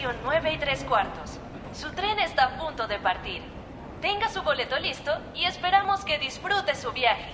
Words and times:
estación 0.00 0.16
9 0.24 0.54
y 0.54 0.58
3 0.58 0.84
cuartos. 0.84 1.38
Su 1.74 1.92
tren 1.92 2.18
está 2.20 2.44
a 2.44 2.58
punto 2.58 2.86
de 2.86 2.98
partir. 2.98 3.42
Tenga 4.00 4.30
su 4.30 4.42
boleto 4.42 4.78
listo 4.78 5.12
y 5.34 5.44
esperamos 5.44 6.06
que 6.06 6.18
disfrute 6.18 6.74
su 6.74 6.90
viaje. 6.92 7.30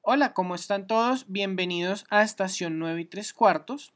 Hola, 0.00 0.32
¿cómo 0.32 0.54
están 0.54 0.86
todos? 0.86 1.26
Bienvenidos 1.28 2.06
a 2.08 2.22
Estación 2.22 2.78
9 2.78 3.02
y 3.02 3.04
3 3.04 3.34
cuartos. 3.34 3.92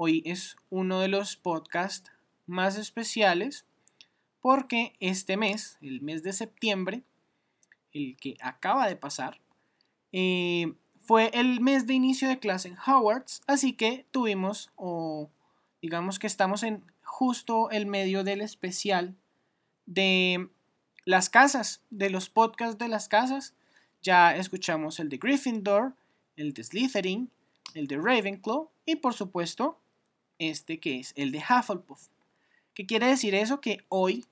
Hoy 0.00 0.22
es 0.24 0.54
uno 0.70 1.00
de 1.00 1.08
los 1.08 1.34
podcasts 1.34 2.12
más 2.46 2.78
especiales 2.78 3.64
porque 4.40 4.92
este 5.00 5.36
mes, 5.36 5.76
el 5.82 6.02
mes 6.02 6.22
de 6.22 6.32
septiembre, 6.32 7.02
el 7.92 8.16
que 8.16 8.36
acaba 8.40 8.86
de 8.86 8.94
pasar, 8.94 9.40
eh, 10.12 10.72
fue 11.00 11.32
el 11.34 11.60
mes 11.60 11.88
de 11.88 11.94
inicio 11.94 12.28
de 12.28 12.38
clase 12.38 12.68
en 12.68 12.76
Hogwarts, 12.78 13.42
así 13.48 13.72
que 13.72 14.06
tuvimos, 14.12 14.70
o 14.76 15.30
digamos 15.82 16.20
que 16.20 16.28
estamos 16.28 16.62
en 16.62 16.84
justo 17.02 17.68
el 17.70 17.86
medio 17.86 18.22
del 18.22 18.40
especial 18.40 19.16
de 19.86 20.48
las 21.06 21.28
casas, 21.28 21.82
de 21.90 22.08
los 22.08 22.30
podcasts 22.30 22.78
de 22.78 22.86
las 22.86 23.08
casas. 23.08 23.52
Ya 24.00 24.36
escuchamos 24.36 25.00
el 25.00 25.08
de 25.08 25.18
Gryffindor, 25.18 25.96
el 26.36 26.54
de 26.54 26.62
Slytherin, 26.62 27.32
el 27.74 27.88
de 27.88 27.96
Ravenclaw 27.96 28.70
y 28.86 28.94
por 28.94 29.14
supuesto 29.14 29.80
este 30.38 30.80
que 30.80 31.00
es 31.00 31.12
el 31.16 31.32
de 31.32 31.38
Hufflepuff. 31.38 32.08
¿Qué 32.74 32.86
quiere 32.86 33.06
decir 33.06 33.34
eso? 33.34 33.60
Que 33.60 33.84
hoy 33.88 34.24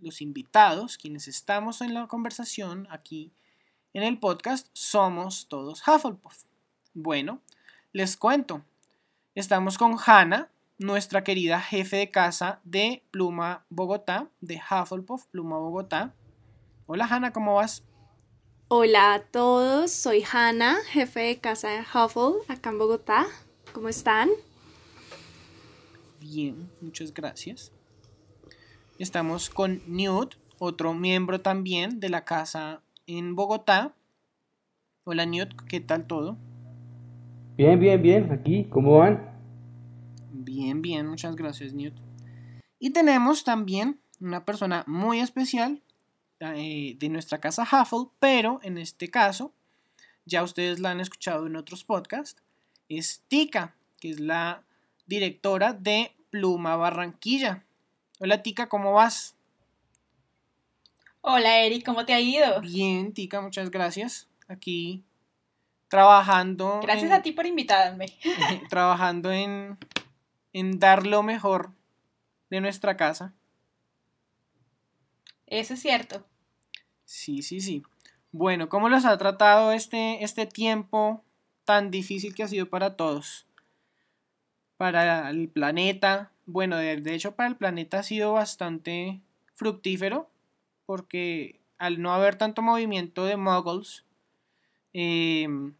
los 0.00 0.20
invitados, 0.20 0.98
quienes 0.98 1.28
estamos 1.28 1.80
en 1.80 1.94
la 1.94 2.06
conversación 2.06 2.86
aquí 2.90 3.32
en 3.92 4.02
el 4.02 4.18
podcast, 4.18 4.68
somos 4.72 5.46
todos 5.48 5.86
Hufflepuff. 5.86 6.44
Bueno, 6.92 7.40
les 7.92 8.16
cuento. 8.16 8.62
Estamos 9.34 9.78
con 9.78 9.96
Hannah, 10.04 10.50
nuestra 10.78 11.24
querida 11.24 11.60
jefe 11.60 11.96
de 11.96 12.10
casa 12.10 12.60
de 12.64 13.02
Pluma 13.10 13.64
Bogotá, 13.70 14.28
de 14.40 14.60
Hufflepuff 14.70 15.26
Pluma 15.26 15.58
Bogotá. 15.58 16.14
Hola 16.86 17.06
Hannah, 17.06 17.32
¿cómo 17.32 17.54
vas? 17.54 17.82
Hola 18.68 19.14
a 19.14 19.22
todos, 19.22 19.92
soy 19.92 20.24
Hannah, 20.30 20.76
jefe 20.90 21.20
de 21.20 21.38
casa 21.38 21.68
de 21.68 21.80
Huffle, 21.80 22.42
acá 22.48 22.70
en 22.70 22.78
Bogotá. 22.78 23.26
¿Cómo 23.72 23.88
están? 23.88 24.30
Bien, 26.32 26.70
muchas 26.80 27.12
gracias. 27.12 27.70
Estamos 28.98 29.50
con 29.50 29.82
Newt, 29.86 30.36
otro 30.58 30.94
miembro 30.94 31.42
también 31.42 32.00
de 32.00 32.08
la 32.08 32.24
casa 32.24 32.80
en 33.06 33.36
Bogotá. 33.36 33.94
Hola 35.04 35.26
Newt, 35.26 35.54
¿qué 35.68 35.80
tal 35.80 36.06
todo? 36.06 36.38
Bien, 37.58 37.78
bien, 37.78 38.00
bien, 38.00 38.32
aquí, 38.32 38.64
¿cómo 38.70 39.00
van? 39.00 39.38
Bien, 40.32 40.80
bien, 40.80 41.06
muchas 41.06 41.36
gracias 41.36 41.74
Newt. 41.74 41.92
Y 42.78 42.88
tenemos 42.88 43.44
también 43.44 44.00
una 44.18 44.46
persona 44.46 44.82
muy 44.86 45.20
especial 45.20 45.82
eh, 46.40 46.96
de 46.98 47.08
nuestra 47.10 47.38
casa 47.38 47.64
Huffle, 47.64 48.08
pero 48.18 48.60
en 48.62 48.78
este 48.78 49.10
caso, 49.10 49.52
ya 50.24 50.42
ustedes 50.42 50.80
la 50.80 50.90
han 50.90 51.00
escuchado 51.00 51.46
en 51.46 51.56
otros 51.56 51.84
podcasts, 51.84 52.40
es 52.88 53.22
Tika, 53.28 53.74
que 54.00 54.08
es 54.08 54.20
la 54.20 54.62
directora 55.06 55.74
de 55.74 56.13
Pluma 56.34 56.74
Barranquilla. 56.74 57.62
Hola 58.18 58.42
Tika, 58.42 58.68
¿cómo 58.68 58.92
vas? 58.92 59.36
Hola 61.20 61.60
Eric, 61.60 61.86
¿cómo 61.86 62.04
te 62.04 62.12
ha 62.12 62.18
ido? 62.18 62.60
Bien, 62.60 63.14
Tika, 63.14 63.40
muchas 63.40 63.70
gracias. 63.70 64.26
Aquí 64.48 65.04
trabajando. 65.86 66.80
Gracias 66.82 67.12
a 67.12 67.22
ti 67.22 67.30
por 67.30 67.46
invitarme. 67.46 68.06
trabajando 68.68 69.30
en, 69.30 69.78
en 70.52 70.80
dar 70.80 71.06
lo 71.06 71.22
mejor 71.22 71.70
de 72.50 72.60
nuestra 72.60 72.96
casa. 72.96 73.32
Eso 75.46 75.74
es 75.74 75.80
cierto. 75.80 76.26
Sí, 77.04 77.42
sí, 77.42 77.60
sí. 77.60 77.84
Bueno, 78.32 78.68
¿cómo 78.68 78.88
los 78.88 79.04
ha 79.04 79.16
tratado 79.18 79.70
este, 79.70 80.24
este 80.24 80.46
tiempo 80.46 81.22
tan 81.64 81.92
difícil 81.92 82.34
que 82.34 82.42
ha 82.42 82.48
sido 82.48 82.68
para 82.68 82.96
todos? 82.96 83.46
Para 84.84 85.30
el 85.30 85.48
planeta. 85.48 86.30
Bueno, 86.44 86.76
de, 86.76 87.14
hecho 87.14 87.34
para 87.34 87.48
el 87.48 87.56
planeta 87.56 88.00
ha 88.00 88.02
sido 88.02 88.34
bastante 88.34 89.22
fructífero 89.54 90.28
porque 90.84 91.58
al 91.78 92.02
no 92.02 92.12
haber 92.12 92.36
tanto 92.36 92.60
movimiento 92.60 93.24
de 93.24 93.38
muggles, 93.38 94.04
em, 94.92 95.72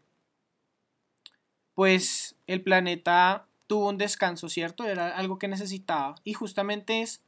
pues 1.75 2.35
el 2.47 2.63
planeta 2.63 3.45
tuvo 3.67 3.89
un 3.89 3.99
descanso, 3.99 4.49
¿cierto? 4.49 4.85
Era 4.85 5.15
algo 5.15 5.37
que 5.37 5.49
necesitaba. 5.49 6.15
Y 6.23 6.33
justamente 6.33 7.03
es, 7.03 7.21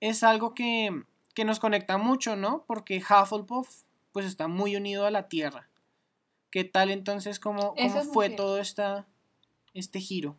es 0.00 0.22
algo 0.22 0.54
que, 0.54 1.02
que 1.34 1.44
nos 1.44 1.60
conecta 1.60 1.98
mucho, 1.98 2.34
¿no? 2.34 2.64
Porque 2.66 2.96
Hufflepuff 2.96 3.82
pues 4.12 4.24
está 4.24 4.48
muy 4.48 4.74
unido 4.74 5.04
a 5.04 5.10
la 5.10 5.28
Tierra. 5.28 5.68
¿Qué 6.48 6.64
tal 6.64 6.90
entonces 6.90 7.38
cómo, 7.38 7.74
fue 8.10 8.30
todo 8.30 8.58
esta, 8.58 9.06
este 9.74 10.00
giro? 10.00 10.38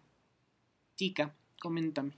Tica, 0.95 1.33
coméntame. 1.59 2.11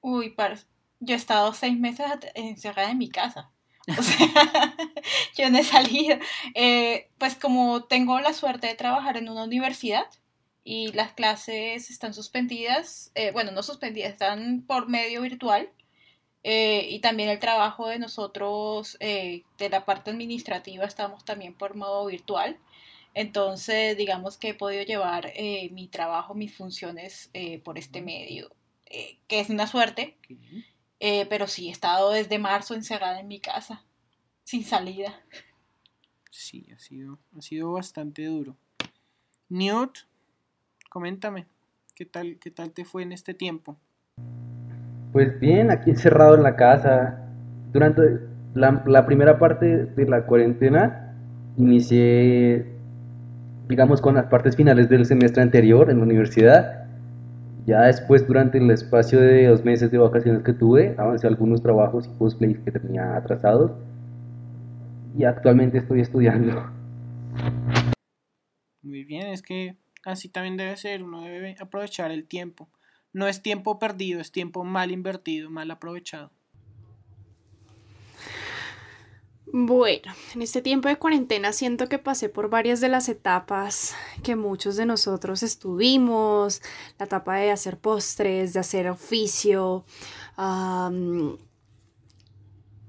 Uy, 0.00 0.30
par 0.30 0.58
yo 1.00 1.14
he 1.14 1.18
estado 1.18 1.52
seis 1.52 1.78
meses 1.78 2.06
encerrada 2.34 2.90
en 2.90 2.98
mi 2.98 3.08
casa. 3.08 3.50
O 3.98 4.02
sea, 4.02 4.76
yo 5.36 5.50
no 5.50 5.58
he 5.58 5.64
salido. 5.64 6.18
Eh, 6.54 7.08
pues 7.18 7.34
como 7.36 7.84
tengo 7.84 8.18
la 8.20 8.32
suerte 8.32 8.66
de 8.66 8.74
trabajar 8.74 9.16
en 9.16 9.28
una 9.28 9.44
universidad 9.44 10.06
y 10.64 10.92
las 10.92 11.12
clases 11.12 11.90
están 11.90 12.12
suspendidas, 12.14 13.12
eh, 13.14 13.30
bueno, 13.30 13.52
no 13.52 13.62
suspendidas, 13.62 14.12
están 14.12 14.62
por 14.66 14.88
medio 14.88 15.22
virtual, 15.22 15.70
eh, 16.42 16.86
y 16.90 17.00
también 17.00 17.28
el 17.28 17.38
trabajo 17.38 17.88
de 17.88 17.98
nosotros, 17.98 18.96
de 19.00 19.68
la 19.70 19.84
parte 19.84 20.10
administrativa, 20.10 20.84
estamos 20.84 21.24
también 21.24 21.54
por 21.54 21.76
modo 21.76 22.06
virtual. 22.06 22.58
Entonces, 23.16 23.96
digamos 23.96 24.36
que 24.36 24.50
he 24.50 24.54
podido 24.54 24.84
llevar 24.84 25.32
eh, 25.34 25.70
mi 25.72 25.88
trabajo, 25.88 26.34
mis 26.34 26.54
funciones 26.54 27.30
por 27.64 27.78
este 27.78 28.02
medio, 28.02 28.54
que 28.84 29.40
es 29.40 29.48
una 29.48 29.66
suerte. 29.66 30.18
pero 31.00 31.46
sí, 31.46 31.68
he 31.68 31.72
estado 31.72 32.10
desde 32.10 32.38
marzo 32.38 32.74
encerrada 32.74 33.18
en 33.18 33.28
mi 33.28 33.40
casa, 33.40 33.82
sin 34.44 34.64
salida. 34.64 35.14
Sí, 36.30 36.68
ha 36.74 36.78
sido, 36.78 37.18
ha 37.36 37.40
sido 37.40 37.72
bastante 37.72 38.26
duro. 38.26 38.54
Newt, 39.48 40.00
coméntame, 40.90 41.46
¿qué 41.94 42.04
tal, 42.04 42.36
¿qué 42.38 42.50
tal 42.50 42.72
te 42.72 42.84
fue 42.84 43.02
en 43.02 43.12
este 43.12 43.32
tiempo? 43.32 43.78
Pues 45.12 45.40
bien, 45.40 45.70
aquí 45.70 45.88
encerrado 45.88 46.34
en 46.34 46.42
la 46.42 46.56
casa. 46.56 47.26
Durante 47.72 48.02
la, 48.52 49.06
primera 49.06 49.38
parte 49.38 49.86
de 49.86 50.06
la 50.06 50.26
cuarentena 50.26 51.16
inicié, 51.56 52.75
digamos, 53.68 54.00
con 54.00 54.14
las 54.14 54.26
partes 54.26 54.56
finales 54.56 54.88
del 54.88 55.06
semestre 55.06 55.42
anterior 55.42 55.90
en 55.90 55.98
la 55.98 56.04
universidad. 56.04 56.86
Ya 57.66 57.82
después, 57.82 58.26
durante 58.26 58.58
el 58.58 58.70
espacio 58.70 59.20
de 59.20 59.48
dos 59.48 59.64
meses 59.64 59.90
de 59.90 59.98
vacaciones 59.98 60.42
que 60.42 60.52
tuve, 60.52 60.94
avancé 60.98 61.26
algunos 61.26 61.62
trabajos 61.62 62.06
y 62.06 62.18
cosplays 62.18 62.58
que 62.60 62.70
tenía 62.70 63.16
atrasados. 63.16 63.72
Y 65.18 65.24
actualmente 65.24 65.78
estoy 65.78 66.00
estudiando. 66.00 66.70
Muy 68.82 69.04
bien, 69.04 69.26
es 69.28 69.42
que 69.42 69.76
así 70.04 70.28
también 70.28 70.56
debe 70.56 70.76
ser, 70.76 71.02
uno 71.02 71.22
debe 71.22 71.56
aprovechar 71.58 72.12
el 72.12 72.24
tiempo. 72.24 72.68
No 73.12 73.26
es 73.26 73.42
tiempo 73.42 73.78
perdido, 73.78 74.20
es 74.20 74.30
tiempo 74.30 74.62
mal 74.62 74.92
invertido, 74.92 75.50
mal 75.50 75.70
aprovechado. 75.70 76.30
Bueno, 79.58 80.12
en 80.34 80.42
este 80.42 80.60
tiempo 80.60 80.86
de 80.86 80.98
cuarentena 80.98 81.50
siento 81.50 81.88
que 81.88 81.98
pasé 81.98 82.28
por 82.28 82.50
varias 82.50 82.82
de 82.82 82.90
las 82.90 83.08
etapas 83.08 83.94
que 84.22 84.36
muchos 84.36 84.76
de 84.76 84.84
nosotros 84.84 85.42
estuvimos, 85.42 86.60
la 86.98 87.06
etapa 87.06 87.36
de 87.36 87.50
hacer 87.50 87.78
postres, 87.78 88.52
de 88.52 88.60
hacer 88.60 88.86
oficio. 88.90 89.86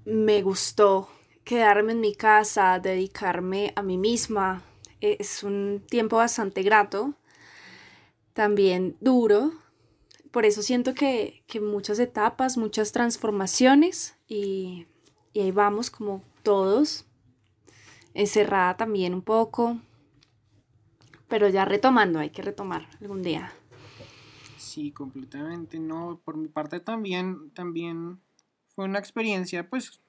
me 0.03 0.41
gustó 0.41 1.07
quedarme 1.45 1.93
en 1.93 2.01
mi 2.01 2.13
casa, 2.13 2.79
dedicarme 2.79 3.71
a 3.77 3.81
mí 3.81 3.97
misma. 3.97 4.61
Es 4.99 5.43
un 5.43 5.81
tiempo 5.89 6.17
bastante 6.17 6.63
grato, 6.63 7.13
también 8.33 8.97
duro, 8.99 9.53
por 10.31 10.45
eso 10.45 10.61
siento 10.61 10.93
que, 10.93 11.43
muchas 11.61 11.97
etapas, 11.99 12.57
muchas 12.57 12.91
transformaciones 12.91 14.17
y, 14.27 14.85
ahí 15.33 15.51
vamos 15.51 15.89
como 15.89 16.23
todos, 16.47 17.05
encerrada 18.13 18.77
también 18.77 19.13
un 19.13 19.21
poco, 19.21 19.81
pero 21.27 21.49
ya 21.49 21.65
retomando, 21.65 22.19
hay 22.19 22.29
que 22.29 22.41
retomar 22.41 22.87
algún 23.01 23.21
día. 23.21 23.51
sí, 24.57 24.93
completamente. 24.93 25.77
No, 25.77 26.21
por 26.23 26.37
mi 26.37 26.47
parte 26.47 26.79
también, 26.79 27.49
también 27.49 28.21
fue 28.69 28.85
una 28.85 28.97
experiencia, 28.97 29.69
pues, 29.69 29.99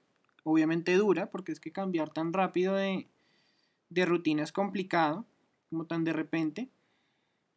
obviamente 0.44 0.94
dura, 0.94 1.28
porque 1.28 1.50
es 1.50 1.58
que 1.58 1.72
cambiar 1.72 2.10
tan 2.10 2.32
rápido 2.32 2.76
de, 2.76 3.08
de 3.90 4.06
rutina 4.06 4.44
es 4.44 4.52
complicado, 4.52 5.24
como 5.70 5.86
tan 5.86 6.04
de 6.04 6.12
repente. 6.12 6.68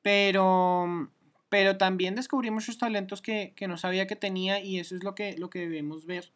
Pero, 0.01 1.11
pero 1.49 1.77
también 1.77 2.15
descubrí 2.15 2.49
muchos 2.49 2.79
talentos 2.79 3.21
que, 3.21 3.53
que 3.55 3.67
no 3.67 3.77
sabía 3.77 4.07
que 4.07 4.15
tenía 4.15 4.59
y 4.59 4.79
eso 4.79 4.95
es 4.95 5.03
lo 5.03 5.13
que, 5.13 5.37
lo 5.37 5.51
que 5.51 5.59
debemos 5.59 6.07
ver 6.07 6.33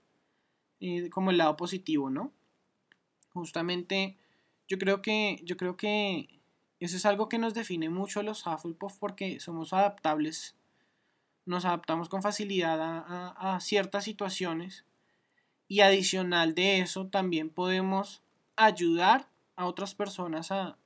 eh, 0.79 1.09
como 1.09 1.31
el 1.31 1.37
lado 1.37 1.55
positivo, 1.57 2.09
¿no? 2.09 2.31
Justamente 3.33 4.17
yo 4.67 4.77
creo 4.77 5.01
que, 5.01 5.39
yo 5.43 5.57
creo 5.57 5.77
que 5.77 6.41
eso 6.79 6.97
es 6.97 7.05
algo 7.05 7.29
que 7.29 7.37
nos 7.37 7.53
define 7.53 7.89
mucho 7.89 8.23
los 8.23 8.45
Hufflepuff 8.45 8.97
porque 8.97 9.39
somos 9.39 9.73
adaptables, 9.73 10.55
nos 11.45 11.65
adaptamos 11.65 12.09
con 12.09 12.21
facilidad 12.21 12.79
a, 12.81 13.59
ciertas 13.61 14.03
situaciones 14.03 14.85
y 15.67 15.81
adicional 15.81 16.55
de 16.55 16.79
eso 16.79 17.07
también 17.07 17.49
podemos 17.49 18.21
ayudar 18.55 19.29
a 19.55 19.65
otras 19.65 19.95
personas 19.95 20.51
a, 20.51 20.77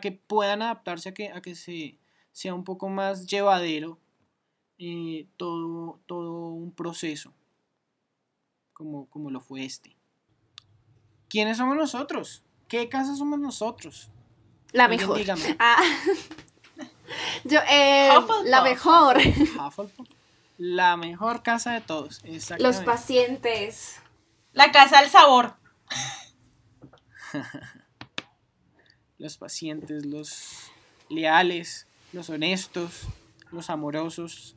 que 0.00 0.12
puedan 0.12 0.62
adaptarse, 0.62 1.08
a 1.08 1.14
que, 1.14 1.28
a 1.32 1.40
que 1.40 1.54
se, 1.54 1.98
sea 2.32 2.54
un 2.54 2.64
poco 2.64 2.88
más 2.88 3.26
llevadero 3.26 3.98
eh, 4.78 5.26
todo, 5.36 6.00
todo 6.06 6.50
un 6.50 6.72
proceso, 6.72 7.32
como, 8.78 9.06
como 9.10 9.30
lo 9.30 9.40
fue 9.40 9.64
este. 9.64 9.96
¿Quiénes 11.28 11.58
somos 11.58 11.76
nosotros? 11.76 12.44
¿Qué 12.68 12.88
casa 12.88 13.16
somos 13.16 13.40
nosotros? 13.40 14.08
La 14.72 14.88
mejor. 14.88 15.20
Ah. 15.58 15.82
Yo, 17.44 17.58
eh, 17.68 18.10
la 18.44 18.62
mejor. 18.62 19.16
La 20.58 20.96
mejor 20.96 21.42
casa 21.42 21.72
de 21.72 21.80
todos. 21.80 22.22
Los 22.58 22.76
pacientes. 22.76 23.96
La 24.52 24.70
casa 24.70 25.00
del 25.00 25.10
sabor. 25.10 25.56
los 29.18 29.36
pacientes, 29.38 30.06
los 30.06 30.70
leales, 31.08 31.86
los 32.12 32.30
honestos, 32.30 33.08
los 33.50 33.70
amorosos 33.70 34.54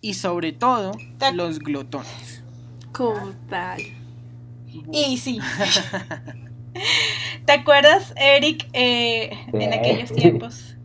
y 0.00 0.14
sobre 0.14 0.52
todo 0.52 0.92
los 1.32 1.58
glotones. 1.58 2.42
¿Cómo 2.98 3.32
tal? 3.48 3.80
Y 4.92 5.18
sí. 5.18 5.38
¿Te 7.46 7.52
acuerdas, 7.52 8.12
Eric, 8.16 8.68
eh, 8.72 9.30
en 9.52 9.72
aquellos 9.72 10.12
tiempos? 10.12 10.76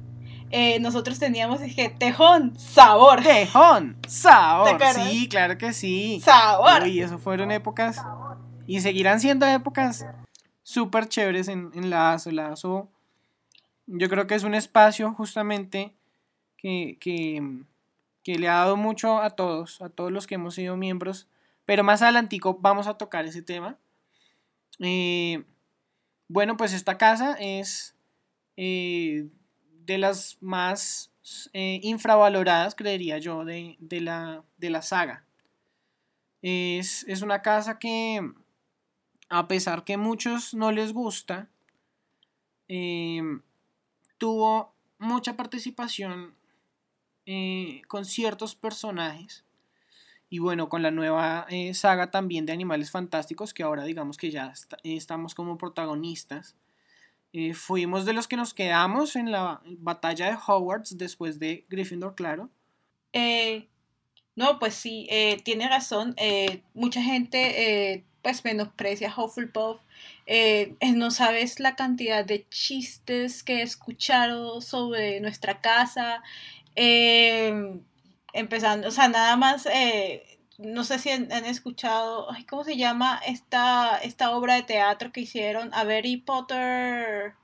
Eh, 0.51 0.79
nosotros 0.79 1.17
teníamos 1.17 1.59
dije, 1.61 1.89
tejón, 1.97 2.55
sabor. 2.59 3.23
Tejón, 3.23 3.97
sabor. 4.07 4.79
Sí, 4.93 5.27
claro 5.27 5.57
que 5.57 5.73
sí. 5.73 6.21
Sabor. 6.23 6.87
Y 6.87 7.01
eso 7.01 7.17
fueron 7.17 7.49
épocas 7.49 7.99
y 8.67 8.81
seguirán 8.81 9.19
siendo 9.19 9.47
épocas 9.47 10.05
súper 10.61 11.09
chéveres 11.09 11.47
en, 11.47 11.71
en 11.73 11.89
Lazo. 11.89 12.29
Lazo 12.29 12.89
yo 13.87 14.07
creo 14.07 14.27
que 14.27 14.35
es 14.35 14.43
un 14.43 14.53
espacio 14.53 15.13
justamente 15.13 15.93
que, 16.57 16.97
le 18.25 18.47
ha 18.47 18.53
dado 18.53 18.77
mucho 18.77 19.19
a 19.19 19.31
todos, 19.31 19.81
a 19.81 19.89
todos 19.89 20.11
los 20.11 20.27
que 20.27 20.35
hemos 20.35 20.55
sido 20.55 20.77
miembros, 20.77 21.27
pero 21.65 21.83
más 21.83 22.01
adelantico 22.01 22.57
vamos 22.59 22.87
a 22.87 22.97
tocar 22.97 23.25
ese 23.25 23.41
tema. 23.41 23.77
Eh, 24.79 25.43
bueno, 26.27 26.57
pues 26.57 26.73
esta 26.73 26.97
casa 26.97 27.35
es 27.39 27.95
eh, 28.57 29.27
de 29.85 29.97
las 29.97 30.37
más 30.41 31.11
eh, 31.53 31.79
infravaloradas, 31.83 32.75
creería 32.75 33.17
yo, 33.17 33.45
de, 33.45 33.77
la, 34.01 34.43
de 34.57 34.69
la, 34.69 34.81
saga. 34.81 35.25
Es, 36.41 37.05
es, 37.07 37.21
una 37.21 37.41
casa 37.41 37.79
que, 37.79 38.33
a 39.29 39.47
pesar 39.47 39.83
que 39.83 39.97
muchos 39.97 40.53
no 40.53 40.71
les 40.71 40.91
gusta, 40.91 41.49
tuvo 44.17 44.73
mucha 44.97 45.37
participación 45.37 46.35
con 47.87 48.03
ciertos 48.03 48.55
personajes. 48.55 49.45
Y 50.33 50.39
bueno, 50.39 50.67
con 50.67 50.81
la 50.81 50.89
nueva 50.89 51.45
eh, 51.51 51.75
saga 51.75 52.09
también 52.09 52.47
de 52.47 52.53
Animales 52.53 52.89
Fantásticos, 52.89 53.53
que 53.53 53.61
ahora 53.61 53.83
digamos 53.83 54.17
que 54.17 54.31
ya 54.31 54.51
estamos 54.83 55.35
como 55.35 55.59
protagonistas. 55.59 56.55
Eh, 57.33 57.53
fuimos 57.53 58.03
de 58.05 58.13
los 58.13 58.27
que 58.27 58.35
nos 58.35 58.55
quedamos 58.55 59.15
en 59.15 59.31
la 59.31 59.61
batalla 59.77 60.25
de 60.25 60.37
Hogwarts 60.43 60.97
después 60.97 61.37
de 61.37 61.67
Gryffindor, 61.69 62.15
claro. 62.15 62.49
no, 64.35 64.57
pues 64.57 64.73
sí, 64.73 65.07
tiene 65.43 65.69
razón. 65.69 66.15
mucha 66.73 67.03
gente 67.03 68.03
pues 68.23 68.43
menosprecia 68.43 69.13
Hufflepuff. 69.15 69.81
Eh, 70.25 70.73
no 70.95 71.11
sabes 71.11 71.59
la 71.59 71.75
cantidad 71.75 72.25
de 72.25 72.49
chistes 72.49 73.43
que 73.43 73.59
he 73.59 73.61
escuchado 73.61 74.61
sobre 74.61 75.19
nuestra 75.19 75.61
casa. 75.61 76.23
Eh, 76.75 77.79
empezando, 78.33 78.87
o 78.87 78.91
sea, 78.91 79.07
nada 79.07 79.35
más, 79.37 79.65
eh, 79.67 80.39
no 80.57 80.83
sé 80.83 80.99
si 80.99 81.09
han, 81.09 81.31
escuchado, 81.45 82.27
¿cómo 82.49 82.63
se 82.63 82.77
llama 82.77 83.19
esta, 83.25 83.97
esta 83.97 84.35
obra 84.35 84.55
de 84.55 84.63
teatro 84.63 85.11
que 85.11 85.21
hicieron? 85.21 85.73
A 85.73 85.81
Harry 85.81 86.17
Potter. 86.17 87.35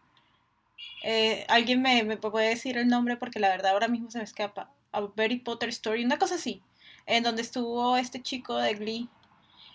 Alguien 1.48 1.82
me, 1.82 2.04
me, 2.04 2.18
puede 2.18 2.50
decir 2.50 2.78
el 2.78 2.88
nombre 2.88 3.18
porque 3.18 3.40
la 3.40 3.50
verdad 3.50 3.72
ahora 3.72 3.88
mismo 3.88 4.12
se 4.12 4.20
me 4.20 4.24
escapa. 4.24 4.72
A 4.92 5.08
Harry 5.18 5.38
Potter 5.40 5.70
Story, 5.70 6.04
una 6.06 6.20
cosa 6.20 6.36
así, 6.36 6.62
en 7.06 7.24
donde 7.24 7.42
estuvo 7.42 7.98
este 7.98 8.22
chico 8.22 8.58
de 8.58 8.74
Glee. 8.76 9.10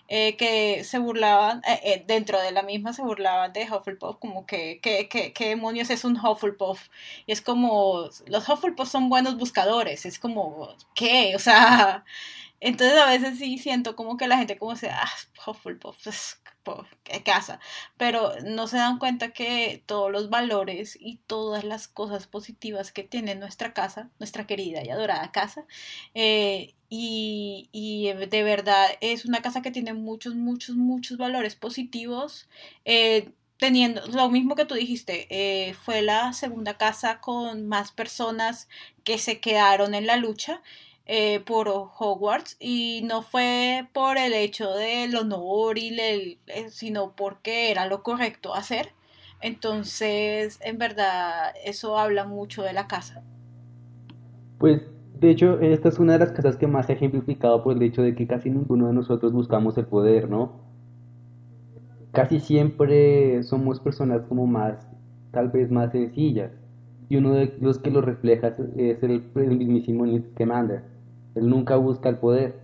Eh, 0.07 0.37
que 0.37 0.83
se 0.83 0.99
burlaban, 0.99 1.61
eh, 1.67 1.79
eh, 1.83 2.03
dentro 2.05 2.39
de 2.39 2.51
la 2.51 2.61
misma 2.61 2.93
se 2.93 3.01
burlaban 3.01 3.53
de 3.53 3.63
Hufflepuff, 3.63 4.17
como 4.19 4.45
que, 4.45 4.79
¿qué 4.81 5.33
demonios 5.39 5.89
es 5.89 6.05
un 6.05 6.15
Hufflepuff? 6.17 6.89
Y 7.25 7.31
es 7.31 7.41
como, 7.41 8.09
los 8.27 8.47
Hufflepuff 8.47 8.87
son 8.87 9.09
buenos 9.09 9.35
buscadores, 9.37 10.05
es 10.05 10.19
como, 10.19 10.75
¿qué? 10.93 11.35
O 11.35 11.39
sea, 11.39 12.05
entonces 12.59 12.97
a 12.99 13.07
veces 13.07 13.39
sí 13.39 13.57
siento 13.57 13.95
como 13.95 14.15
que 14.17 14.27
la 14.27 14.37
gente 14.37 14.57
como 14.57 14.75
se, 14.75 14.89
ah, 14.91 15.09
Hufflepuff, 15.47 16.05
es 16.07 16.39
casa, 17.23 17.59
pero 17.97 18.33
no 18.43 18.67
se 18.67 18.77
dan 18.77 18.99
cuenta 18.99 19.31
que 19.31 19.83
todos 19.85 20.11
los 20.11 20.29
valores 20.29 20.97
y 20.99 21.17
todas 21.27 21.63
las 21.63 21.87
cosas 21.87 22.27
positivas 22.27 22.91
que 22.91 23.03
tiene 23.03 23.35
nuestra 23.35 23.73
casa, 23.73 24.09
nuestra 24.19 24.47
querida 24.47 24.83
y 24.83 24.89
adorada 24.89 25.31
casa, 25.31 25.65
eh, 26.13 26.73
y, 26.89 27.69
y, 27.71 28.13
de 28.13 28.43
verdad 28.43 28.87
es 29.01 29.25
una 29.25 29.41
casa 29.41 29.61
que 29.61 29.71
tiene 29.71 29.93
muchos, 29.93 30.35
muchos, 30.35 30.75
muchos 30.75 31.17
valores 31.17 31.55
positivos. 31.55 32.47
Eh, 32.85 33.31
teniendo 33.57 34.05
lo 34.07 34.29
mismo 34.29 34.55
que 34.55 34.65
tú 34.65 34.75
dijiste, 34.75 35.27
eh, 35.29 35.73
fue 35.73 36.01
la 36.01 36.33
segunda 36.33 36.77
casa 36.77 37.19
con 37.21 37.67
más 37.67 37.91
personas 37.91 38.67
que 39.03 39.17
se 39.17 39.39
quedaron 39.39 39.93
en 39.95 40.07
la 40.07 40.17
lucha 40.17 40.61
eh, 41.07 41.39
por 41.39 41.67
Hogwarts 41.67 42.57
y 42.59 43.01
no 43.03 43.21
fue 43.21 43.87
por 43.93 44.17
el 44.17 44.33
hecho 44.33 44.73
del 44.73 45.15
honor 45.15 45.77
y 45.77 45.89
el, 45.99 46.39
eh, 46.47 46.69
sino 46.69 47.11
porque 47.15 47.69
era 47.69 47.85
lo 47.85 48.01
correcto 48.01 48.55
hacer. 48.55 48.89
Entonces, 49.39 50.59
en 50.63 50.79
verdad, 50.79 51.53
eso 51.63 51.99
habla 51.99 52.25
mucho 52.25 52.63
de 52.63 52.73
la 52.73 52.87
casa. 52.87 53.23
Pues, 54.57 54.81
de 55.19 55.29
hecho, 55.29 55.59
esta 55.59 55.89
es 55.89 55.99
una 55.99 56.13
de 56.13 56.19
las 56.19 56.31
casas 56.31 56.57
que 56.57 56.65
más 56.65 56.87
se 56.87 56.93
ha 56.93 56.95
ejemplificado 56.95 57.63
por 57.63 57.75
el 57.75 57.83
hecho 57.83 58.01
de 58.01 58.15
que 58.15 58.25
casi 58.25 58.49
ninguno 58.49 58.87
de 58.87 58.93
nosotros 58.93 59.31
buscamos 59.31 59.77
el 59.77 59.85
poder, 59.85 60.27
¿no? 60.27 60.53
Casi 62.13 62.39
siempre 62.39 63.43
somos 63.43 63.79
personas 63.79 64.23
como 64.23 64.47
más, 64.47 64.87
tal 65.29 65.49
vez 65.49 65.69
más 65.69 65.91
sencillas. 65.91 66.51
Y 67.09 67.17
uno 67.17 67.33
de 67.33 67.55
los 67.61 67.77
que 67.77 67.91
lo 67.91 68.01
refleja 68.01 68.55
es 68.77 69.03
el, 69.03 69.21
mismísimo 69.35 70.07
Newt 70.07 70.31
Scamander 70.31 70.94
él 71.35 71.49
nunca 71.49 71.75
busca 71.75 72.09
el 72.09 72.17
poder. 72.17 72.59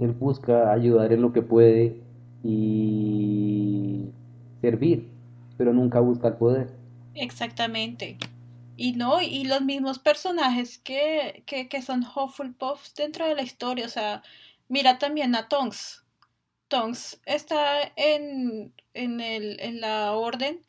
Él 0.00 0.12
busca 0.12 0.72
ayudar 0.72 1.12
en 1.12 1.22
lo 1.22 1.32
que 1.32 1.42
puede 1.42 2.00
y 2.42 4.10
servir, 4.60 5.08
pero 5.56 5.72
nunca 5.72 6.00
busca 6.00 6.28
el 6.28 6.34
poder. 6.34 6.70
Exactamente. 7.14 8.18
Y 8.76 8.92
no, 8.92 9.20
y 9.20 9.44
los 9.44 9.60
mismos 9.60 9.98
personajes 9.98 10.78
que, 10.78 11.44
que, 11.46 11.68
que 11.68 11.80
son 11.80 12.02
Hufflepuffs 12.02 12.94
dentro 12.94 13.26
de 13.26 13.36
la 13.36 13.42
historia. 13.42 13.86
O 13.86 13.90
sea, 13.90 14.22
mira 14.68 14.98
también 14.98 15.34
a 15.36 15.48
Tonks. 15.48 16.04
Tonks 16.68 17.20
está 17.24 17.92
en, 17.94 18.72
en, 18.94 19.20
el, 19.20 19.60
en 19.60 19.80
la 19.80 20.12
orden 20.12 20.60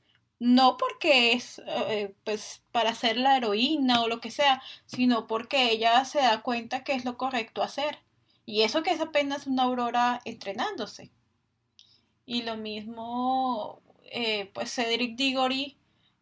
no 0.46 0.78
porque 0.78 1.34
es 1.34 1.60
eh, 1.66 2.14
pues 2.24 2.62
para 2.72 2.94
ser 2.94 3.18
la 3.18 3.36
heroína 3.38 4.04
o 4.04 4.08
lo 4.08 4.22
que 4.22 4.30
sea, 4.30 4.62
sino 4.86 5.25
porque 5.25 5.72
ella 5.72 6.06
se 6.06 6.20
da 6.20 6.44
cuenta 6.44 6.84
que 6.84 6.94
es 6.94 7.04
lo 7.04 7.18
correcto 7.18 7.64
hacer. 7.64 7.98
Y 8.46 8.62
eso 8.62 8.84
que 8.84 8.92
es 8.92 9.02
apenas 9.02 9.48
una 9.48 9.64
aurora 9.64 10.22
entrenándose. 10.24 11.10
Y 12.28 12.44
lo 12.44 12.58
mismo, 12.58 13.82
eh, 14.04 14.52
pues 14.54 14.72
Cedric 14.75 15.16
Diggory, 15.16 15.78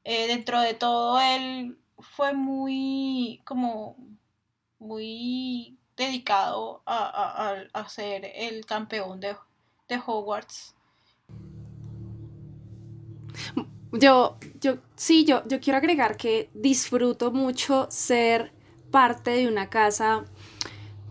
eh, 0.06 0.28
dentro 0.28 0.62
de 0.62 0.74
todo 0.74 1.20
él 1.20 1.78
fue 2.00 2.34
muy 2.34 3.42
como 3.44 3.98
muy 4.80 5.78
dedicado 5.98 6.82
a, 6.86 7.58
a, 7.74 7.90
ser 7.90 8.32
el 8.36 8.66
campeón 8.66 9.20
de, 9.20 9.36
de 9.90 9.98
Hogwarts. 10.06 10.76
Yo, 13.94 14.38
yo, 14.60 14.78
sí, 14.96 15.24
yo, 15.24 15.44
yo 15.48 15.60
quiero 15.60 15.78
agregar 15.78 16.18
que 16.18 16.50
disfruto 16.54 17.32
mucho 17.32 17.88
ser 17.90 18.52
parte 18.92 19.32
de 19.32 19.48
una 19.48 19.70
casa 19.70 20.26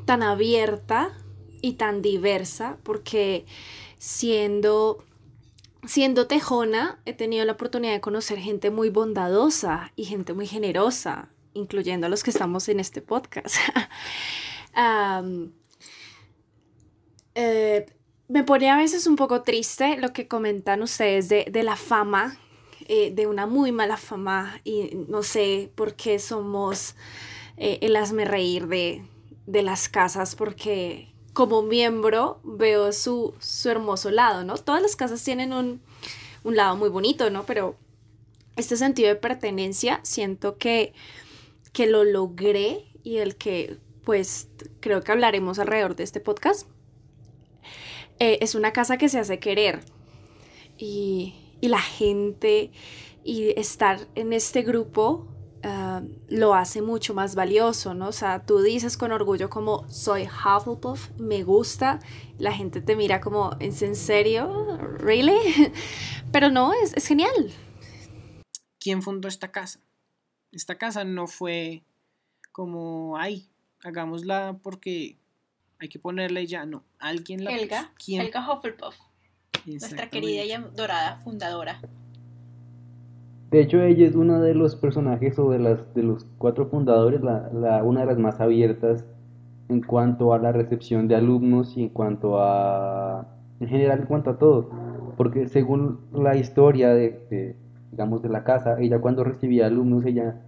tan 0.05 0.23
abierta 0.23 1.17
y 1.61 1.75
tan 1.75 2.03
diversa, 2.03 2.79
porque 2.83 3.47
siendo, 3.99 5.05
siendo 5.87 6.27
tejona 6.27 7.01
he 7.05 7.13
tenido 7.13 7.45
la 7.45 7.53
oportunidad 7.53 7.93
de 7.93 8.01
conocer 8.01 8.39
gente 8.39 8.71
muy 8.71 8.91
bondadosa 8.91 9.93
y 9.95 10.05
gente 10.05 10.35
muy 10.35 10.47
generosa, 10.47 11.29
incluyendo 11.55 12.09
a 12.09 12.11
los 12.11 12.25
que 12.25 12.31
estamos 12.31 12.69
en 12.69 12.81
este 12.81 13.01
podcast. 13.01 13.57
Eh, 17.35 17.87
me 18.29 18.45
pone 18.45 18.71
a 18.71 18.77
veces 18.77 19.07
un 19.07 19.17
poco 19.17 19.43
triste 19.43 19.97
lo 19.99 20.13
que 20.13 20.29
comentan 20.29 20.83
ustedes 20.83 21.29
de, 21.29 21.63
la 21.63 21.77
fama, 21.77 22.37
eh, 22.89 23.13
de 23.15 23.27
una 23.27 23.47
muy 23.47 23.73
mala 23.73 23.97
fama, 23.97 24.61
y 24.65 24.91
no 25.09 25.23
sé 25.23 25.71
por 25.75 25.95
qué 25.95 26.19
somos 26.19 26.95
eh, 27.57 27.79
el 27.83 27.97
hazme 27.97 28.25
reír 28.25 28.67
de, 28.67 29.05
de 29.47 29.63
las 29.63 29.89
casas, 29.89 30.35
porque 30.35 31.13
como 31.33 31.63
miembro 31.63 32.41
veo 32.45 32.93
su, 32.93 33.35
su 33.41 33.71
hermoso 33.71 34.11
lado, 34.11 34.45
¿no? 34.45 34.57
Todas 34.57 34.83
las 34.83 34.97
casas 34.97 35.23
tienen 35.25 35.53
un, 35.53 35.81
un 36.45 36.57
lado 36.57 36.77
muy 36.77 36.89
bonito, 36.89 37.31
¿no? 37.31 37.45
Pero 37.45 37.77
este 38.57 38.77
sentido 38.77 39.09
de 39.09 39.17
pertenencia 39.17 40.01
siento 40.03 40.59
que, 40.59 40.93
que 41.73 41.87
lo 41.87 42.05
logré 42.05 42.85
y 43.03 43.19
el 43.19 43.37
que 43.37 43.79
pues 44.05 44.49
creo 44.81 45.03
que 45.03 45.13
hablaremos 45.13 45.59
alrededor 45.59 45.97
de 45.97 46.05
este 46.05 46.21
podcast. 46.21 46.67
Eh, 48.19 48.39
es 48.41 48.55
una 48.55 48.73
casa 48.73 48.99
que 48.99 49.09
se 49.09 49.19
hace 49.19 49.39
querer 49.39 49.81
y, 50.77 51.35
y 51.63 51.69
la 51.69 51.81
gente 51.81 52.71
y 53.25 53.59
estar 53.59 54.07
en 54.15 54.35
este 54.35 54.61
grupo 54.61 55.33
Ah, 55.65 56.03
lo 56.29 56.55
hace 56.55 56.83
mucho 56.83 57.15
más 57.15 57.37
valioso, 57.37 57.95
¿no? 57.95 58.09
O 58.09 58.13
sea, 58.13 58.45
tú 58.45 58.63
dices 58.63 58.97
con 58.97 59.13
orgullo 59.13 59.49
como 59.49 59.89
soy 59.89 60.25
Hufflepuff, 60.25 61.11
me 61.19 61.45
gusta, 61.45 62.01
la 62.39 62.53
gente 62.53 62.81
te 62.81 62.97
mira 62.97 63.21
como, 63.21 63.53
¿es 63.61 63.81
en 63.83 63.95
serio? 63.95 64.77
¿Really? 64.99 65.39
Pero 66.33 66.51
no, 66.51 66.73
es, 66.73 66.95
es 66.95 67.07
genial. 67.07 67.53
¿Quién 68.81 69.03
fundó 69.03 69.29
esta 69.29 69.53
casa? 69.53 69.79
Esta 70.51 70.77
casa 70.79 71.05
no 71.05 71.29
fue 71.29 71.85
como, 72.51 73.17
ay, 73.17 73.49
hagámosla 73.85 74.59
porque 74.65 75.17
hay 75.79 75.89
que 75.89 76.01
ponerla 76.01 76.41
y 76.41 76.49
ya, 76.49 76.67
no, 76.67 76.83
alguien 76.99 77.45
la 77.45 77.53
Helga, 77.53 77.93
¿Quién? 78.05 78.23
Helga 78.23 78.53
Hufflepuff, 78.53 78.97
nuestra 79.67 80.09
querida 80.09 80.45
y 80.45 80.77
dorada 80.77 81.17
fundadora. 81.17 81.81
De 83.51 83.61
hecho, 83.61 83.83
ella 83.83 84.07
es 84.07 84.15
uno 84.15 84.41
de 84.41 84.55
los 84.55 84.77
personajes 84.77 85.39
o 85.39 85.51
de, 85.51 85.59
las, 85.59 85.95
de 85.95 86.03
los 86.03 86.25
cuatro 86.39 86.69
fundadores, 86.69 87.21
la, 87.21 87.83
una 87.85 88.01
de 88.01 88.07
las 88.07 88.19
más 88.19 88.41
abiertas 88.41 89.05
en 89.69 89.83
cuanto 89.83 90.33
a 90.33 90.39
la 90.39 90.53
recepción 90.53 91.07
de 91.07 91.17
alumnos 91.17 91.77
y 91.77 91.83
en 91.83 91.89
cuanto 91.91 92.43
a, 92.43 93.27
en 93.61 93.69
general, 93.69 94.01
en 94.01 94.07
cuanto 94.07 94.31
a 94.31 94.39
todo. 94.39 94.71
Porque 95.19 95.49
según 95.49 96.01
la 96.15 96.35
historia 96.35 96.95
de, 96.95 97.55
digamos, 97.91 98.23
de 98.23 98.31
la 98.31 98.43
casa, 98.43 98.81
ella 98.81 99.01
cuando 99.01 99.23
recibía 99.23 99.67
alumnos, 99.67 100.07
ella, 100.07 100.41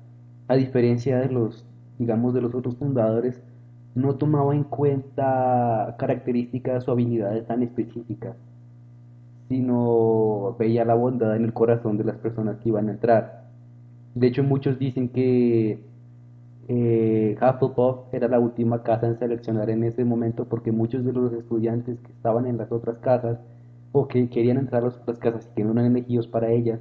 a 0.48 0.56
diferencia 0.56 1.18
de 1.18 1.28
los, 1.28 1.66
digamos, 1.98 2.32
de 2.32 2.40
los 2.40 2.54
otros 2.54 2.76
fundadores, 2.76 3.42
no 3.94 4.14
tomaba 4.14 4.54
en 4.54 4.64
cuenta 4.64 5.94
características 5.98 6.88
o 6.88 6.92
habilidades 6.92 7.46
tan 7.46 7.62
específicas 7.62 8.34
sino 9.48 10.56
veía 10.58 10.84
la 10.84 10.94
bondad 10.94 11.36
en 11.36 11.44
el 11.44 11.52
corazón 11.52 11.96
de 11.98 12.04
las 12.04 12.16
personas 12.18 12.58
que 12.58 12.70
iban 12.70 12.88
a 12.88 12.92
entrar. 12.92 13.44
De 14.14 14.26
hecho, 14.28 14.42
muchos 14.44 14.78
dicen 14.78 15.08
que 15.10 15.80
eh, 16.68 17.36
Hufflepuff 17.40 18.12
era 18.12 18.28
la 18.28 18.38
última 18.38 18.82
casa 18.82 19.06
en 19.06 19.18
seleccionar 19.18 19.70
en 19.70 19.84
ese 19.84 20.04
momento 20.04 20.46
porque 20.46 20.72
muchos 20.72 21.04
de 21.04 21.12
los 21.12 21.32
estudiantes 21.32 21.98
que 22.00 22.12
estaban 22.12 22.46
en 22.46 22.56
las 22.58 22.72
otras 22.72 22.98
casas 22.98 23.38
o 23.92 24.08
que 24.08 24.28
querían 24.30 24.58
entrar 24.58 24.82
a 24.82 24.86
las 24.86 24.96
otras 24.98 25.18
casas 25.18 25.48
y 25.52 25.54
que 25.56 25.64
no 25.64 25.72
eran 25.72 25.86
elegidos 25.86 26.26
para 26.28 26.50
ellas 26.50 26.80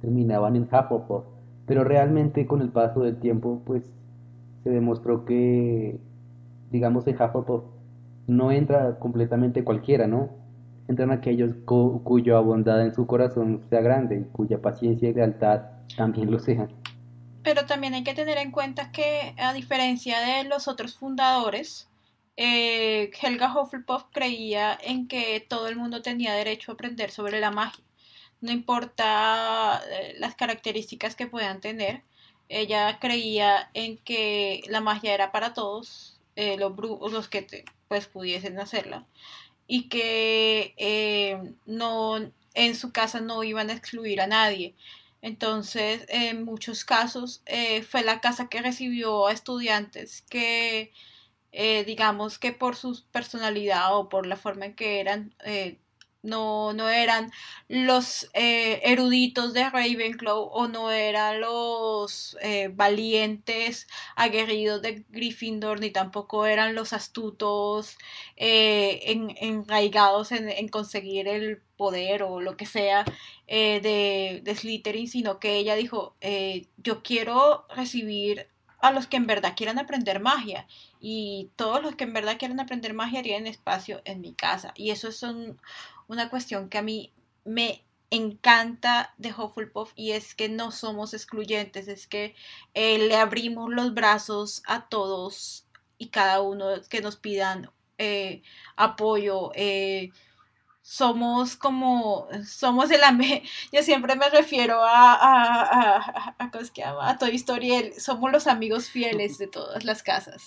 terminaban 0.00 0.56
en 0.56 0.64
Hufflepuff. 0.64 1.24
Pero 1.66 1.84
realmente 1.84 2.46
con 2.46 2.60
el 2.62 2.70
paso 2.70 3.00
del 3.02 3.16
tiempo 3.18 3.62
pues 3.64 3.82
se 4.62 4.70
demostró 4.70 5.24
que 5.24 5.98
digamos 6.70 7.06
en 7.06 7.14
Hufflepuff 7.14 7.64
no 8.26 8.52
entra 8.52 8.98
completamente 8.98 9.64
cualquiera, 9.64 10.06
¿no? 10.06 10.30
Entran 10.88 11.10
aquellos 11.10 11.54
cuya 11.64 12.38
bondad 12.40 12.82
en 12.82 12.94
su 12.94 13.06
corazón 13.06 13.62
sea 13.70 13.80
grande 13.80 14.18
y 14.18 14.24
cuya 14.32 14.60
paciencia 14.60 15.08
y 15.08 15.14
lealtad 15.14 15.62
también 15.96 16.30
lo 16.30 16.38
sean. 16.38 16.68
Pero 17.42 17.66
también 17.66 17.94
hay 17.94 18.04
que 18.04 18.14
tener 18.14 18.38
en 18.38 18.50
cuenta 18.50 18.90
que, 18.90 19.34
a 19.38 19.52
diferencia 19.52 20.18
de 20.20 20.44
los 20.44 20.66
otros 20.66 20.94
fundadores, 20.96 21.88
eh, 22.36 23.10
Helga 23.20 23.54
Hufflepuff 23.54 24.04
creía 24.12 24.78
en 24.82 25.08
que 25.08 25.44
todo 25.46 25.68
el 25.68 25.76
mundo 25.76 26.02
tenía 26.02 26.32
derecho 26.34 26.72
a 26.72 26.74
aprender 26.74 27.10
sobre 27.10 27.40
la 27.40 27.50
magia. 27.50 27.84
No 28.40 28.50
importa 28.50 29.80
eh, 29.90 30.14
las 30.18 30.34
características 30.34 31.14
que 31.16 31.26
puedan 31.26 31.60
tener, 31.60 32.02
ella 32.48 32.98
creía 32.98 33.70
en 33.74 33.98
que 33.98 34.62
la 34.68 34.80
magia 34.80 35.14
era 35.14 35.32
para 35.32 35.54
todos, 35.54 36.20
eh, 36.36 36.56
los, 36.58 36.72
los 37.12 37.28
que 37.28 37.46
pues 37.88 38.06
pudiesen 38.06 38.58
hacerla 38.58 39.06
y 39.66 39.88
que 39.88 40.74
eh, 40.78 41.54
no 41.66 42.32
en 42.54 42.74
su 42.76 42.92
casa 42.92 43.20
no 43.20 43.42
iban 43.44 43.70
a 43.70 43.74
excluir 43.74 44.20
a 44.20 44.26
nadie. 44.26 44.74
Entonces, 45.22 46.04
en 46.08 46.44
muchos 46.44 46.84
casos, 46.84 47.42
eh, 47.46 47.82
fue 47.82 48.02
la 48.04 48.20
casa 48.20 48.48
que 48.48 48.60
recibió 48.62 49.26
a 49.26 49.32
estudiantes 49.32 50.22
que, 50.28 50.92
eh, 51.52 51.84
digamos 51.84 52.38
que 52.38 52.52
por 52.52 52.76
su 52.76 53.04
personalidad 53.12 53.96
o 53.96 54.08
por 54.08 54.26
la 54.26 54.36
forma 54.36 54.66
en 54.66 54.74
que 54.76 55.00
eran, 55.00 55.34
no, 56.24 56.72
no 56.72 56.88
eran 56.88 57.30
los 57.68 58.30
eh, 58.34 58.80
eruditos 58.82 59.52
de 59.52 59.68
Ravenclaw 59.68 60.48
o 60.52 60.68
no 60.68 60.90
eran 60.90 61.40
los 61.40 62.36
eh, 62.40 62.68
valientes 62.74 63.86
aguerridos 64.16 64.82
de 64.82 65.04
Gryffindor 65.10 65.80
ni 65.80 65.90
tampoco 65.90 66.46
eran 66.46 66.74
los 66.74 66.92
astutos 66.92 67.96
eh, 68.36 69.00
en, 69.04 69.34
enraigados 69.40 70.32
en, 70.32 70.68
conseguir 70.68 71.28
el 71.28 71.60
poder 71.76 72.22
o 72.22 72.40
lo 72.40 72.56
que 72.56 72.66
sea 72.66 73.04
de, 73.46 74.40
de 74.42 74.56
Slytherin 74.56 75.08
sino 75.08 75.38
que 75.38 75.56
ella 75.56 75.76
dijo 75.76 76.16
yo 76.78 77.02
quiero 77.02 77.66
recibir 77.74 78.48
a 78.84 78.92
los 78.92 79.06
que 79.06 79.16
en 79.16 79.26
verdad 79.26 79.54
quieran 79.56 79.78
aprender 79.78 80.20
magia 80.20 80.66
y 81.00 81.50
todos 81.56 81.82
los 81.82 81.94
que 81.94 82.04
en 82.04 82.12
verdad 82.12 82.36
quieran 82.38 82.60
aprender 82.60 82.92
magia 82.92 83.22
tienen 83.22 83.46
espacio 83.46 84.02
en 84.04 84.20
mi 84.20 84.34
casa 84.34 84.72
y 84.76 84.90
eso 84.90 85.08
es 85.08 85.22
un, 85.22 85.58
una 86.08 86.30
cuestión 86.30 86.68
que 86.68 86.78
a 86.78 86.82
mí 86.82 87.12
me 87.44 87.84
encanta 88.10 89.14
de 89.18 89.32
Hufflepuff 89.32 89.92
y 89.96 90.12
es 90.12 90.34
que 90.34 90.48
no 90.48 90.70
somos 90.70 91.14
excluyentes, 91.14 91.88
es 91.88 92.06
que 92.06 92.34
eh, 92.74 92.98
le 92.98 93.16
abrimos 93.16 93.72
los 93.72 93.94
brazos 93.94 94.62
a 94.66 94.88
todos 94.88 95.66
y 95.98 96.08
cada 96.08 96.40
uno 96.40 96.66
que 96.88 97.00
nos 97.00 97.16
pidan 97.16 97.70
eh, 97.98 98.42
apoyo. 98.76 99.50
Eh, 99.54 100.10
somos 100.82 101.56
como, 101.56 102.28
somos 102.46 102.90
el 102.90 103.00
yo 103.72 103.82
siempre 103.82 104.16
me 104.16 104.28
refiero 104.28 104.82
a, 104.82 105.14
a, 105.14 105.62
a, 105.62 105.96
a, 105.96 106.34
a, 106.38 107.10
a 107.10 107.18
Toy 107.18 107.36
Story, 107.36 107.92
somos 107.98 108.30
los 108.30 108.46
amigos 108.46 108.90
fieles 108.90 109.38
de 109.38 109.46
todas 109.46 109.84
las 109.84 110.02
casas. 110.02 110.42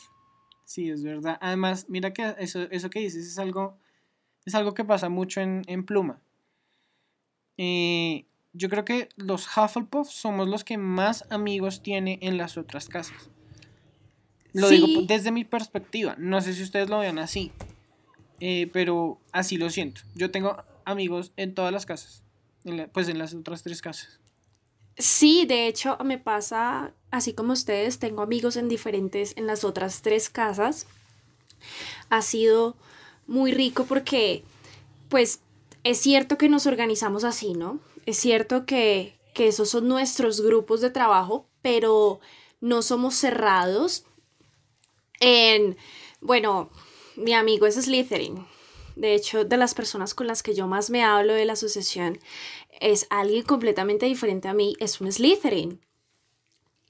Sí, 0.63 0.89
es 0.89 1.03
verdad. 1.03 1.37
Además, 1.41 1.85
mira 1.89 2.13
que 2.13 2.35
eso, 2.39 2.67
eso 2.69 2.89
que 2.89 2.99
dices 2.99 3.25
es 3.25 3.39
algo 3.39 3.79
es 4.47 4.55
algo 4.55 4.73
que 4.73 4.85
pasa 4.85 5.09
mucho 5.09 5.41
en, 5.41 5.83
Pluma. 5.85 6.21
Eh, 7.57 8.25
yo 8.53 8.69
creo 8.69 8.85
que 8.85 9.09
los 9.17 9.45
Hufflepuff 9.45 10.09
somos 10.09 10.47
los 10.47 10.63
que 10.63 10.77
más 10.77 11.25
amigos 11.29 11.83
tiene 11.83 12.17
en 12.21 12.37
las 12.37 12.57
otras 12.57 12.87
casas. 12.87 13.29
Lo 14.53 14.69
digo 14.69 15.01
desde 15.05 15.31
mi 15.31 15.43
perspectiva. 15.43 16.15
No 16.17 16.39
sé 16.39 16.53
si 16.53 16.63
ustedes 16.63 16.89
lo 16.89 16.99
vean 16.99 17.19
así. 17.19 17.51
Eh, 18.39 18.69
pero 18.71 19.19
así 19.33 19.57
lo 19.57 19.69
siento. 19.69 19.99
Yo 20.15 20.31
tengo 20.31 20.63
amigos 20.85 21.33
en 21.35 21.53
todas 21.53 21.73
las 21.73 21.85
casas. 21.85 22.23
pues 22.93 23.09
en 23.09 23.19
las 23.19 23.33
otras 23.33 23.63
tres 23.63 23.81
casas. 23.81 24.21
Sí, 24.97 25.45
de 25.45 25.67
hecho 25.67 25.97
me 26.05 26.19
pasa 26.19 26.93
así 27.11 27.33
como 27.33 27.51
ustedes. 27.51 27.99
Tengo 27.99 28.21
amigos 28.21 28.55
en 28.55 28.69
diferentes, 28.69 29.35
en 29.35 29.45
las 29.45 29.65
otras 29.65 30.01
tres 30.01 30.29
casas. 30.29 30.87
Ha 32.09 32.21
sido 32.21 32.77
muy 33.27 33.51
rico 33.51 33.85
porque, 33.85 34.43
pues, 35.09 35.41
es 35.83 35.99
cierto 35.99 36.37
que 36.37 36.49
nos 36.49 36.65
organizamos 36.67 37.23
así, 37.23 37.53
¿no? 37.53 37.79
Es 38.05 38.17
cierto 38.17 38.65
que, 38.65 39.15
que 39.33 39.47
esos 39.47 39.69
son 39.69 39.87
nuestros 39.87 40.41
grupos 40.41 40.81
de 40.81 40.89
trabajo, 40.89 41.45
pero 41.61 42.19
no 42.61 42.81
somos 42.81 43.15
cerrados 43.15 44.03
En, 45.19 45.77
bueno, 46.21 46.69
mi 47.15 47.33
amigo 47.33 47.65
es 47.65 47.75
Slytherin. 47.75 48.45
De 48.95 49.13
hecho, 49.15 49.45
de 49.45 49.57
las 49.57 49.73
personas 49.73 50.13
con 50.13 50.27
las 50.27 50.43
que 50.43 50.55
yo 50.55 50.67
más 50.67 50.89
me 50.89 51.03
hablo 51.03 51.33
de 51.33 51.45
la 51.45 51.53
asociación, 51.53 52.19
es 52.79 53.07
alguien 53.09 53.43
completamente 53.43 54.05
diferente 54.05 54.47
a 54.47 54.53
mí, 54.53 54.75
es 54.79 55.01
un 55.01 55.11
Slytherin. 55.11 55.81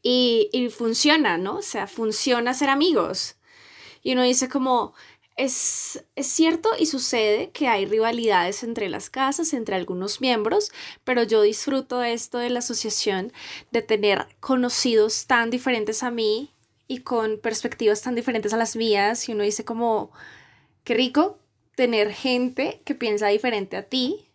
Y, 0.01 0.49
y 0.53 0.69
funciona, 0.69 1.37
¿no? 1.37 1.57
O 1.57 1.61
sea, 1.61 1.87
funciona 1.87 2.53
ser 2.53 2.69
amigos. 2.69 3.35
Y 4.03 4.13
uno 4.13 4.23
dice 4.23 4.47
como, 4.47 4.93
es, 5.37 6.03
es, 6.15 6.27
cierto 6.27 6.71
y 6.77 6.87
sucede 6.87 7.51
que 7.51 7.67
hay 7.67 7.85
rivalidades 7.85 8.63
entre 8.63 8.89
las 8.89 9.09
casas, 9.09 9.53
entre 9.53 9.75
algunos 9.75 10.19
miembros, 10.19 10.71
pero 11.03 11.23
yo 11.23 11.43
disfruto 11.43 12.03
esto 12.03 12.39
de 12.39 12.49
la 12.49 12.59
asociación, 12.59 13.31
de 13.71 13.83
tener 13.83 14.27
conocidos 14.39 15.27
tan 15.27 15.49
diferentes 15.49 16.03
a 16.03 16.11
mí 16.11 16.51
y 16.87 16.99
con 16.99 17.37
perspectivas 17.37 18.01
tan 18.01 18.15
diferentes 18.15 18.53
a 18.53 18.57
las 18.57 18.75
mías. 18.75 19.29
Y 19.29 19.33
uno 19.33 19.43
dice 19.43 19.63
como, 19.63 20.11
qué 20.83 20.95
rico 20.95 21.37
tener 21.75 22.11
gente 22.11 22.81
que 22.83 22.95
piensa 22.95 23.27
diferente 23.27 23.77
a 23.77 23.83
ti, 23.83 24.25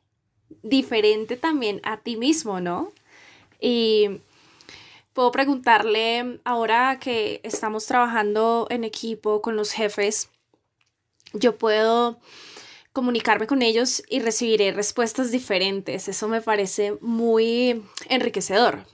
diferente 0.62 1.36
también 1.36 1.80
a 1.82 1.98
ti 1.98 2.16
mismo, 2.16 2.60
¿no? 2.60 2.92
Y 3.60 4.20
puedo 5.12 5.32
preguntarle, 5.32 6.40
ahora 6.44 6.98
que 7.00 7.40
estamos 7.42 7.86
trabajando 7.86 8.66
en 8.70 8.84
equipo 8.84 9.42
con 9.42 9.56
los 9.56 9.72
jefes, 9.72 10.28
yo 11.32 11.56
puedo 11.58 12.18
comunicarme 12.92 13.46
con 13.46 13.62
ellos 13.62 14.02
y 14.08 14.20
recibiré 14.20 14.72
respuestas 14.72 15.30
diferentes. 15.30 16.08
Eso 16.08 16.28
me 16.28 16.40
parece 16.40 16.98
muy 17.00 17.82
enriquecedor. 18.08 18.84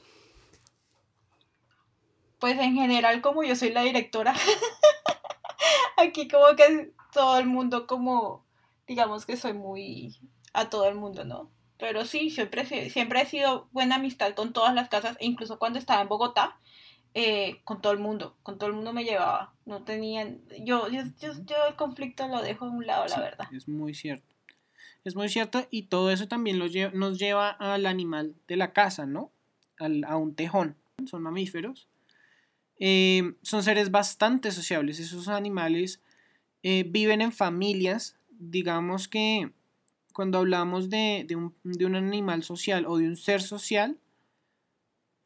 Pues 2.38 2.59
en 2.59 2.75
general, 2.75 3.21
como 3.21 3.42
yo 3.42 3.57
soy 3.57 3.71
la 3.71 3.83
directora, 3.83 4.35
aquí 5.97 6.28
como 6.28 6.54
que 6.57 6.92
todo 7.12 7.38
el 7.38 7.47
mundo 7.47 7.87
como, 7.88 8.47
digamos 8.87 9.26
que 9.26 9.37
soy 9.37 9.54
muy 9.54 10.16
a 10.52 10.71
todo 10.71 10.87
el 10.87 10.95
mundo, 10.95 11.25
¿no? 11.25 11.50
Pero 11.78 12.04
sí, 12.04 12.30
siempre, 12.30 12.64
siempre 12.90 13.23
he 13.23 13.26
sido 13.26 13.68
buena 13.73 13.97
amistad 13.97 14.35
con 14.35 14.52
todas 14.52 14.75
las 14.75 14.88
casas, 14.88 15.16
e 15.21 15.26
incluso 15.26 15.59
cuando 15.59 15.78
estaba 15.78 16.02
en 16.02 16.09
Bogotá, 16.09 16.61
eh, 17.15 17.61
con 17.65 17.81
todo 17.81 17.93
el 17.93 17.99
mundo, 17.99 18.37
con 18.43 18.59
todo 18.59 18.69
el 18.69 18.77
mundo 18.77 18.93
me 18.93 19.05
llevaba, 19.05 19.53
no 19.67 19.83
tenían, 19.83 20.41
yo, 20.65 20.88
yo, 20.88 21.03
yo, 21.21 21.57
el 21.69 21.77
conflicto 21.77 22.29
lo 22.29 22.43
dejo 22.43 22.67
a 22.67 22.71
un 22.71 22.87
lado, 22.87 23.07
la 23.07 23.21
verdad. 23.21 23.49
Es 23.53 23.69
muy 23.69 23.95
cierto, 23.95 24.35
es 25.05 25.17
muy 25.17 25.29
cierto 25.29 25.67
y 25.71 25.85
todo 25.85 26.11
eso 26.11 26.29
también 26.29 26.59
nos 26.59 27.19
lleva 27.19 27.50
al 27.50 27.87
animal 27.87 28.35
de 28.47 28.57
la 28.57 28.73
casa, 28.73 29.07
¿no? 29.07 29.33
a 29.79 30.17
un 30.17 30.35
tejón, 30.35 30.77
son 31.07 31.23
mamíferos, 31.23 31.88
eh, 32.81 33.35
son 33.43 33.62
seres 33.62 33.91
bastante 33.91 34.50
sociables, 34.50 34.99
esos 34.99 35.29
animales 35.29 36.00
eh, 36.62 36.85
viven 36.88 37.21
en 37.21 37.33
familias, 37.33 38.17
digamos 38.31 39.09
que 39.09 39.53
cuando 40.12 40.38
hablamos 40.38 40.91
de, 40.91 41.27
un, 41.37 41.55
de, 41.62 41.87
un, 41.87 41.95
animal 41.95 42.43
social 42.43 42.87
o 42.87 42.99
de 42.99 43.07
un 43.07 43.17
ser 43.17 43.41
social, 43.41 43.97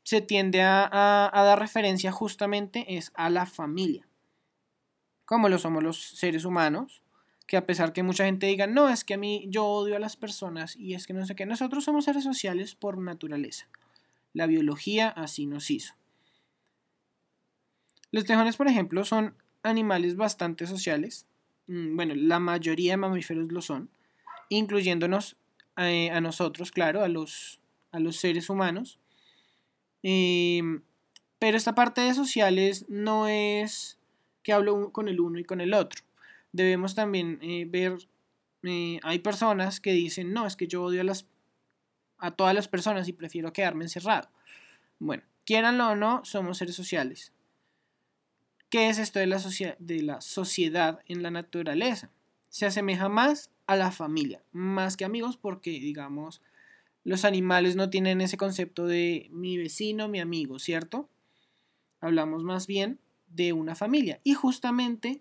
se 0.03 0.21
tiende 0.21 0.63
a, 0.63 1.31
dar 1.33 1.59
referencia 1.59 2.13
justamente 2.13 2.97
es 2.97 3.13
a 3.15 3.31
la 3.31 3.47
familia, 3.47 4.07
como 5.25 5.49
lo 5.49 5.59
somos 5.59 5.83
los 5.83 6.01
seres 6.01 6.45
humanos, 6.45 7.03
que 7.47 7.57
a 7.57 7.67
pesar 7.67 7.93
que 7.93 8.03
mucha 8.03 8.25
gente 8.25 8.47
diga, 8.47 8.67
no, 8.67 8.89
es 8.89 9.05
que 9.05 9.15
a 9.15 9.19
mí 9.19 9.47
yo 9.49 9.67
odio 9.67 9.97
a 9.97 10.01
las 10.01 10.17
personas 10.17 10.77
y 10.77 10.95
es 10.95 11.07
que 11.07 11.13
no 11.13 11.25
sé 11.27 11.35
qué, 11.35 11.47
nosotros 11.47 11.85
somos 11.85 12.05
seres 12.05 12.25
sociales 12.25 12.75
por 12.75 12.99
naturaleza. 12.99 13.69
La 14.33 14.47
biología 14.47 15.09
así 15.09 15.47
nos 15.47 15.71
hizo. 15.71 15.95
Los 18.11 18.25
tejones, 18.25 18.57
por 18.57 18.69
ejemplo, 18.69 19.05
son 19.05 19.35
animales 19.63 20.17
bastante 20.17 20.67
sociales. 20.67 21.27
Mm, 21.67 21.97
bueno, 21.97 22.15
la 22.15 22.39
mayoría 22.39 22.93
de 22.93 22.97
mamíferos 22.99 23.53
lo 23.53 23.61
son 23.61 23.91
incluyéndonos 24.57 25.37
eh, 25.77 26.11
a 26.11 26.21
nosotros, 26.21 26.71
claro, 26.71 27.03
a 27.03 27.09
los, 27.09 27.61
a 27.91 27.99
los 27.99 28.17
seres 28.17 28.51
humanos. 28.51 28.99
Em, 30.03 30.83
pero 31.39 31.57
esta 31.57 31.75
parte 31.75 32.01
de 32.01 32.15
sociales 32.15 32.87
no 32.89 33.29
es 33.29 33.99
que 34.43 34.53
hablo 34.53 34.93
con 34.93 35.09
el 35.09 35.21
uno 35.21 35.39
y 35.39 35.45
con 35.45 35.61
el 35.61 35.75
otro. 35.75 36.03
Debemos 36.53 36.95
también 36.95 37.39
eh, 37.43 37.67
ver, 37.69 37.97
eh, 38.65 39.01
hay 39.03 39.19
personas 39.21 39.81
que 39.81 39.93
dicen, 39.93 40.33
no, 40.33 40.47
es 40.47 40.57
que 40.57 40.67
yo 40.67 40.83
odio 40.85 41.01
a, 41.01 41.05
las, 41.05 41.27
a 42.19 42.33
todas 42.33 42.55
las 42.55 42.69
personas 42.69 43.09
y 43.09 43.13
prefiero 43.13 43.53
quedarme 43.53 43.85
encerrado. 43.85 44.29
Bueno, 44.99 45.23
quieranlo 45.45 45.91
o 45.91 45.97
no, 45.97 46.25
somos 46.25 46.59
seres 46.59 46.75
sociales. 46.75 47.33
¿Qué 48.69 48.89
es 48.89 48.99
esto 48.99 49.19
de 49.19 49.27
la, 49.27 49.39
de 49.79 50.03
la 50.03 50.21
sociedad 50.21 51.01
en 51.07 51.23
la 51.23 51.31
naturaleza? 51.31 52.11
Se 52.49 52.67
asemeja 52.67 53.09
más 53.09 53.51
a 53.67 53.77
la 53.77 53.91
familia, 53.91 54.43
más 54.53 54.97
que 54.97 55.05
amigos, 55.05 55.37
porque 55.37 55.71
digamos, 55.71 56.41
los 57.05 57.25
animales 57.25 57.77
no 57.77 57.91
tienen 57.91 58.21
ese 58.21 58.37
concepto 58.37 58.87
de 58.87 59.29
mi 59.31 59.57
vecino, 59.57 60.09
mi 60.09 60.21
amigo, 60.21 60.59
¿cierto? 60.59 61.09
Hablamos 62.01 62.45
más 62.45 62.67
bien 62.67 62.99
de 63.27 63.53
una 63.53 63.75
familia. 63.75 64.21
Y 64.25 64.35
justamente 64.35 65.21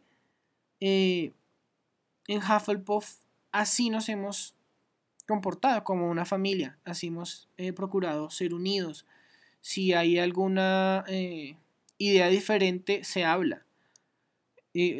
eh, 0.79 1.31
en 2.27 2.39
Hufflepuff 2.39 3.15
así 3.51 3.89
nos 3.89 4.09
hemos 4.09 4.55
comportado 5.27 5.83
como 5.83 6.09
una 6.09 6.25
familia, 6.25 6.77
así 6.83 7.07
hemos 7.07 7.47
eh, 7.57 7.73
procurado 7.73 8.29
ser 8.29 8.53
unidos. 8.53 9.05
Si 9.61 9.93
hay 9.93 10.19
alguna 10.19 11.03
eh, 11.07 11.55
idea 11.97 12.27
diferente, 12.27 13.03
se 13.03 13.23
habla. 13.23 13.65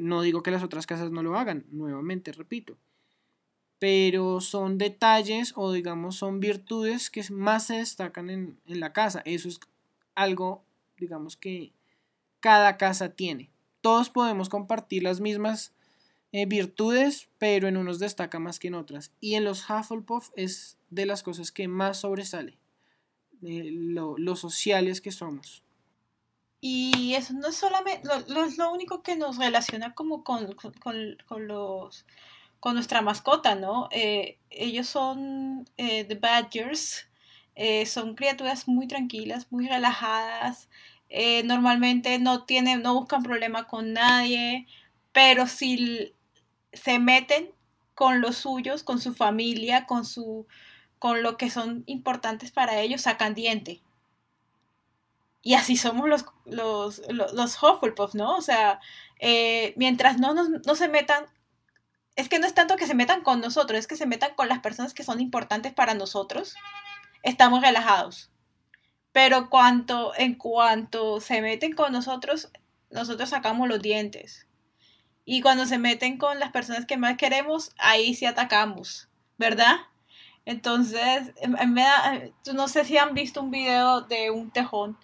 no 0.02 0.22
digo 0.22 0.44
que 0.44 0.52
las 0.52 0.64
otras 0.64 0.88
casas 0.88 1.12
no 1.12 1.24
lo 1.24 1.38
hagan, 1.38 1.66
nuevamente 1.72 2.32
repito 2.32 2.78
pero 3.82 4.42
son 4.42 4.78
detalles 4.78 5.54
o 5.56 5.72
digamos 5.72 6.16
son 6.16 6.40
virtudes 6.40 7.10
que 7.10 7.24
más 7.32 7.66
se 7.66 7.78
destacan 7.78 8.30
en, 8.30 8.60
la 8.68 8.94
casa. 8.94 9.24
Eso 9.26 9.50
es 9.50 9.60
algo, 10.14 10.64
digamos 10.98 11.36
que 11.36 11.72
cada 12.42 12.78
casa 12.78 13.10
tiene. 13.10 13.50
Todos 13.82 14.12
podemos 14.12 14.50
compartir 14.50 15.02
las 15.02 15.20
mismas 15.20 15.74
eh, 16.32 16.46
virtudes, 16.46 17.28
pero 17.40 17.68
en 17.68 17.76
unos 17.76 17.98
destaca 17.98 18.38
más 18.38 18.60
que 18.60 18.68
en 18.68 18.76
otras. 18.76 19.14
Y 19.20 19.34
en 19.34 19.46
los 19.46 19.68
Hufflepuff 19.68 20.30
es 20.36 20.78
de 20.92 21.08
las 21.08 21.24
cosas 21.24 21.52
que 21.52 21.68
más 21.68 22.02
sobresale, 22.02 22.60
eh, 23.42 23.72
lo, 23.72 24.36
sociales 24.36 25.02
que 25.02 25.12
somos. 25.12 25.64
Y 26.60 27.16
eso 27.16 27.34
no 27.34 27.48
es 27.48 27.56
solamente, 27.56 28.08
lo, 28.28 28.46
lo 28.46 28.72
único 28.72 29.02
que 29.02 29.16
nos 29.16 29.38
relaciona 29.38 29.96
como 29.96 30.24
con 30.24 30.56
los 31.48 32.06
con 32.62 32.76
nuestra 32.76 33.02
mascota, 33.02 33.56
¿no? 33.56 33.90
Eh, 33.92 34.38
ellos 34.52 34.88
son 34.88 35.68
eh, 35.78 36.06
The 36.06 36.14
Badgers, 36.14 37.08
eh, 37.56 37.88
son 37.88 38.14
criaturas 38.14 38.68
muy 38.68 38.88
tranquilas, 38.88 39.52
muy 39.52 39.68
relajadas, 39.68 40.70
normalmente 41.44 42.20
no 42.20 42.46
tienen, 42.46 42.84
no 42.84 42.94
buscan 42.94 43.24
problema 43.24 43.68
con 43.68 43.92
nadie, 43.92 44.66
pero 45.12 45.46
si 45.46 46.14
se 46.72 47.00
meten 47.00 47.52
con 47.96 48.22
los 48.22 48.38
suyos, 48.38 48.84
con 48.84 49.02
su 49.02 49.14
familia, 49.14 49.86
con 49.86 50.06
su 50.06 50.48
con 51.00 51.24
lo 51.24 51.36
que 51.36 51.50
son 51.50 51.84
importantes 51.88 52.52
para 52.52 52.80
ellos, 52.80 53.02
sacan 53.02 53.34
diente. 53.34 53.82
Y 55.42 55.56
así 55.56 55.76
somos 55.76 56.08
los, 56.08 56.26
los, 56.46 57.02
los, 57.10 57.62
Hufflepuff, 57.62 58.14
¿no? 58.14 58.36
O 58.36 58.42
sea, 58.42 58.80
mientras 59.76 60.20
no, 60.20 60.34
no 60.34 60.76
se 60.76 60.88
metan 60.88 61.26
es 62.16 62.30
que 62.30 62.40
no 62.40 62.48
es 62.48 62.54
tanto 62.54 62.76
que 62.76 62.88
se 62.88 62.94
metan 62.94 63.22
con 63.22 63.42
nosotros, 63.42 63.80
es 63.80 63.88
que 63.88 63.96
se 63.96 64.06
metan 64.06 64.34
con 64.36 64.48
las 64.48 64.60
personas 64.60 64.94
que 64.94 65.04
son 65.04 65.22
importantes 65.22 65.74
para 65.74 65.94
nosotros. 65.94 66.56
Estamos 67.24 67.62
relajados. 67.62 68.32
Pero 69.12 69.50
cuanto, 69.50 70.14
en 70.18 70.36
cuanto 70.36 71.20
se 71.20 71.42
meten 71.42 71.74
con 71.74 71.92
nosotros, 71.92 72.52
nosotros 72.90 73.30
sacamos 73.30 73.68
los 73.68 73.82
dientes. 73.82 74.48
Y 75.26 75.42
cuando 75.42 75.66
se 75.66 75.78
meten 75.78 76.18
con 76.18 76.40
las 76.40 76.52
personas 76.52 76.86
que 76.86 76.98
más 76.98 77.18
queremos, 77.18 77.72
ahí 77.78 78.16
sí 78.16 78.26
atacamos, 78.26 79.10
¿verdad? 79.38 79.78
Entonces, 80.46 81.34
no 82.54 82.68
sé 82.68 82.86
si 82.86 82.98
han 82.98 83.14
visto 83.14 83.42
un 83.42 83.52
video 83.52 84.02
de 84.02 84.32
un 84.32 84.52
tejón. 84.52 84.98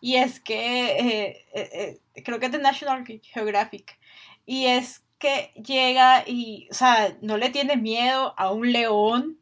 Y 0.00 0.16
es 0.16 0.38
que, 0.38 0.98
eh, 0.98 1.46
eh, 1.54 2.00
eh, 2.14 2.22
creo 2.22 2.38
que 2.38 2.46
es 2.46 2.52
de 2.52 2.58
National 2.58 3.04
Geographic. 3.06 3.98
Y 4.44 4.66
es 4.66 5.02
que 5.18 5.52
llega 5.56 6.24
y, 6.26 6.68
o 6.70 6.74
sea, 6.74 7.16
no 7.22 7.36
le 7.38 7.50
tiene 7.50 7.76
miedo 7.76 8.34
a 8.36 8.52
un 8.52 8.72
león, 8.72 9.38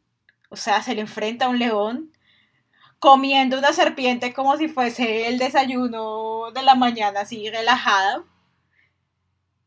o 0.49 0.55
sea, 0.55 0.81
se 0.83 0.95
le 0.95 1.01
enfrenta 1.01 1.45
a 1.45 1.49
un 1.49 1.59
león 1.59 2.11
comiendo 2.99 3.59
una 3.59 3.73
serpiente 3.73 4.33
como 4.33 4.57
si 4.57 4.67
fuese 4.69 5.27
el 5.27 5.37
desayuno 5.39 6.51
de 6.53 6.63
la 6.63 6.75
mañana, 6.75 7.21
así 7.21 7.49
relajada. 7.49 8.23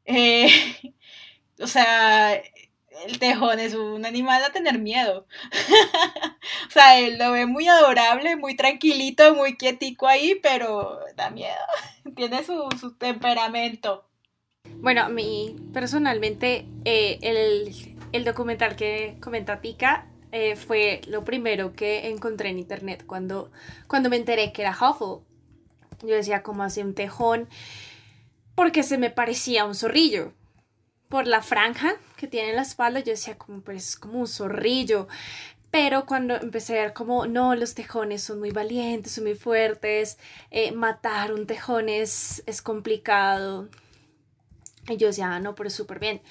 Eh, 0.05 0.49
o 1.61 1.67
sea, 1.67 2.35
el 3.07 3.19
tejón 3.19 3.61
es 3.61 3.75
un 3.75 4.07
animal 4.07 4.43
a 4.45 4.53
tener 4.53 4.79
miedo. 4.79 5.27
o 6.69 6.71
sea, 6.71 6.99
él 6.99 7.19
lo 7.19 7.33
ve 7.33 7.47
muy 7.47 7.69
adorable, 7.69 8.37
muy 8.37 8.57
tranquilito, 8.57 9.35
muy 9.35 9.57
quietico 9.57 10.07
ahí, 10.07 10.37
pero 10.43 11.01
da 11.17 11.31
miedo. 11.31 11.55
Tiene 12.17 12.45
su, 12.45 12.69
su 12.81 12.97
temperamento. 12.97 14.06
Bueno, 14.87 15.03
a 15.03 15.09
mí 15.09 15.57
personalmente 15.73 16.65
eh, 16.85 17.19
el, 17.21 17.75
el 18.13 18.25
documental 18.25 18.77
que 18.77 19.17
comenta 19.21 19.61
Tika 19.61 20.07
eh, 20.31 20.55
fue 20.55 21.01
lo 21.09 21.25
primero 21.25 21.73
que 21.73 22.09
encontré 22.09 22.51
en 22.51 22.61
internet 22.61 23.03
cuando, 23.05 23.51
cuando 23.89 24.11
me 24.11 24.15
enteré 24.15 24.53
que 24.53 24.63
era 24.63 24.71
Huffle. 24.71 25.27
Yo 26.03 26.15
decía, 26.15 26.45
¿cómo 26.45 26.63
hace 26.63 26.85
un 26.85 26.95
tejón? 26.95 27.49
Porque 28.55 28.85
se 28.85 28.97
me 28.97 29.11
parecía 29.11 29.65
un 29.65 29.75
zorrillo. 29.75 30.35
Por 31.09 31.27
la 31.27 31.43
franja 31.43 31.97
que 32.17 32.29
tiene 32.29 32.51
en 32.51 32.55
la 32.57 32.63
espalda, 32.63 33.01
yo 33.01 33.11
decía, 33.11 33.37
como, 33.37 33.63
pues 33.63 33.89
es 33.89 33.97
como 33.97 34.21
un 34.21 34.29
zorrillo. 34.29 35.09
Pero 35.73 36.07
cuando 36.07 36.37
empecé 36.37 36.79
a 36.79 36.83
ver 36.83 36.93
como, 36.93 37.27
no, 37.27 37.57
los 37.57 37.75
tejones 37.75 38.23
son 38.23 38.39
muy 38.39 38.53
valientes, 38.53 39.11
son 39.11 39.25
muy 39.25 39.35
fuertes, 39.35 40.17
eh, 40.53 40.71
matar 40.71 41.33
un 41.33 41.49
tejón 41.49 41.89
es, 41.89 42.45
es 42.47 42.63
complicado. 42.63 43.69
Y 44.89 44.97
yo 44.97 45.09
decía, 45.09 45.35
ah, 45.35 45.41
no, 45.41 45.55
pero 45.55 45.71
súper 45.71 45.99
bien. 45.99 46.23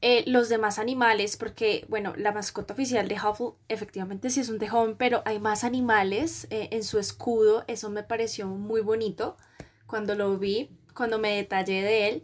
Eh, 0.00 0.22
los 0.26 0.50
demás 0.50 0.78
animales, 0.78 1.36
porque, 1.38 1.86
bueno, 1.88 2.12
la 2.16 2.32
mascota 2.32 2.74
oficial 2.74 3.08
de 3.08 3.14
Huffle 3.14 3.52
efectivamente 3.68 4.28
sí 4.28 4.40
es 4.40 4.50
un 4.50 4.58
tejón, 4.58 4.96
pero 4.98 5.22
hay 5.24 5.40
más 5.40 5.64
animales 5.64 6.46
eh, 6.50 6.68
en 6.72 6.84
su 6.84 6.98
escudo, 6.98 7.64
eso 7.68 7.88
me 7.88 8.02
pareció 8.02 8.46
muy 8.46 8.82
bonito 8.82 9.38
cuando 9.86 10.14
lo 10.14 10.36
vi, 10.36 10.68
cuando 10.94 11.18
me 11.18 11.36
detallé 11.36 11.82
de 11.82 12.08
él. 12.08 12.22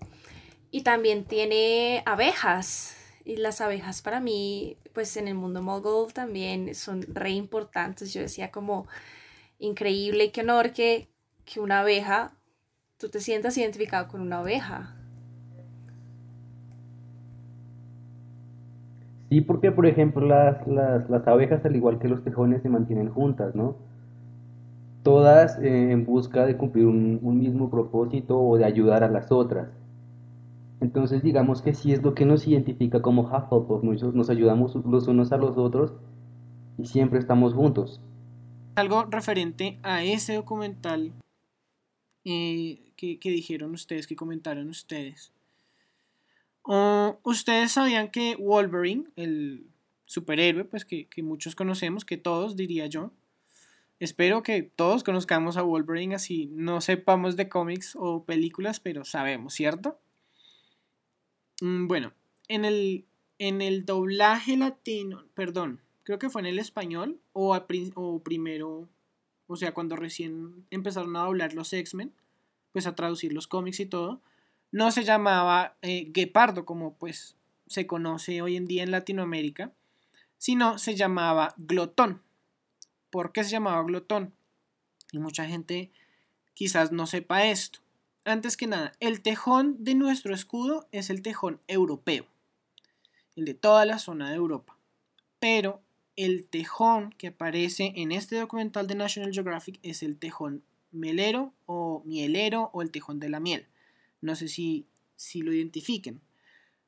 Y 0.71 0.83
también 0.83 1.25
tiene 1.25 2.03
abejas, 2.05 2.97
y 3.25 3.37
las 3.37 3.61
abejas 3.61 4.03
para 4.03 4.21
mí, 4.21 4.77
pues 4.93 5.17
en 5.17 5.29
el 5.29 5.35
mundo 5.35 5.63
mogul 5.63 6.13
también 6.13 6.75
son 6.75 7.03
re 7.15 7.31
importantes. 7.31 8.13
Yo 8.13 8.21
decía 8.21 8.51
como 8.51 8.87
increíble 9.59 10.33
qué 10.33 10.41
honor 10.41 10.73
que, 10.73 11.09
que 11.45 11.61
una 11.61 11.81
abeja, 11.81 12.37
tú 12.99 13.09
te 13.09 13.21
sientas 13.21 13.57
identificado 13.57 14.09
con 14.09 14.21
una 14.21 14.41
abeja. 14.41 15.00
Sí, 19.31 19.41
porque 19.43 19.71
por 19.71 19.87
ejemplo 19.87 20.27
las, 20.27 20.67
las, 20.67 21.09
las 21.09 21.27
abejas, 21.29 21.65
al 21.65 21.77
igual 21.77 22.01
que 22.01 22.09
los 22.09 22.25
tejones, 22.25 22.63
se 22.63 22.69
mantienen 22.69 23.09
juntas, 23.11 23.55
¿no? 23.55 23.77
Todas 25.05 25.57
eh, 25.61 25.93
en 25.93 26.05
busca 26.05 26.45
de 26.45 26.57
cumplir 26.57 26.87
un, 26.87 27.21
un 27.23 27.39
mismo 27.39 27.71
propósito 27.71 28.41
o 28.41 28.59
de 28.59 28.65
ayudar 28.65 29.05
a 29.05 29.09
las 29.09 29.31
otras. 29.31 29.69
Entonces 30.81 31.23
digamos 31.23 31.63
que 31.63 31.75
sí 31.75 31.93
es 31.93 32.03
lo 32.03 32.15
que 32.15 32.27
nos 32.27 32.47
identifica 32.49 33.03
como 33.03 33.23
Hufflepuff, 33.23 33.85
nos, 33.85 34.15
nos 34.15 34.31
ayudamos 34.31 34.75
los 34.75 35.07
unos 35.07 35.31
a 35.31 35.37
los 35.37 35.57
otros 35.57 35.95
y 36.77 36.87
siempre 36.87 37.21
estamos 37.21 37.55
juntos. 37.55 38.01
Algo 38.75 39.05
referente 39.05 39.79
a 39.85 40.03
ese 40.03 40.35
documental 40.35 41.13
eh, 42.25 42.81
que, 42.97 43.21
que 43.21 43.31
dijeron 43.31 43.73
ustedes, 43.75 44.09
que 44.09 44.17
comentaron 44.17 44.69
ustedes. 44.71 45.33
Ustedes 46.65 47.73
sabían 47.73 48.11
que 48.11 48.37
Wolverine, 48.37 49.09
el 49.17 49.67
superhéroe, 50.05 50.65
pues 50.65 50.85
que, 50.85 51.07
que, 51.07 51.23
muchos 51.23 51.55
conocemos, 51.55 52.05
que 52.05 52.17
todos 52.17 52.57
diría 52.57 52.87
yo. 52.87 53.13
Espero 53.99 54.43
que 54.43 54.63
todos 54.63 55.05
conozcamos 55.05 55.57
a 55.57 55.63
Wolverine 55.63 56.15
así 56.15 56.47
no 56.53 56.81
sepamos 56.81 57.37
de 57.37 57.49
cómics 57.49 57.97
o 57.97 58.25
películas, 58.25 58.81
pero 58.81 59.05
sabemos, 59.05 59.55
¿cierto? 59.55 59.99
Mm, 61.61 61.87
bueno, 61.87 62.13
en 62.49 62.65
el, 62.65 63.05
en 63.39 63.61
el 63.61 63.85
doblaje 63.85 64.57
latino, 64.57 65.25
perdón, 65.35 65.81
creo 66.03 66.19
que 66.19 66.31
fue 66.31 66.41
en 66.41 66.47
el 66.47 66.59
español 66.59 67.21
o, 67.33 67.57
o 67.95 68.23
primero, 68.23 68.89
o 69.47 69.57
sea, 69.57 69.73
cuando 69.73 69.97
recién 69.97 70.67
empezaron 70.71 71.15
a 71.17 71.25
doblar 71.25 71.53
los 71.55 71.73
X-Men, 71.73 72.13
pues 72.73 72.87
a 72.87 72.95
traducir 72.95 73.33
los 73.33 73.47
cómics 73.47 73.81
y 73.81 73.87
todo 73.87 74.23
no 74.73 74.91
se 74.93 75.05
llamaba 75.05 75.77
eh, 75.83 76.07
guepardo 76.11 76.65
como 76.65 76.95
pues 76.95 77.37
se 77.67 77.87
conoce 77.87 78.43
hoy 78.43 78.57
en 78.57 78.67
día 78.67 78.83
en 78.83 78.91
Latinoamérica, 78.91 79.73
sino 80.39 80.79
se 80.79 80.97
llamaba 80.97 81.55
glotón. 81.57 82.23
¿Por 83.11 83.33
qué 83.33 83.45
se 83.45 83.51
llamaba 83.51 83.83
glotón? 83.83 84.33
Y 85.13 85.19
mucha 85.19 85.47
gente 85.47 85.91
quizás 86.55 86.93
no 86.93 87.07
sepa 87.07 87.47
esto. 87.47 87.81
Antes 88.25 88.57
que 88.57 88.67
nada, 88.67 88.93
el 89.01 89.23
tejón 89.23 89.83
de 89.83 89.95
nuestro 89.95 90.35
escudo 90.35 90.89
es 90.93 91.11
el 91.11 91.23
tejón 91.23 91.61
europeo, 91.69 92.27
el 93.35 93.45
de 93.45 93.55
toda 93.55 93.85
la 93.87 93.99
zona 93.99 94.31
de 94.31 94.37
Europa. 94.37 94.77
Pero 95.39 95.81
el 96.17 96.47
tejón 96.47 97.13
que 97.17 97.29
aparece 97.29 97.93
en 97.97 98.13
este 98.13 98.37
documental 98.37 98.87
de 98.87 98.95
National 98.95 99.33
Geographic 99.33 99.79
es 99.83 100.03
el 100.03 100.19
tejón 100.19 100.63
melero 100.93 101.55
o 101.67 102.03
mielero 102.05 102.71
o 102.73 102.83
el 102.83 102.91
tejón 102.91 103.21
de 103.21 103.31
la 103.31 103.41
miel. 103.41 103.67
No 104.21 104.35
sé 104.35 104.49
si, 104.49 104.87
si 105.17 105.43
lo 105.43 105.53
identifiquen. 105.53 106.21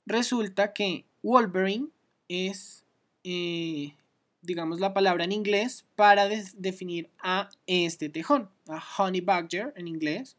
Resulta 0.06 0.72
que 0.72 1.04
Wolverine 1.22 1.88
es, 2.28 2.84
eh, 3.24 3.94
digamos, 4.42 4.80
la 4.80 4.92
palabra 4.94 5.24
en 5.24 5.32
inglés 5.32 5.84
para 5.96 6.28
definir 6.28 7.10
a 7.18 7.48
este 7.66 8.08
tejón, 8.08 8.50
a 8.68 8.82
Honey 8.98 9.20
Badger 9.20 9.72
en 9.76 9.88
inglés, 9.88 10.36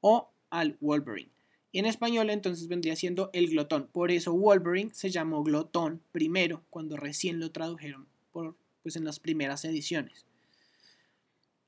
o 0.00 0.30
al 0.50 0.76
Wolverine. 0.80 1.30
Y 1.72 1.78
en 1.78 1.86
español 1.86 2.30
entonces 2.30 2.68
vendría 2.68 2.96
siendo 2.96 3.30
el 3.32 3.48
glotón. 3.48 3.88
Por 3.92 4.10
eso 4.10 4.32
Wolverine 4.32 4.94
se 4.94 5.10
llamó 5.10 5.42
glotón 5.42 6.00
primero, 6.10 6.62
cuando 6.70 6.96
recién 6.96 7.38
lo 7.38 7.50
tradujeron 7.50 8.06
por, 8.32 8.56
pues, 8.82 8.96
en 8.96 9.04
las 9.04 9.20
primeras 9.20 9.64
ediciones. 9.64 10.24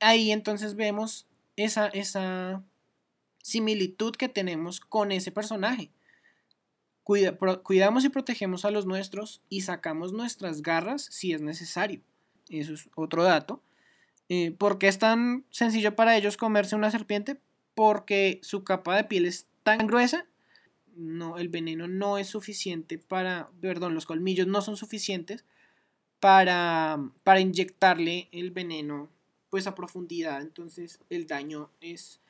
Ahí 0.00 0.30
entonces 0.30 0.76
vemos 0.76 1.26
esa, 1.56 1.88
esa 1.88 2.62
similitud 3.48 4.14
que 4.14 4.28
tenemos 4.28 4.80
con 4.80 5.10
ese 5.10 5.32
personaje. 5.32 5.90
cuidamos 7.02 8.04
y 8.04 8.10
protegemos 8.10 8.66
a 8.66 8.70
los 8.70 8.84
nuestros 8.84 9.40
y 9.48 9.62
sacamos 9.62 10.12
nuestras 10.12 10.60
garras 10.60 11.08
si 11.10 11.32
es 11.32 11.40
necesario. 11.40 12.02
Eso 12.50 12.74
es 12.74 12.88
otro 12.94 13.24
dato. 13.24 13.62
Eh, 14.28 14.50
¿Por 14.50 14.78
qué 14.78 14.88
es 14.88 14.98
tan 14.98 15.46
sencillo 15.50 15.96
para 15.96 16.16
ellos 16.16 16.36
comerse 16.36 16.76
una 16.76 16.90
serpiente? 16.90 17.40
Porque 17.74 18.40
su 18.42 18.64
capa 18.64 18.96
de 18.96 19.04
piel 19.04 19.24
es 19.24 19.46
tan 19.62 19.86
gruesa. 19.86 20.26
No, 20.94 21.38
el 21.38 21.48
veneno 21.48 21.88
no 21.88 22.18
es 22.18 22.26
suficiente 22.26 22.98
para, 22.98 23.48
perdón, 23.62 23.94
los 23.94 24.04
colmillos 24.04 24.46
no 24.46 24.60
son 24.60 24.76
suficientes 24.76 25.44
para, 26.20 26.98
para 27.24 27.40
inyectarle 27.40 28.28
el 28.32 28.50
veneno 28.50 29.08
pues 29.48 29.66
a 29.66 29.74
profundidad. 29.74 30.42
Entonces 30.42 31.00
el 31.08 31.26
daño 31.26 31.70
es 31.80 32.20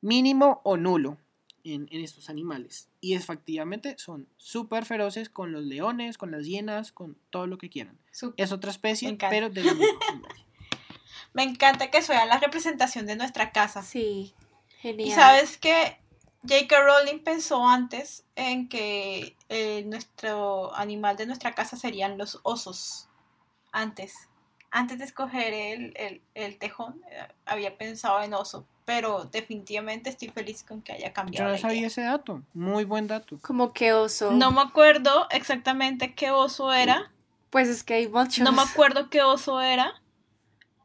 mínimo 0.00 0.60
o 0.64 0.76
nulo 0.76 1.18
en, 1.64 1.88
estos 1.90 2.30
animales. 2.30 2.88
Y 3.00 3.14
efectivamente 3.14 3.96
son 3.98 4.28
súper 4.36 4.84
feroces 4.84 5.28
con 5.28 5.52
los 5.52 5.64
leones, 5.64 6.18
con 6.18 6.30
las 6.30 6.46
hienas, 6.46 6.92
con 6.92 7.16
todo 7.30 7.46
lo 7.46 7.58
que 7.58 7.70
quieran. 7.70 7.98
Es 8.36 8.52
otra 8.52 8.70
especie, 8.70 9.16
pero 9.30 9.50
de 9.50 9.64
la 9.64 9.72
Me 11.34 11.42
encanta 11.42 11.90
que 11.90 12.02
sea 12.02 12.24
la 12.26 12.38
representación 12.38 13.06
de 13.06 13.16
nuestra 13.16 13.52
casa. 13.52 13.82
Sí, 13.82 14.34
genial. 14.80 15.08
Y 15.08 15.12
sabes 15.12 15.58
que 15.58 15.98
J.K. 16.42 16.82
Rowling 16.82 17.22
pensó 17.22 17.66
antes 17.68 18.24
en 18.34 18.68
que 18.68 19.36
eh, 19.48 19.84
nuestro 19.86 20.74
animal 20.74 21.16
de 21.16 21.26
nuestra 21.26 21.54
casa 21.54 21.76
serían 21.76 22.16
los 22.16 22.40
osos. 22.42 23.08
Antes. 23.72 24.14
Antes 24.70 24.98
de 24.98 25.04
escoger 25.04 25.52
el, 25.52 26.22
el 26.34 26.58
tejón, 26.58 27.02
eh, 27.10 27.28
había 27.44 27.76
pensado 27.76 28.22
en 28.22 28.34
oso 28.34 28.66
pero 28.88 29.28
definitivamente 29.30 30.08
estoy 30.08 30.28
feliz 30.28 30.64
con 30.64 30.80
que 30.80 30.94
haya 30.94 31.12
cambiado. 31.12 31.50
Yo 31.50 31.52
no 31.52 31.58
sabía 31.58 31.88
ese 31.88 32.00
dato, 32.00 32.42
muy 32.54 32.84
buen 32.84 33.06
dato. 33.06 33.38
Como 33.42 33.74
qué 33.74 33.92
oso. 33.92 34.32
No 34.32 34.50
me 34.50 34.62
acuerdo 34.62 35.26
exactamente 35.30 36.14
qué 36.14 36.30
oso 36.30 36.72
era. 36.72 37.12
Pues 37.50 37.68
es 37.68 37.82
que 37.82 37.92
hay 37.92 38.08
muchos. 38.08 38.38
No 38.38 38.50
me 38.50 38.62
acuerdo 38.62 39.10
qué 39.10 39.20
oso 39.20 39.60
era, 39.60 40.00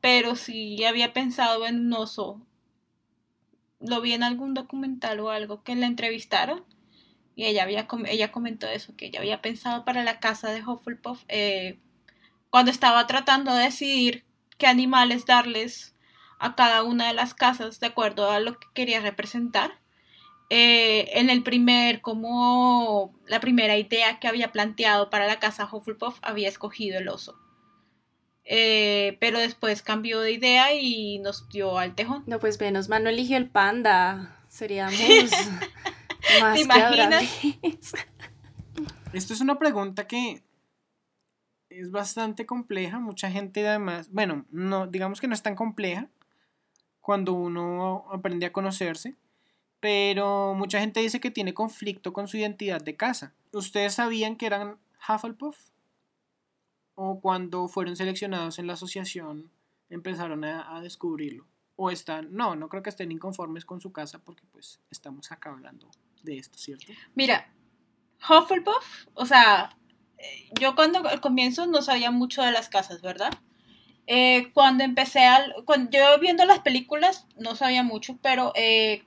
pero 0.01 0.35
sí 0.35 0.83
había 0.83 1.13
pensado 1.13 1.65
en 1.65 1.79
un 1.79 1.93
oso. 1.93 2.41
Lo 3.79 4.01
vi 4.01 4.11
en 4.11 4.23
algún 4.23 4.53
documental 4.53 5.21
o 5.21 5.29
algo 5.29 5.63
que 5.63 5.73
la 5.73 5.85
entrevistaron 5.85 6.65
y 7.37 7.45
ella 7.45 7.63
había 7.63 7.87
ella 8.07 8.33
comentó 8.33 8.67
eso 8.67 8.97
que 8.97 9.05
ella 9.05 9.21
había 9.21 9.41
pensado 9.41 9.85
para 9.85 10.03
la 10.03 10.19
casa 10.19 10.51
de 10.51 10.61
Hufflepuff 10.61 11.23
eh, 11.29 11.79
cuando 12.49 12.69
estaba 12.69 13.07
tratando 13.07 13.53
de 13.53 13.63
decidir 13.63 14.25
qué 14.57 14.67
animales 14.67 15.25
darles 15.25 15.92
a 16.43 16.55
cada 16.55 16.83
una 16.83 17.07
de 17.07 17.13
las 17.13 17.33
casas 17.33 17.79
de 17.79 17.87
acuerdo 17.87 18.29
a 18.29 18.41
lo 18.41 18.59
que 18.59 18.67
quería 18.73 18.99
representar. 18.99 19.79
Eh, 20.49 21.09
en 21.13 21.29
el 21.29 21.41
primer, 21.41 22.01
como 22.01 23.13
la 23.27 23.39
primera 23.39 23.77
idea 23.77 24.19
que 24.19 24.27
había 24.27 24.51
planteado 24.51 25.09
para 25.09 25.25
la 25.25 25.39
casa 25.39 25.69
Hufflepuff, 25.71 26.19
había 26.21 26.49
escogido 26.49 26.99
el 26.99 27.07
oso. 27.07 27.39
Eh, 28.43 29.17
pero 29.21 29.39
después 29.39 29.81
cambió 29.81 30.19
de 30.19 30.33
idea 30.33 30.73
y 30.73 31.19
nos 31.19 31.47
dio 31.47 31.77
al 31.77 31.95
tejón. 31.95 32.23
No, 32.27 32.39
pues 32.39 32.59
menos 32.59 32.89
mal 32.89 33.05
no 33.05 33.09
eligió 33.09 33.37
el 33.37 33.49
panda. 33.49 34.43
Seríamos 34.49 34.99
más 36.41 36.55
¿Te 36.55 36.61
imaginas? 36.61 37.23
Esto 39.13 39.33
es 39.33 39.39
una 39.39 39.57
pregunta 39.57 40.07
que 40.07 40.43
es 41.69 41.89
bastante 41.89 42.45
compleja. 42.45 42.99
Mucha 42.99 43.31
gente 43.31 43.65
además, 43.65 44.11
bueno, 44.11 44.45
no, 44.51 44.87
digamos 44.87 45.21
que 45.21 45.27
no 45.27 45.33
es 45.33 45.41
tan 45.41 45.55
compleja, 45.55 46.09
cuando 47.03 47.33
uno 47.33 48.05
aprende 48.11 48.45
a 48.45 48.53
conocerse, 48.53 49.17
pero 49.81 50.53
mucha 50.55 50.79
gente 50.79 51.01
dice 51.01 51.19
que 51.19 51.31
tiene 51.31 51.53
conflicto 51.53 52.13
con 52.13 52.29
su 52.29 52.37
identidad 52.37 52.81
de 52.81 52.95
casa. 52.95 53.33
¿Ustedes 53.51 53.95
sabían 53.95 54.37
que 54.37 54.45
eran 54.45 54.79
Hufflepuff? 55.07 55.57
¿O 56.95 57.19
cuando 57.19 57.67
fueron 57.67 57.97
seleccionados 57.97 58.57
en 58.57 58.67
la 58.67 58.73
asociación 58.73 59.51
empezaron 59.89 60.45
a, 60.45 60.79
descubrirlo? 60.79 61.45
¿O 61.75 61.91
están, 61.91 62.33
no, 62.33 62.55
no 62.55 62.69
creo 62.69 62.81
que 62.81 62.91
estén 62.91 63.11
inconformes 63.11 63.65
con 63.65 63.81
su 63.81 63.91
casa 63.91 64.19
porque 64.19 64.43
pues 64.49 64.79
estamos 64.89 65.29
acá 65.33 65.49
hablando 65.49 65.91
de 66.23 66.37
esto, 66.37 66.57
¿cierto? 66.57 66.93
Mira, 67.15 67.53
Hufflepuff, 68.29 69.07
o 69.13 69.25
sea, 69.25 69.75
eh, 70.17 70.49
yo 70.57 70.73
cuando 70.73 71.05
al 71.05 71.19
comienzo 71.19 71.67
no 71.67 71.81
sabía 71.81 72.11
mucho 72.11 72.41
de 72.43 72.53
las 72.53 72.69
casas, 72.69 73.01
¿verdad? 73.01 73.33
Eh, 74.07 74.51
cuando 74.53 74.83
empecé 74.83 75.23
al, 75.25 75.53
cuando 75.65 75.91
yo 75.91 76.19
viendo 76.19 76.45
las 76.45 76.59
películas 76.59 77.25
no 77.37 77.55
sabía 77.55 77.83
mucho, 77.83 78.17
pero 78.21 78.51
eh, 78.55 79.03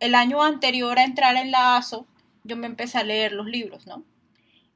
el 0.00 0.14
año 0.14 0.42
anterior 0.42 0.98
a 0.98 1.04
entrar 1.04 1.36
en 1.36 1.50
la 1.50 1.76
ASO, 1.76 2.06
yo 2.44 2.56
me 2.56 2.66
empecé 2.66 2.98
a 2.98 3.04
leer 3.04 3.32
los 3.32 3.46
libros, 3.46 3.86
¿no? 3.86 4.04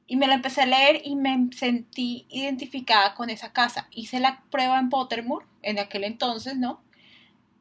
Y 0.05 0.17
me 0.17 0.27
lo 0.27 0.33
empecé 0.33 0.61
a 0.61 0.65
leer 0.65 1.01
y 1.03 1.15
me 1.15 1.49
sentí 1.55 2.27
identificada 2.29 3.15
con 3.15 3.29
esa 3.29 3.53
casa. 3.53 3.87
Hice 3.91 4.19
la 4.19 4.43
prueba 4.51 4.77
en 4.79 4.89
Pottermore 4.89 5.45
en 5.61 5.79
aquel 5.79 6.03
entonces, 6.03 6.57
¿no? 6.57 6.81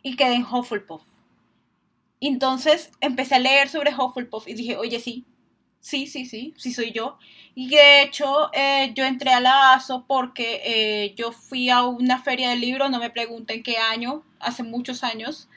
Y 0.02 0.16
quedé 0.16 0.34
en 0.34 0.44
Hufflepuff. 0.44 1.02
Entonces 2.20 2.90
empecé 3.00 3.36
a 3.36 3.38
leer 3.38 3.68
sobre 3.68 3.94
Hufflepuff 3.94 4.48
y 4.48 4.54
dije, 4.54 4.76
oye, 4.76 5.00
sí, 5.00 5.24
sí, 5.82 6.06
sí, 6.06 6.24
sí, 6.24 6.54
sí 6.56 6.72
soy 6.72 6.92
yo. 6.92 7.18
Y 7.54 7.68
de 7.68 8.02
hecho 8.02 8.50
eh, 8.54 8.92
yo 8.94 9.04
entré 9.04 9.32
a 9.32 9.40
la 9.40 9.74
ASO 9.74 10.06
porque 10.06 10.62
eh, 10.64 11.14
yo 11.16 11.32
fui 11.32 11.68
a 11.68 11.84
una 11.84 12.22
feria 12.22 12.50
de 12.50 12.56
libros, 12.56 12.90
no 12.90 12.98
me 12.98 13.10
pregunten 13.10 13.62
qué 13.62 13.76
año, 13.76 14.22
hace 14.40 14.62
muchos 14.62 15.04
años, 15.04 15.48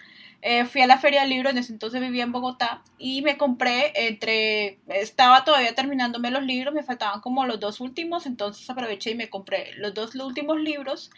eh, 0.42 0.66
fui 0.66 0.82
a 0.82 0.88
la 0.88 1.00
Feria 1.00 1.22
del 1.22 1.32
Libro, 1.32 1.50
en 1.50 1.58
ese 1.58 1.74
entonces 1.74 2.00
vivía 2.02 2.24
en 2.24 2.32
Bogotá, 2.32 2.84
y 3.00 3.24
me 3.24 3.36
compré 3.36 3.94
entre, 3.96 4.78
estaba 4.88 5.44
todavía 5.44 5.74
terminándome 5.74 6.30
los 6.30 6.44
libros, 6.44 6.72
me 6.74 6.84
faltaban 6.84 7.22
como 7.22 7.46
los 7.46 7.60
dos 7.60 7.80
últimos, 7.80 8.28
entonces 8.28 8.70
aproveché 8.70 9.12
y 9.12 9.16
me 9.16 9.30
compré 9.30 9.74
los 9.78 9.96
dos 9.96 10.14
últimos 10.16 10.60
libros 10.60 11.10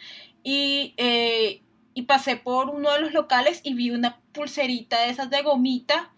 y, 0.42 0.94
y 1.92 2.02
pasé 2.02 2.36
por 2.36 2.70
uno 2.70 2.90
de 2.92 3.00
los 3.00 3.12
locales 3.12 3.60
y 3.64 3.74
vi 3.74 3.90
una 3.90 4.18
pulserita 4.32 5.02
de 5.02 5.10
esas 5.10 5.28
de 5.28 5.42
gomita 5.42 6.10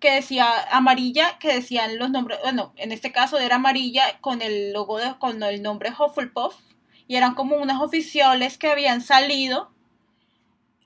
que 0.00 0.12
decía 0.12 0.46
amarilla, 0.70 1.38
que 1.38 1.52
decían 1.54 1.98
los 1.98 2.10
nombres, 2.10 2.38
bueno, 2.42 2.72
en 2.76 2.92
este 2.92 3.12
caso 3.12 3.38
era 3.38 3.56
amarilla 3.56 4.18
con 4.20 4.42
el 4.42 4.72
logo 4.72 4.98
de, 4.98 5.18
con 5.18 5.42
el 5.42 5.62
nombre 5.62 5.90
Hufflepuff, 5.90 6.54
y 7.06 7.16
eran 7.16 7.34
como 7.34 7.56
unas 7.56 7.80
oficiales 7.80 8.58
que 8.58 8.68
habían 8.68 9.00
salido 9.00 9.70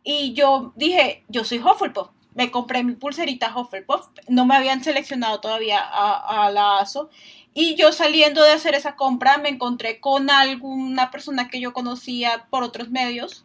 y 0.04 0.32
yo 0.34 0.72
dije, 0.76 1.24
yo 1.28 1.44
soy 1.44 1.58
Hufflepuff. 1.58 2.10
Me 2.34 2.50
compré 2.50 2.82
mi 2.82 2.94
pulserita 2.94 3.54
Hufflepuff. 3.54 4.08
No 4.28 4.46
me 4.46 4.56
habían 4.56 4.82
seleccionado 4.82 5.40
todavía 5.40 5.80
a, 5.80 6.50
la 6.50 6.78
ASO. 6.78 7.10
Y 7.54 7.74
yo 7.74 7.92
saliendo 7.92 8.42
de 8.42 8.52
hacer 8.52 8.74
esa 8.74 8.96
compra 8.96 9.36
me 9.38 9.50
encontré 9.50 10.00
con 10.00 10.30
alguna 10.30 11.10
persona 11.10 11.48
que 11.48 11.60
yo 11.60 11.72
conocía 11.72 12.46
por 12.50 12.62
otros 12.62 12.90
medios. 12.90 13.44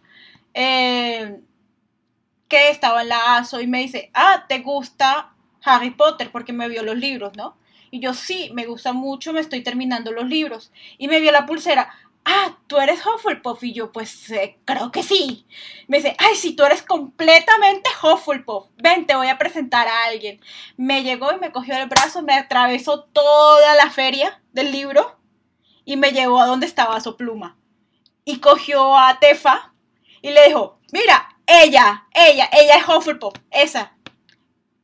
Eh, 0.54 1.40
que 2.48 2.70
estaba 2.70 3.02
en 3.02 3.10
la 3.10 3.38
ASO 3.38 3.60
y 3.60 3.68
me 3.68 3.82
dice, 3.82 4.10
ah, 4.14 4.46
¿te 4.48 4.60
gusta 4.60 5.34
Harry 5.64 5.92
Potter? 5.92 6.32
Porque 6.32 6.54
me 6.54 6.70
vio 6.70 6.84
los 6.84 6.98
libros, 6.98 7.34
¿no? 7.36 7.58
Y 7.92 8.00
yo 8.00 8.14
sí, 8.14 8.50
me 8.54 8.66
gusta 8.66 8.94
mucho, 8.94 9.34
me 9.34 9.40
estoy 9.40 9.62
terminando 9.64 10.12
los 10.12 10.26
libros. 10.26 10.72
Y 10.98 11.08
me 11.08 11.20
vio 11.20 11.32
la 11.32 11.46
pulsera, 11.46 11.90
ah, 12.26 12.58
tú 12.68 12.78
eres 12.78 13.00
Hufflepuff. 13.06 13.64
Y 13.64 13.74
yo, 13.74 13.92
pues 13.92 14.30
eh, 14.32 14.60
creo 14.66 14.92
que 14.92 15.04
sí. 15.04 15.46
Me 15.88 15.98
dice, 15.98 16.16
ay, 16.20 16.36
si 16.36 16.56
tú 16.56 16.64
eres 16.64 16.84
completamente 16.84 17.90
Hufflepuff, 18.04 18.68
ven, 18.78 19.06
te 19.08 19.16
voy 19.16 19.28
a 19.28 19.38
presentar 19.38 19.88
a 19.88 20.06
alguien. 20.06 20.42
Me 20.76 21.04
llegó 21.04 21.32
y 21.32 21.40
me 21.40 21.52
cogió 21.52 21.76
el 21.78 21.88
brazo, 21.88 22.22
me 22.22 22.34
atravesó 22.34 23.04
toda 23.06 23.76
la 23.76 23.90
feria 23.90 24.42
del 24.52 24.72
libro 24.72 25.18
y 25.86 25.96
me 25.96 26.12
llevó 26.12 26.42
a 26.42 26.48
donde 26.48 26.66
estaba 26.66 27.00
su 27.00 27.16
pluma. 27.16 27.58
Y 28.26 28.40
cogió 28.40 28.98
a 28.98 29.20
Tefa 29.20 29.74
y 30.22 30.32
le 30.32 30.48
dijo, 30.48 30.80
mira, 30.92 31.30
ella, 31.46 32.08
ella, 32.14 32.50
ella 32.52 32.76
es 32.76 32.88
Hufflepuff, 32.88 33.36
esa 33.52 33.97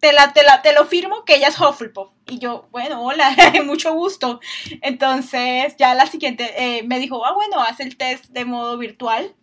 te, 0.03 0.11
la, 0.11 0.33
te, 0.33 0.43
la, 0.43 0.61
te 0.61 0.73
lo 0.73 0.83
firmo 0.85 1.23
que 1.23 1.35
ella 1.35 1.47
es 1.47 1.57
Hufflepuff. 1.57 2.09
Y 2.27 2.37
yo, 2.37 2.67
bueno, 2.71 3.01
hola, 3.01 3.33
mucho 3.65 3.93
gusto. 3.93 4.41
Entonces, 4.81 5.77
ya 5.77 5.93
la 5.93 6.07
siguiente 6.07 6.51
eh, 6.57 6.83
me 6.83 6.99
dijo, 6.99 7.25
ah, 7.25 7.31
bueno, 7.31 7.61
haz 7.61 7.79
el 7.79 7.95
test 7.95 8.25
de 8.25 8.43
modo 8.43 8.77
virtual. 8.77 9.33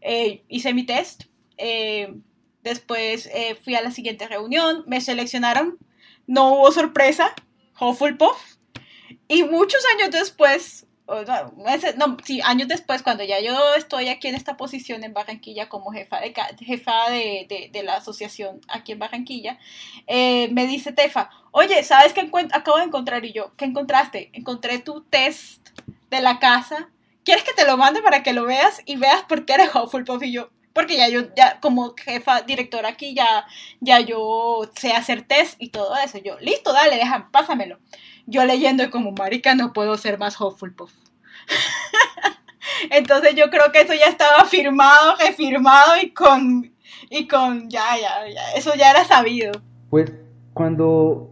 Eh, 0.00 0.42
hice 0.48 0.72
mi 0.72 0.86
test. 0.86 1.24
Eh, 1.58 2.14
después 2.62 3.28
fui 3.62 3.74
a 3.74 3.82
la 3.82 3.90
siguiente 3.90 4.26
reunión, 4.26 4.84
me 4.86 5.02
seleccionaron. 5.02 5.76
No 6.26 6.54
hubo 6.54 6.72
sorpresa, 6.72 7.34
Hufflepuff. 7.78 8.38
Y 9.28 9.42
muchos 9.42 9.84
años 9.96 10.12
después, 10.12 10.85
no, 11.06 12.16
sí, 12.24 12.40
años 12.42 12.68
después, 12.68 13.02
cuando 13.02 13.22
ya 13.22 13.40
yo 13.40 13.74
estoy 13.76 14.08
aquí 14.08 14.26
en 14.26 14.34
esta 14.34 14.56
posición 14.56 15.04
en 15.04 15.14
Barranquilla 15.14 15.68
como 15.68 15.92
jefa 15.92 16.20
de, 16.20 16.34
jefa 16.58 17.10
de, 17.10 17.70
de, 17.72 17.82
la 17.84 17.96
asociación 17.96 18.60
aquí 18.68 18.92
en 18.92 18.98
Barranquilla, 18.98 19.58
eh, 20.08 20.48
me 20.52 20.66
dice 20.66 20.92
Tefa, 20.92 21.30
oye, 21.52 21.84
¿sabes 21.84 22.12
qué 22.12 22.28
acabo 22.52 22.78
de 22.78 22.84
encontrar? 22.84 23.24
Y 23.24 23.32
yo, 23.32 23.52
¿qué 23.56 23.66
encontraste? 23.66 24.30
Encontré 24.32 24.80
tu 24.80 25.02
test 25.02 25.68
de 26.10 26.20
la 26.20 26.40
casa. 26.40 26.88
¿Quieres 27.24 27.44
que 27.44 27.52
te 27.52 27.66
lo 27.66 27.76
mande 27.76 28.02
para 28.02 28.22
que 28.22 28.32
lo 28.32 28.44
veas 28.44 28.82
y 28.84 28.96
veas 28.96 29.22
por 29.24 29.44
qué 29.44 29.54
eres 29.54 29.74
Hufflepuff? 29.74 30.22
Y 30.24 30.32
yo, 30.32 30.50
porque 30.72 30.96
ya 30.96 31.08
yo, 31.08 31.34
ya 31.36 31.60
como 31.60 31.94
jefa, 31.94 32.42
directora 32.42 32.88
aquí, 32.88 33.14
ya, 33.14 33.46
ya 33.80 34.00
yo 34.00 34.68
sé 34.76 34.92
hacer 34.92 35.22
test 35.22 35.54
y 35.60 35.68
todo 35.68 35.96
eso. 35.96 36.18
Yo, 36.18 36.38
listo, 36.40 36.72
dale, 36.72 36.96
deja, 36.96 37.28
pásamelo 37.30 37.78
yo 38.26 38.44
leyendo 38.44 38.90
como 38.90 39.12
marica 39.12 39.54
no 39.54 39.72
puedo 39.72 39.96
ser 39.96 40.18
más 40.18 40.40
Hufflepuff. 40.40 40.92
Entonces 42.90 43.34
yo 43.34 43.48
creo 43.50 43.72
que 43.72 43.80
eso 43.80 43.94
ya 43.94 44.06
estaba 44.06 44.44
firmado, 44.44 45.16
refirmado 45.18 45.92
y 46.02 46.10
con 46.10 46.72
y 47.10 47.28
con 47.28 47.68
ya, 47.70 47.96
ya, 48.00 48.28
ya, 48.32 48.52
eso 48.56 48.72
ya 48.76 48.90
era 48.90 49.04
sabido. 49.04 49.52
Pues 49.90 50.12
cuando 50.52 51.30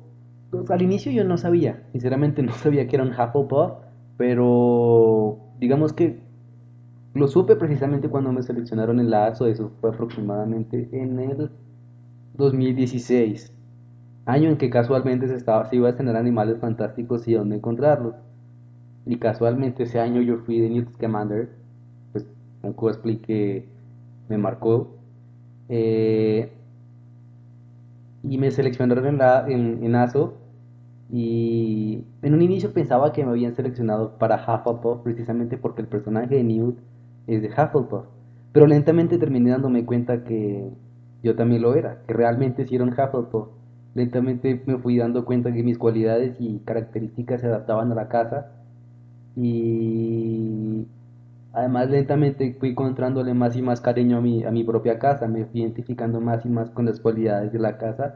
pues, 0.50 0.70
al 0.70 0.82
inicio 0.82 1.10
yo 1.12 1.24
no 1.24 1.36
sabía, 1.36 1.82
sinceramente 1.92 2.42
no 2.42 2.52
sabía 2.62 2.86
que 2.86 2.96
era 2.96 3.04
un 3.04 3.12
Hufflepuff, 3.12 3.72
pero 4.16 5.38
digamos 5.58 5.92
que 5.92 6.22
lo 7.14 7.28
supe 7.28 7.56
precisamente 7.56 8.08
cuando 8.08 8.32
me 8.32 8.42
seleccionaron 8.42 8.98
en 8.98 9.10
la 9.10 9.26
ASO, 9.26 9.46
eso 9.46 9.70
fue 9.80 9.90
aproximadamente 9.90 10.88
en 10.92 11.20
el 11.20 11.50
2016 12.34 13.53
año 14.26 14.50
en 14.50 14.56
que 14.56 14.70
casualmente 14.70 15.28
se, 15.28 15.34
estaba, 15.36 15.68
se 15.68 15.76
iba 15.76 15.88
a 15.88 15.96
tener 15.96 16.16
animales 16.16 16.58
fantásticos 16.60 17.28
y 17.28 17.34
dónde 17.34 17.56
encontrarlos. 17.56 18.14
Y 19.06 19.16
casualmente 19.16 19.82
ese 19.84 20.00
año 20.00 20.22
yo 20.22 20.38
fui 20.38 20.60
de 20.60 20.70
Newt 20.70 20.94
Scamander, 20.94 21.50
pues 22.12 22.26
un 22.62 22.72
cosplay 22.72 23.18
que 23.18 23.68
me 24.28 24.38
marcó. 24.38 24.96
Eh, 25.68 26.52
y 28.22 28.38
me 28.38 28.50
seleccionaron 28.50 29.06
en, 29.06 29.18
la, 29.18 29.44
en, 29.46 29.94
ASO. 29.94 30.34
Y 31.12 32.04
en 32.22 32.34
un 32.34 32.42
inicio 32.42 32.72
pensaba 32.72 33.12
que 33.12 33.24
me 33.24 33.30
habían 33.30 33.54
seleccionado 33.54 34.18
para 34.18 34.36
Hufflepuff 34.36 35.02
precisamente 35.02 35.58
porque 35.58 35.82
el 35.82 35.88
personaje 35.88 36.34
de 36.34 36.44
Newt 36.44 36.78
es 37.26 37.42
de 37.42 37.48
Hufflepuff. 37.48 38.06
Pero 38.52 38.66
lentamente 38.66 39.18
terminé 39.18 39.50
dándome 39.50 39.84
cuenta 39.84 40.24
que 40.24 40.70
yo 41.22 41.36
también 41.36 41.62
lo 41.62 41.74
era, 41.74 42.02
que 42.06 42.14
realmente 42.14 42.66
sí 42.66 42.76
era 42.76 42.84
un 42.84 42.90
Hufflepuff 42.90 43.48
lentamente 43.94 44.62
me 44.66 44.78
fui 44.78 44.98
dando 44.98 45.24
cuenta 45.24 45.52
que 45.52 45.62
mis 45.62 45.78
cualidades 45.78 46.36
y 46.40 46.58
características 46.60 47.40
se 47.40 47.46
adaptaban 47.48 47.92
a 47.92 47.94
la 47.94 48.08
casa. 48.08 48.46
Y 49.36 50.86
además 51.52 51.90
lentamente 51.90 52.54
fui 52.58 52.70
encontrándole 52.70 53.34
más 53.34 53.56
y 53.56 53.62
más 53.62 53.80
cariño 53.80 54.18
a 54.18 54.20
mi, 54.20 54.44
a 54.44 54.50
mi 54.50 54.64
propia 54.64 54.98
casa, 54.98 55.28
me 55.28 55.44
fui 55.46 55.60
identificando 55.62 56.20
más 56.20 56.44
y 56.44 56.48
más 56.48 56.70
con 56.70 56.86
las 56.86 57.00
cualidades 57.00 57.52
de 57.52 57.58
la 57.58 57.78
casa. 57.78 58.14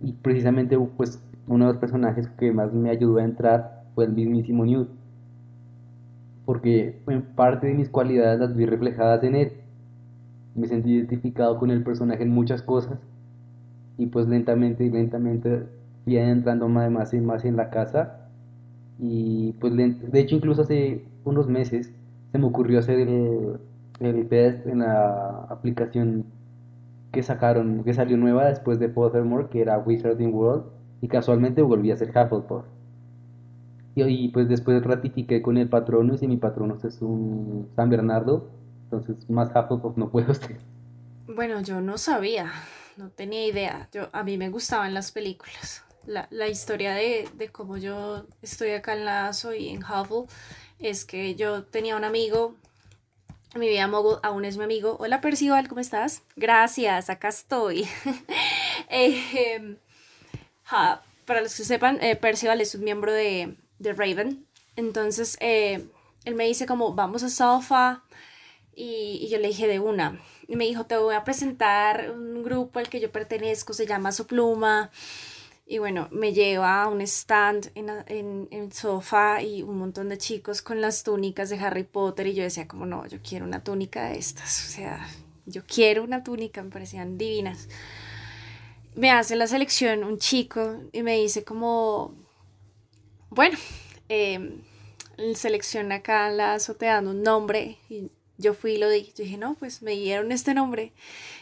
Y 0.00 0.12
precisamente 0.12 0.78
pues 0.78 1.20
uno 1.48 1.66
de 1.66 1.72
los 1.72 1.80
personajes 1.80 2.28
que 2.38 2.52
más 2.52 2.72
me 2.72 2.90
ayudó 2.90 3.18
a 3.18 3.24
entrar 3.24 3.82
fue 3.94 4.04
el 4.04 4.12
mismísimo 4.12 4.64
Newt 4.64 4.88
porque 6.44 7.00
en 7.06 7.22
parte 7.22 7.66
de 7.66 7.74
mis 7.74 7.88
cualidades 7.88 8.38
las 8.38 8.54
vi 8.54 8.66
reflejadas 8.66 9.22
en 9.24 9.34
él. 9.36 9.52
Me 10.54 10.68
sentí 10.68 10.92
identificado 10.92 11.58
con 11.58 11.70
el 11.70 11.82
personaje 11.82 12.22
en 12.22 12.30
muchas 12.30 12.62
cosas 12.62 12.98
y 13.98 14.06
pues 14.06 14.26
lentamente 14.28 14.84
y 14.84 14.90
lentamente 14.90 15.64
fui 16.04 16.16
entrando 16.16 16.68
más, 16.68 16.90
más 16.90 17.14
y 17.14 17.20
más 17.20 17.44
en 17.44 17.56
la 17.56 17.70
casa 17.70 18.28
y 18.98 19.52
pues 19.60 19.74
de 19.74 20.20
hecho 20.20 20.36
incluso 20.36 20.62
hace 20.62 21.04
unos 21.24 21.48
meses 21.48 21.92
se 22.32 22.38
me 22.38 22.46
ocurrió 22.46 22.78
hacer 22.78 23.00
el, 23.00 23.58
el 24.00 24.28
test 24.28 24.66
en 24.66 24.80
la 24.80 25.46
aplicación 25.48 26.24
que 27.12 27.22
sacaron, 27.22 27.84
que 27.84 27.94
salió 27.94 28.16
nueva 28.16 28.46
después 28.46 28.78
de 28.78 28.88
Pottermore, 28.88 29.48
que 29.48 29.62
era 29.62 29.78
Wizarding 29.78 30.34
World, 30.34 30.64
y 31.00 31.08
casualmente 31.08 31.62
volví 31.62 31.90
a 31.90 31.96
ser 31.96 32.08
Hufflepuff. 32.08 32.64
Y, 33.94 34.28
pues 34.28 34.48
después 34.48 34.82
ratifiqué 34.82 35.40
con 35.40 35.56
el 35.56 35.68
Patronus, 35.68 36.22
y 36.22 36.26
mi 36.26 36.36
Patronus 36.36 36.84
es 36.84 37.00
un 37.00 37.68
San 37.76 37.88
Bernardo, 37.88 38.48
entonces 38.84 39.30
más 39.30 39.50
Hufflepuff 39.50 39.96
no 39.96 40.10
puedo 40.10 40.34
ser. 40.34 40.58
Bueno, 41.28 41.60
yo 41.62 41.80
no 41.80 41.96
sabía 41.96 42.50
no 42.96 43.10
tenía 43.10 43.46
idea. 43.46 43.88
Yo, 43.92 44.08
a 44.12 44.22
mí 44.22 44.38
me 44.38 44.48
gustaban 44.48 44.94
las 44.94 45.12
películas. 45.12 45.82
La, 46.06 46.28
la 46.30 46.48
historia 46.48 46.94
de, 46.94 47.28
de, 47.34 47.48
cómo 47.48 47.76
yo 47.76 48.26
estoy 48.42 48.70
acá 48.70 48.92
en 48.92 49.04
la 49.04 49.32
soy 49.32 49.70
en 49.70 49.82
Hubble 49.82 50.26
es 50.78 51.04
que 51.04 51.34
yo 51.34 51.64
tenía 51.64 51.96
un 51.96 52.04
amigo, 52.04 52.56
mi 53.54 53.68
vida 53.68 53.86
mogul 53.86 54.18
aún 54.22 54.44
es 54.44 54.56
mi 54.56 54.64
amigo. 54.64 54.96
Hola 55.00 55.20
Percival, 55.20 55.68
¿cómo 55.68 55.80
estás? 55.80 56.22
Gracias, 56.36 57.08
acá 57.08 57.28
estoy. 57.28 57.88
eh, 58.90 59.78
ja, 60.64 61.02
para 61.24 61.40
los 61.40 61.54
que 61.54 61.64
sepan, 61.64 62.02
eh, 62.02 62.16
Percival 62.16 62.60
es 62.60 62.74
un 62.74 62.84
miembro 62.84 63.12
de, 63.12 63.56
de 63.78 63.92
Raven. 63.92 64.46
Entonces, 64.76 65.36
eh, 65.40 65.86
él 66.24 66.34
me 66.34 66.46
dice 66.46 66.66
como, 66.66 66.94
vamos 66.94 67.22
a 67.22 67.30
Sofa. 67.30 68.02
Y, 68.74 69.20
y, 69.22 69.28
yo 69.28 69.38
le 69.38 69.48
dije 69.48 69.68
de 69.68 69.78
una. 69.78 70.20
Y 70.46 70.56
me 70.56 70.64
dijo, 70.64 70.86
te 70.86 70.96
voy 70.96 71.14
a 71.14 71.24
presentar 71.24 72.10
un 72.10 72.42
grupo 72.42 72.78
al 72.78 72.88
que 72.88 73.00
yo 73.00 73.10
pertenezco, 73.10 73.72
se 73.72 73.86
llama 73.86 74.12
Su 74.12 74.26
Pluma. 74.26 74.90
Y 75.66 75.78
bueno, 75.78 76.08
me 76.10 76.32
lleva 76.32 76.82
a 76.82 76.88
un 76.88 77.00
stand 77.00 77.70
en, 77.74 77.88
en, 78.06 78.48
en 78.50 78.72
sofá 78.72 79.40
y 79.42 79.62
un 79.62 79.78
montón 79.78 80.10
de 80.10 80.18
chicos 80.18 80.60
con 80.60 80.80
las 80.80 81.02
túnicas 81.02 81.48
de 81.48 81.58
Harry 81.58 81.84
Potter. 81.84 82.26
Y 82.26 82.34
yo 82.34 82.42
decía 82.42 82.68
como, 82.68 82.84
no, 82.84 83.06
yo 83.06 83.18
quiero 83.22 83.46
una 83.46 83.64
túnica 83.64 84.08
de 84.08 84.18
estas. 84.18 84.66
O 84.68 84.70
sea, 84.72 85.08
yo 85.46 85.62
quiero 85.66 86.04
una 86.04 86.22
túnica, 86.22 86.62
me 86.62 86.70
parecían 86.70 87.16
divinas 87.16 87.68
me 88.94 89.10
hace 89.10 89.36
la 89.36 89.46
selección 89.46 90.04
un 90.04 90.18
chico 90.18 90.80
y 90.92 91.02
me 91.02 91.16
dice 91.16 91.44
como, 91.44 92.14
bueno, 93.30 93.58
eh, 94.08 94.60
selecciona 95.34 95.96
acá 95.96 96.30
la 96.30 96.54
azoteando 96.54 97.10
un 97.10 97.22
nombre 97.22 97.78
yo 98.38 98.54
fui 98.54 98.72
y 98.74 98.78
lo 98.78 98.88
di. 98.88 99.12
Yo 99.16 99.24
dije, 99.24 99.36
no, 99.36 99.54
pues 99.54 99.82
me 99.82 99.92
dieron 99.92 100.32
este 100.32 100.54
nombre. 100.54 100.92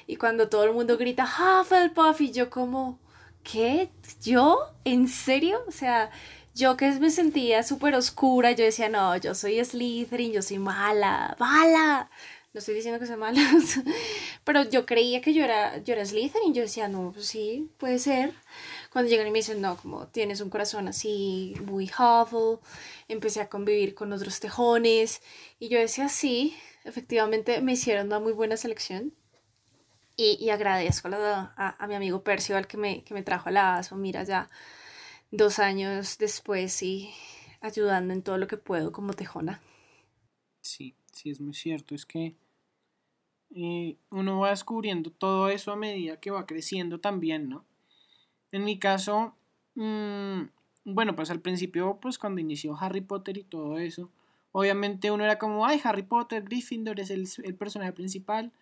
Y 0.07 0.17
cuando 0.17 0.49
todo 0.49 0.65
el 0.65 0.73
mundo 0.73 0.99
grita 0.99 1.25
Hufflepuff 1.25 2.21
y 2.21 2.33
yo 2.33 2.51
como, 2.51 2.99
¿qué? 3.43 3.91
¿Yo? 4.23 4.59
¿En 4.85 5.09
serio? 5.09 5.61
O 5.69 5.73
sea, 5.73 6.11
yo 6.55 6.77
que 6.77 6.91
me 6.93 7.11
sentía 7.11 7.63
súper 7.63 7.95
oscura, 7.95 8.53
yo 8.53 8.65
decía, 8.65 8.89
no, 8.89 9.17
yo 9.17 9.35
soy 9.35 9.65
Slytherin, 9.65 10.33
yo 10.33 10.43
soy 10.43 10.59
mala, 10.59 11.37
mala. 11.39 12.11
No 12.53 12.59
estoy 12.59 12.75
diciendo 12.75 13.01
que 13.01 13.07
sea 13.07 13.17
mala, 13.17 13.41
pero 14.45 14.63
yo 14.69 14.85
creía 14.85 15.23
que 15.23 15.33
yo 15.33 15.43
era, 15.43 15.79
yo 15.79 15.95
era 15.95 16.05
Slytherin. 16.05 16.53
Yo 16.53 16.63
decía, 16.63 16.89
no, 16.89 17.13
pues 17.13 17.27
sí, 17.27 17.71
puede 17.79 17.99
ser. 17.99 18.35
Cuando 18.93 19.11
llegan 19.11 19.27
y 19.27 19.31
me 19.31 19.39
dicen, 19.39 19.63
no, 19.63 19.79
como 19.79 20.07
tienes 20.09 20.43
un 20.43 20.51
corazón 20.51 20.87
así, 20.89 21.55
muy 21.65 21.87
Huffle, 21.87 22.59
empecé 23.09 23.41
a 23.41 23.49
convivir 23.49 23.95
con 23.95 24.13
otros 24.13 24.39
tejones. 24.39 25.23
Y 25.59 25.71
yo 25.71 25.79
decía, 25.79 26.11
sí, 26.11 26.55
efectivamente 26.85 27.61
me 27.61 27.73
hicieron 27.73 28.07
una 28.07 28.19
muy 28.19 28.33
buena 28.33 28.57
selección. 28.57 29.13
Y, 30.17 30.37
y 30.39 30.51
agradezco 30.51 31.09
a, 31.09 31.55
a, 31.57 31.85
a, 31.85 31.87
mi 31.87 31.95
amigo 31.95 32.23
Percival 32.23 32.67
que 32.67 32.77
me, 32.77 33.03
que 33.03 33.15
me 33.15 33.23
trajo 33.23 33.49
a 33.49 33.53
la 33.53 33.77
ASO, 33.77 33.97
mira, 33.97 34.23
ya 34.25 34.51
dos 35.31 35.59
años 35.59 36.19
después 36.19 36.83
y 36.83 37.11
ayudando 37.63 38.13
en 38.13 38.23
todo 38.23 38.37
lo 38.37 38.47
que 38.47 38.59
puedo 38.59 38.93
como 38.93 39.15
tejona. 39.15 39.63
Sí, 40.61 40.95
sí, 41.13 41.31
es 41.31 41.41
muy 41.41 41.55
cierto. 41.55 41.95
Es 41.95 42.05
que 42.05 42.37
eh, 43.55 43.97
uno 44.11 44.41
va 44.41 44.51
descubriendo 44.51 45.11
todo 45.11 45.49
eso 45.49 45.73
a 45.73 45.77
medida 45.77 46.21
que 46.21 46.31
va 46.31 46.47
creciendo 46.47 47.01
también, 47.01 47.49
¿no? 47.49 47.65
En 48.51 48.65
mi 48.65 48.79
caso, 48.79 49.35
mmm, 49.75 50.43
bueno, 50.85 51.17
pues 51.17 51.31
al 51.31 51.41
principio, 51.41 51.99
pues 52.01 52.19
cuando 52.19 52.41
inició 52.41 52.77
Harry 52.79 53.01
Potter 53.01 53.39
y 53.39 53.45
todo 53.45 53.79
eso, 53.79 54.11
obviamente 54.53 55.11
uno 55.11 55.25
era 55.25 55.39
como, 55.39 55.67
ay, 55.67 55.81
Harry 55.83 56.03
Potter, 56.03 56.45
Gryffindor 56.45 57.01
es 57.01 57.11
el, 57.11 57.29
el 57.43 57.55
personaje 57.55 57.93
principal, 57.93 58.53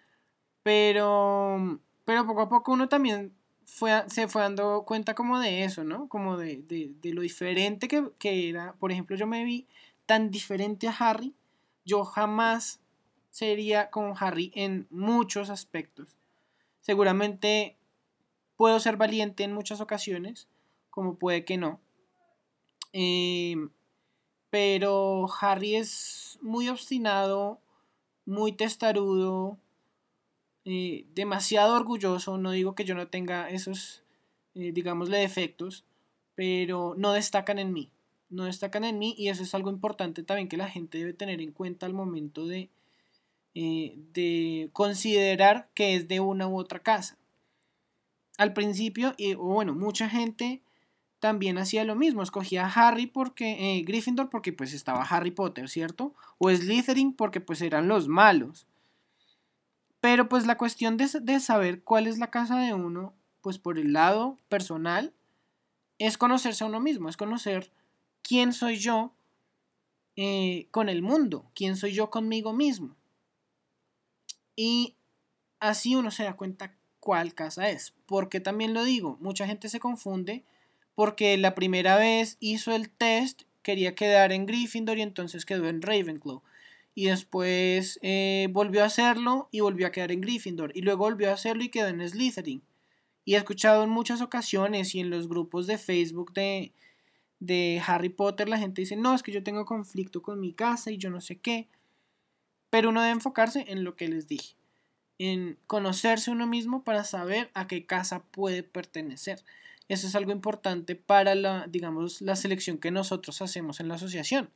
pero, 0.62 1.81
pero 2.05 2.26
poco 2.26 2.42
a 2.42 2.48
poco 2.48 2.72
uno 2.72 2.88
también 2.88 3.33
fue, 3.64 4.05
se 4.09 4.29
fue 4.29 4.42
dando 4.42 4.85
cuenta 4.87 5.14
como 5.14 5.38
de 5.38 5.64
eso, 5.64 5.85
¿no? 5.85 6.09
Como 6.09 6.37
de, 6.37 6.62
de, 6.62 6.92
de 7.00 7.12
lo 7.12 7.22
diferente 7.22 7.88
que, 7.88 8.11
que, 8.18 8.48
era. 8.48 8.74
Por 8.74 8.92
ejemplo, 8.92 9.16
yo 9.16 9.26
me 9.26 9.44
vi 9.44 9.66
tan 10.07 10.31
diferente 10.31 10.88
a 10.88 10.92
Harry. 10.92 11.35
Yo 11.85 12.05
jamás 12.05 12.81
sería 13.31 13.90
como 13.90 14.14
Harry 14.18 14.53
en 14.55 14.87
muchos 14.90 15.50
aspectos. 15.50 16.16
Seguramente 16.81 17.76
puedo 18.57 18.81
ser 18.81 18.96
valiente 18.96 19.44
en 19.44 19.53
muchas 19.53 19.81
ocasiones, 19.81 20.48
como 20.90 21.16
puede 21.16 21.44
que 21.44 21.57
no. 21.57 21.81
Eh, 22.92 23.57
pero 24.50 25.26
Harry 25.40 25.76
es 25.76 26.38
muy 26.42 26.68
obstinado, 26.68 27.60
muy 28.26 28.52
testarudo, 28.52 29.58
eh, 30.64 31.06
demasiado 31.14 31.74
orgulloso. 31.74 32.36
No 32.36 32.50
digo 32.50 32.74
que 32.74 32.84
yo 32.84 32.94
no 32.94 33.08
tenga 33.08 33.48
esos, 33.48 34.02
eh, 34.54 34.72
digámosle, 34.72 35.18
defectos, 35.18 35.84
pero 36.34 36.94
no 36.96 37.12
destacan 37.12 37.58
en 37.58 37.72
mí. 37.72 37.90
No 38.28 38.44
destacan 38.44 38.84
en 38.84 38.98
mí 38.98 39.14
y 39.16 39.28
eso 39.28 39.42
es 39.42 39.54
algo 39.54 39.70
importante 39.70 40.22
también 40.22 40.48
que 40.48 40.56
la 40.56 40.68
gente 40.68 40.98
debe 40.98 41.12
tener 41.12 41.40
en 41.40 41.52
cuenta 41.52 41.86
al 41.86 41.94
momento 41.94 42.46
de, 42.46 42.70
eh, 43.54 43.94
de 44.12 44.70
considerar 44.72 45.68
que 45.74 45.94
es 45.96 46.08
de 46.08 46.20
una 46.20 46.46
u 46.48 46.58
otra 46.58 46.80
casa. 46.80 47.18
Al 48.38 48.52
principio, 48.52 49.14
bueno, 49.36 49.74
mucha 49.74 50.08
gente 50.08 50.62
también 51.20 51.59
hacía 51.59 51.85
lo 51.85 51.94
mismo, 51.94 52.22
escogía 52.22 52.66
a 52.66 52.70
Harry 52.70 53.06
porque, 53.06 53.78
eh, 53.78 53.83
Gryffindor 53.83 54.30
porque 54.30 54.52
pues 54.52 54.72
estaba 54.72 55.02
Harry 55.02 55.30
Potter, 55.30 55.68
¿cierto? 55.68 56.14
O 56.38 56.50
Slytherin 56.50 57.12
porque 57.12 57.40
pues 57.40 57.61
eran 57.61 57.88
los 57.88 58.09
malos. 58.09 58.66
Pero 60.00 60.28
pues 60.28 60.46
la 60.46 60.56
cuestión 60.56 60.96
de, 60.96 61.09
de 61.20 61.40
saber 61.40 61.83
cuál 61.85 62.06
es 62.06 62.18
la 62.18 62.30
casa 62.30 62.59
de 62.59 62.72
uno, 62.72 63.12
pues 63.42 63.59
por 63.59 63.78
el 63.78 63.92
lado 63.92 64.38
personal, 64.48 65.12
es 65.98 66.16
conocerse 66.16 66.64
a 66.64 66.66
uno 66.66 66.80
mismo, 66.80 67.11
es 67.11 67.18
conocer 67.18 67.70
quién 68.22 68.54
soy 68.54 68.76
yo 68.76 69.12
eh, 70.16 70.68
con 70.70 70.88
el 70.88 71.02
mundo, 71.02 71.50
quién 71.54 71.76
soy 71.76 71.92
yo 71.92 72.11
conmigo 72.11 72.54
mismo. 72.54 72.96
Y 74.56 74.96
así 75.61 75.94
uno 75.94 76.11
se 76.11 76.24
da 76.24 76.37
cuenta 76.37 76.74
cuál 76.98 77.35
casa 77.35 77.68
es. 77.68 77.94
Porque 78.06 78.40
también 78.40 78.72
lo 78.72 78.85
digo, 78.85 79.18
mucha 79.20 79.46
gente 79.46 79.68
se 79.68 79.80
confunde 79.80 80.44
porque 81.00 81.38
la 81.38 81.54
primera 81.54 81.96
vez 81.96 82.36
hizo 82.40 82.74
el 82.74 82.90
test, 82.90 83.44
quería 83.62 83.94
quedar 83.94 84.32
en 84.32 84.44
Gryffindor 84.44 84.98
y 84.98 85.00
entonces 85.00 85.46
quedó 85.46 85.66
en 85.66 85.80
Ravenclaw. 85.80 86.42
Y 86.94 87.06
después 87.06 87.98
eh, 88.02 88.48
volvió 88.50 88.82
a 88.82 88.88
hacerlo 88.88 89.48
y 89.50 89.60
volvió 89.60 89.86
a 89.86 89.92
quedar 89.92 90.12
en 90.12 90.20
Gryffindor. 90.20 90.76
Y 90.76 90.82
luego 90.82 91.04
volvió 91.04 91.30
a 91.30 91.32
hacerlo 91.32 91.64
y 91.64 91.70
quedó 91.70 91.88
en 91.88 92.06
Slytherin. 92.06 92.62
Y 93.24 93.34
he 93.34 93.38
escuchado 93.38 93.82
en 93.82 93.88
muchas 93.88 94.20
ocasiones 94.20 94.94
y 94.94 95.00
en 95.00 95.08
los 95.08 95.26
grupos 95.26 95.66
de 95.66 95.78
Facebook 95.78 96.34
de, 96.34 96.74
de 97.38 97.82
Harry 97.86 98.10
Potter 98.10 98.50
la 98.50 98.58
gente 98.58 98.82
dice, 98.82 98.96
no, 98.96 99.14
es 99.14 99.22
que 99.22 99.32
yo 99.32 99.42
tengo 99.42 99.64
conflicto 99.64 100.20
con 100.20 100.38
mi 100.38 100.52
casa 100.52 100.90
y 100.90 100.98
yo 100.98 101.08
no 101.08 101.22
sé 101.22 101.38
qué. 101.38 101.66
Pero 102.68 102.90
uno 102.90 103.00
debe 103.00 103.12
enfocarse 103.12 103.64
en 103.68 103.84
lo 103.84 103.96
que 103.96 104.06
les 104.06 104.28
dije, 104.28 104.54
en 105.16 105.56
conocerse 105.66 106.30
uno 106.30 106.46
mismo 106.46 106.84
para 106.84 107.04
saber 107.04 107.50
a 107.54 107.66
qué 107.68 107.86
casa 107.86 108.22
puede 108.22 108.62
pertenecer. 108.62 109.42
Eso 109.90 110.07
es 110.07 110.14
algo 110.14 110.31
importante 110.31 110.94
para 110.94 111.35
la, 111.35 111.66
digamos, 111.66 112.22
la 112.22 112.37
selección 112.37 112.79
que 112.79 112.92
nosotros 112.92 113.42
hacemos 113.42 113.81
en 113.81 113.88
la 113.88 113.96
asociación. 113.96 114.48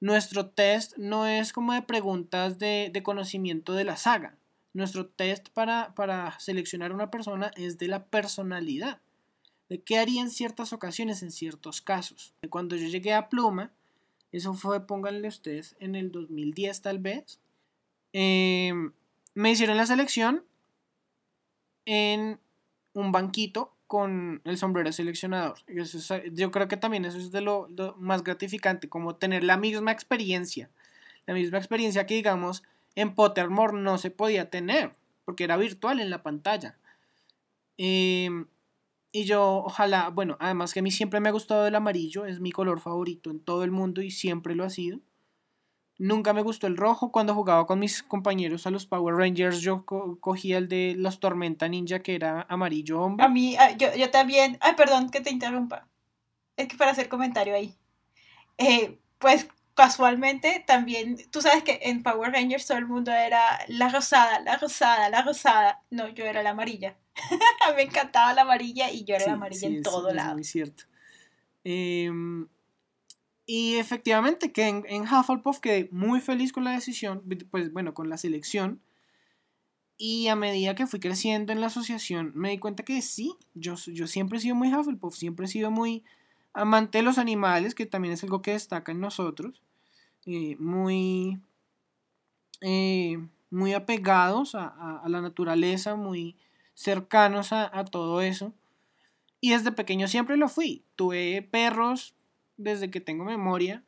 Nuestro 0.00 0.46
test 0.46 0.96
no 0.96 1.26
es 1.26 1.52
como 1.52 1.74
de 1.74 1.82
preguntas 1.82 2.58
de, 2.58 2.88
de 2.90 3.02
conocimiento 3.02 3.74
de 3.74 3.84
la 3.84 3.98
saga. 3.98 4.38
Nuestro 4.72 5.04
test 5.04 5.50
para, 5.50 5.94
para 5.94 6.40
seleccionar 6.40 6.92
a 6.92 6.94
una 6.94 7.10
persona 7.10 7.50
es 7.56 7.76
de 7.76 7.88
la 7.88 8.06
personalidad, 8.06 9.02
de 9.68 9.82
qué 9.82 9.98
haría 9.98 10.22
en 10.22 10.30
ciertas 10.30 10.72
ocasiones, 10.72 11.22
en 11.22 11.30
ciertos 11.30 11.82
casos. 11.82 12.32
Cuando 12.48 12.74
yo 12.74 12.88
llegué 12.88 13.12
a 13.12 13.28
Pluma, 13.28 13.70
eso 14.32 14.54
fue, 14.54 14.86
pónganle 14.86 15.28
ustedes, 15.28 15.76
en 15.78 15.94
el 15.94 16.10
2010 16.10 16.80
tal 16.80 17.00
vez. 17.00 17.38
Eh, 18.14 18.72
me 19.34 19.50
hicieron 19.50 19.76
la 19.76 19.84
selección 19.84 20.42
en 21.84 22.38
un 22.94 23.12
banquito 23.12 23.73
con 23.86 24.40
el 24.44 24.56
sombrero 24.56 24.90
seleccionador. 24.92 25.58
Eso 25.66 25.98
es, 25.98 26.32
yo 26.32 26.50
creo 26.50 26.68
que 26.68 26.76
también 26.76 27.04
eso 27.04 27.18
es 27.18 27.30
de 27.30 27.40
lo, 27.40 27.68
más 27.98 28.24
gratificante, 28.24 28.88
como 28.88 29.16
tener 29.16 29.44
la 29.44 29.56
misma 29.56 29.92
experiencia. 29.92 30.70
La 31.26 31.34
misma 31.34 31.58
experiencia 31.58 32.06
que, 32.06 32.14
digamos, 32.14 32.62
en 32.94 33.14
Pottermore 33.14 33.78
no 33.78 33.98
se 33.98 34.10
podía 34.10 34.50
tener, 34.50 34.94
porque 35.24 35.44
era 35.44 35.56
virtual 35.56 36.00
en 36.00 36.10
la 36.10 36.22
pantalla. 36.22 36.78
Eh, 37.78 38.30
y 39.16 39.24
yo, 39.26 39.62
ojalá, 39.64 40.08
bueno, 40.08 40.36
además 40.40 40.74
que 40.74 40.80
a 40.80 40.82
mí 40.82 40.90
siempre 40.90 41.20
me 41.20 41.28
ha 41.28 41.32
gustado 41.32 41.66
el 41.68 41.74
amarillo, 41.76 42.26
es 42.26 42.40
mi 42.40 42.50
color 42.50 42.80
favorito 42.80 43.30
en 43.30 43.38
todo 43.38 43.62
el 43.62 43.70
mundo 43.70 44.02
y 44.02 44.10
siempre 44.10 44.56
lo 44.56 44.64
ha 44.64 44.70
sido. 44.70 44.98
Nunca 45.98 46.32
me 46.32 46.42
gustó 46.42 46.66
el 46.66 46.76
rojo. 46.76 47.12
Cuando 47.12 47.34
jugaba 47.34 47.66
con 47.66 47.78
mis 47.78 48.02
compañeros 48.02 48.66
a 48.66 48.70
los 48.70 48.86
Power 48.86 49.14
Rangers, 49.14 49.60
yo 49.60 49.84
co 49.86 50.18
cogía 50.20 50.58
el 50.58 50.68
de 50.68 50.94
los 50.96 51.20
Tormenta 51.20 51.68
Ninja, 51.68 52.00
que 52.00 52.14
era 52.14 52.46
amarillo 52.48 53.00
hombre. 53.00 53.24
A 53.24 53.28
mí, 53.28 53.56
yo, 53.78 53.94
yo 53.94 54.10
también. 54.10 54.58
Ay, 54.60 54.74
perdón 54.76 55.10
que 55.10 55.20
te 55.20 55.30
interrumpa. 55.30 55.86
Es 56.56 56.68
que 56.68 56.76
para 56.76 56.90
hacer 56.90 57.08
comentario 57.08 57.54
ahí. 57.54 57.74
Eh, 58.58 58.98
pues 59.18 59.48
casualmente 59.74 60.62
también, 60.66 61.18
tú 61.30 61.40
sabes 61.40 61.64
que 61.64 61.80
en 61.82 62.02
Power 62.02 62.32
Rangers 62.32 62.66
todo 62.66 62.78
el 62.78 62.86
mundo 62.86 63.12
era 63.12 63.40
la 63.68 63.88
rosada, 63.88 64.40
la 64.40 64.56
rosada, 64.56 65.08
la 65.08 65.22
rosada. 65.22 65.82
No, 65.90 66.08
yo 66.08 66.24
era 66.24 66.42
la 66.42 66.50
amarilla. 66.50 66.96
me 67.76 67.82
encantaba 67.82 68.32
la 68.34 68.42
amarilla 68.42 68.90
y 68.90 69.04
yo 69.04 69.16
era 69.16 69.26
la 69.26 69.32
amarilla 69.34 69.68
en 69.68 69.82
todo 69.82 70.12
lado. 70.12 70.30
Es 70.30 70.34
muy 70.34 70.44
cierto. 70.44 70.84
Em, 71.64 72.46
y 73.46 73.76
efectivamente 73.76 74.52
que 74.52 74.68
en, 74.68 74.84
en, 74.88 75.02
Hufflepuff 75.02 75.60
quedé 75.60 75.88
muy 75.92 76.20
feliz 76.20 76.52
con 76.52 76.64
la 76.64 76.72
decisión, 76.72 77.22
pues 77.50 77.72
bueno, 77.72 77.92
con 77.94 78.08
la 78.08 78.16
selección. 78.16 78.80
Y 79.96 80.28
a 80.28 80.34
medida 80.34 80.74
que 80.74 80.86
fui 80.86 80.98
creciendo 80.98 81.52
en 81.52 81.60
la 81.60 81.68
asociación, 81.68 82.32
me 82.34 82.50
di 82.50 82.58
cuenta 82.58 82.82
que 82.82 83.00
sí, 83.00 83.34
yo, 83.54 83.74
yo 83.76 84.06
siempre 84.06 84.38
he 84.38 84.40
sido 84.40 84.54
muy 84.54 84.72
Hufflepuff, 84.72 85.14
siempre 85.14 85.46
he 85.46 85.48
sido 85.48 85.70
muy 85.70 86.02
amante 86.52 86.98
de 86.98 87.04
los 87.04 87.18
animales, 87.18 87.74
que 87.74 87.86
también 87.86 88.14
es 88.14 88.22
algo 88.24 88.40
que 88.40 88.52
destaca 88.52 88.92
en 88.92 89.00
nosotros, 89.00 89.60
eh, 90.26 90.56
muy, 90.58 91.38
eh, 92.60 93.18
muy 93.50 93.74
apegados 93.74 94.54
a, 94.54 95.02
la 95.06 95.20
naturaleza, 95.20 95.96
muy 95.96 96.36
cercanos 96.74 97.52
a, 97.52 97.84
todo 97.84 98.22
eso. 98.22 98.52
Y 99.40 99.50
desde 99.50 99.72
pequeño 99.72 100.08
siempre 100.08 100.36
lo 100.36 100.48
fui. 100.48 100.82
Tuve 100.96 101.42
perros 101.42 102.14
desde 102.56 102.90
que 102.90 103.00
tengo 103.00 103.24
memoria, 103.24 103.84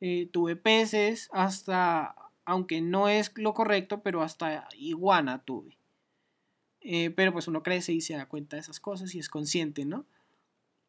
eh, 0.00 0.28
tuve 0.32 0.56
peces 0.56 1.28
hasta, 1.32 2.14
aunque 2.44 2.80
no 2.80 3.08
es 3.08 3.32
lo 3.36 3.54
correcto, 3.54 4.02
pero 4.02 4.22
hasta 4.22 4.68
iguana 4.76 5.42
tuve. 5.44 5.78
pero 7.16 7.32
pues 7.32 7.48
uno 7.48 7.62
crece 7.62 7.92
y 7.92 8.00
se 8.00 8.14
da 8.14 8.26
cuenta 8.26 8.56
de 8.56 8.60
esas 8.60 8.80
cosas 8.80 9.14
y 9.14 9.18
es 9.18 9.28
consciente, 9.28 9.84
¿no? 9.84 10.06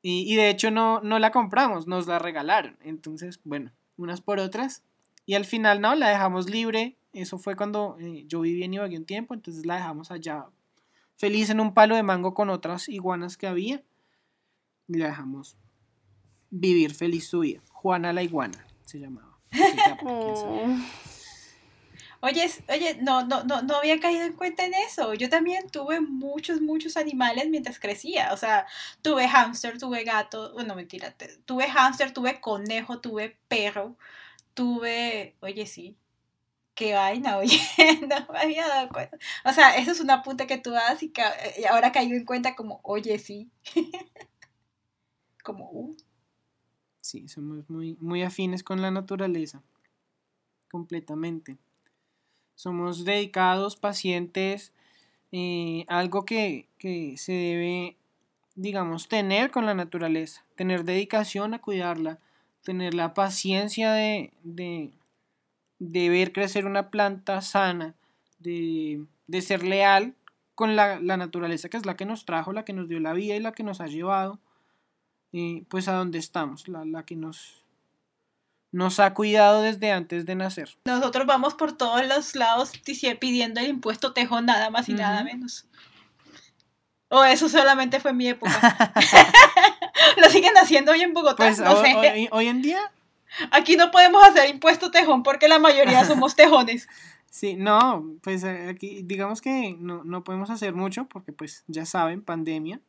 Y, 0.07 0.35
de 0.35 0.51
hecho 0.51 0.69
no, 0.69 1.01
no 1.01 1.17
la 1.17 1.31
compramos, 1.31 1.87
nos 1.87 2.05
la 2.05 2.19
regalaron. 2.19 2.77
Entonces, 2.83 3.39
bueno, 3.43 3.71
unas 3.97 4.21
por 4.21 4.37
otras. 4.37 4.83
Y 5.25 5.33
al 5.33 5.45
final 5.45 5.81
no, 5.81 5.95
la 5.95 6.09
dejamos 6.09 6.47
libre. 6.47 6.95
Eso 7.11 7.39
fue 7.39 7.55
cuando 7.55 7.97
eh, 7.99 8.23
yo 8.27 8.41
viví 8.41 8.63
en 8.63 8.75
Ibagué 8.75 8.97
un 8.97 9.05
tiempo, 9.05 9.33
entonces 9.33 9.65
la 9.65 9.77
dejamos 9.77 10.11
allá 10.11 10.45
feliz 11.17 11.49
en 11.49 11.59
un 11.59 11.73
palo 11.73 11.95
de 11.95 12.03
mango 12.03 12.35
con 12.35 12.51
otras 12.51 12.87
iguanas 12.87 13.35
que 13.35 13.47
había. 13.47 13.81
Y 14.87 14.97
la 14.99 15.07
dejamos 15.07 15.57
vivir 16.49 16.93
feliz 16.93 17.27
su 17.27 17.39
vida. 17.39 17.61
Juana 17.69 18.13
la 18.13 18.23
iguana 18.23 18.65
se 18.83 18.99
llamaba. 18.99 19.37
Oye, 22.21 22.49
oye, 22.69 22.97
no, 23.01 23.23
no, 23.23 23.43
no, 23.43 23.61
no 23.61 23.75
había 23.77 23.99
caído 23.99 24.23
en 24.23 24.33
cuenta 24.33 24.65
en 24.65 24.73
eso. 24.73 25.13
Yo 25.13 25.29
también 25.29 25.69
tuve 25.69 26.01
muchos, 26.01 26.59
muchos 26.59 26.97
animales 26.97 27.49
mientras 27.49 27.79
crecía. 27.79 28.33
O 28.33 28.37
sea, 28.37 28.65
tuve 29.03 29.27
hámster, 29.27 29.77
tuve 29.77 30.03
gato, 30.03 30.51
bueno, 30.53 30.73
mentira, 30.75 31.15
tuve 31.45 31.67
hámster, 31.69 32.13
tuve 32.13 32.41
conejo, 32.41 32.99
tuve 32.99 33.37
perro, 33.47 33.95
tuve, 34.55 35.35
oye, 35.41 35.67
sí, 35.67 35.97
qué 36.75 36.93
vaina, 36.95 37.37
oye, 37.39 37.59
no 38.01 38.27
me 38.33 38.39
había 38.39 38.67
dado 38.67 38.89
cuenta. 38.89 39.17
O 39.45 39.53
sea, 39.53 39.75
eso 39.77 39.91
es 39.91 39.99
una 39.99 40.23
punta 40.23 40.47
que 40.47 40.57
tú 40.57 40.71
das 40.71 41.03
y, 41.03 41.13
ahora 41.69 41.91
caigo 41.91 42.13
en 42.15 42.25
cuenta 42.25 42.55
como, 42.55 42.79
oye, 42.83 43.19
sí. 43.19 43.51
como, 45.43 45.69
uh. 45.71 45.97
Sí, 47.05 47.27
somos 47.27 47.69
muy, 47.69 47.97
muy 48.01 48.23
afines 48.23 48.63
con 48.63 48.81
la 48.81 48.89
naturaleza, 48.89 49.61
completamente. 50.71 51.55
Somos 52.55 53.05
dedicados, 53.05 53.75
pacientes, 53.75 54.73
eh, 55.31 55.85
algo 55.87 56.25
que, 56.25 56.67
se 57.17 57.31
debe, 57.31 57.95
digamos, 58.55 59.07
tener 59.07 59.51
con 59.51 59.67
la 59.67 59.75
naturaleza, 59.75 60.43
tener 60.55 60.83
dedicación 60.83 61.53
a 61.53 61.61
cuidarla, 61.61 62.17
tener 62.63 62.95
la 62.95 63.13
paciencia 63.13 63.93
de, 63.93 64.33
de, 64.41 66.09
ver 66.09 66.33
crecer 66.33 66.65
una 66.65 66.89
planta 66.89 67.43
sana, 67.43 67.93
de, 68.39 69.05
ser 69.41 69.63
leal 69.63 70.15
con 70.55 70.75
la, 70.75 70.99
naturaleza 70.99 71.69
que 71.69 71.77
es 71.77 71.85
la 71.85 71.97
que 71.97 72.07
nos 72.07 72.25
trajo, 72.25 72.51
la 72.51 72.65
que 72.65 72.73
nos 72.73 72.89
dio 72.89 72.99
la 72.99 73.13
vida 73.13 73.35
y 73.35 73.41
la 73.41 73.51
que 73.51 73.61
nos 73.61 73.79
ha 73.79 73.85
llevado, 73.85 74.39
eh, 75.37 75.65
pues 75.67 75.89
a 75.89 75.93
donde 75.93 76.17
estamos, 76.17 76.69
la, 76.69 76.85
la 76.85 77.03
que 77.03 77.17
nos 77.17 77.65
nos 78.71 78.99
ha 78.99 79.13
cuidado 79.13 79.61
desde 79.61 79.91
antes 79.91 80.25
de 80.25 80.35
nacer. 80.35 80.77
Nosotros 80.85 81.25
vamos 81.25 81.53
por 81.53 81.77
todos 81.77 82.05
los 82.07 82.35
lados 82.35 82.71
pidiendo 83.19 83.59
el 83.59 83.67
impuesto 83.67 84.13
tejón 84.13 84.45
nada 84.45 84.69
más 84.69 84.89
y 84.89 84.93
nada 84.93 85.23
menos. 85.23 85.65
O 87.09 87.23
eso 87.23 87.47
solamente 87.47 87.99
fue 87.99 88.11
en 88.11 88.17
mi 88.17 88.27
época. 88.27 88.51
Lo 90.21 90.29
siguen 90.29 90.57
haciendo 90.57 90.91
hoy 90.91 91.01
en 91.01 91.13
Bogotá. 91.13 91.35
Pues 91.37 91.59
no 91.59 91.81
sé. 91.81 92.29
hoy, 92.31 92.47
en 92.47 92.61
día. 92.61 92.91
Aquí 93.51 93.75
no 93.75 93.91
podemos 93.91 94.23
hacer 94.23 94.49
impuesto 94.49 94.91
tejón 94.91 95.23
porque 95.23 95.47
la 95.47 95.59
mayoría 95.59 96.03
somos 96.05 96.35
tejones. 96.35 96.87
Sí, 97.29 97.55
no, 97.55 98.05
pues 98.23 98.43
eh, 98.43 98.69
aquí 98.69 99.01
digamos 99.03 99.41
que 99.41 99.75
no, 99.77 100.05
no 100.05 100.23
podemos 100.23 100.49
hacer 100.49 100.73
mucho 100.73 101.05
porque 101.05 101.33
pues 101.33 101.63
ya 101.67 101.85
saben, 101.85 102.21
pandemia. 102.21 102.79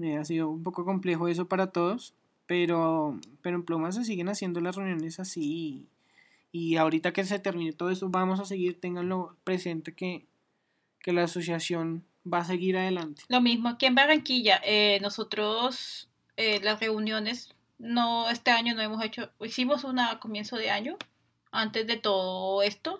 Eh, 0.00 0.16
ha 0.16 0.24
sido 0.24 0.48
un 0.48 0.62
poco 0.62 0.84
complejo 0.84 1.28
eso 1.28 1.46
para 1.46 1.68
todos. 1.68 2.14
Pero, 2.50 3.20
pero 3.42 3.54
en 3.54 3.62
Plumas 3.62 3.94
se 3.94 4.04
siguen 4.04 4.28
haciendo 4.28 4.60
las 4.60 4.74
reuniones 4.74 5.20
así. 5.20 5.86
Y, 6.50 6.76
ahorita 6.76 7.12
que 7.12 7.24
se 7.24 7.38
termine 7.38 7.72
todo 7.72 7.90
eso, 7.90 8.08
vamos 8.08 8.40
a 8.40 8.44
seguir, 8.44 8.80
tenganlo 8.80 9.36
presente 9.44 9.94
que, 9.94 10.26
la 11.04 11.22
asociación 11.22 12.04
va 12.26 12.38
a 12.38 12.44
seguir 12.44 12.76
adelante. 12.76 13.22
Lo 13.28 13.40
mismo 13.40 13.68
aquí 13.68 13.86
en 13.86 13.94
Barranquilla. 13.94 14.60
Eh, 14.64 14.98
nosotros, 15.00 16.08
eh, 16.36 16.58
las 16.60 16.80
reuniones, 16.80 17.54
no, 17.78 18.28
este 18.28 18.50
año 18.50 18.74
no 18.74 18.82
hemos 18.82 19.04
hecho, 19.04 19.30
hicimos 19.40 19.84
una 19.84 20.10
a 20.10 20.18
comienzo 20.18 20.56
de 20.56 20.70
año, 20.70 20.96
antes 21.52 21.86
de 21.86 21.98
todo 21.98 22.62
esto. 22.62 22.98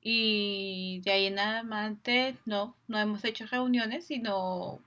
Y 0.00 1.00
de 1.04 1.10
ahí 1.10 1.26
en 1.26 1.40
adelante, 1.40 2.36
no, 2.46 2.76
no 2.86 3.00
hemos 3.00 3.24
hecho 3.24 3.44
reuniones, 3.46 4.06
sino 4.06 4.80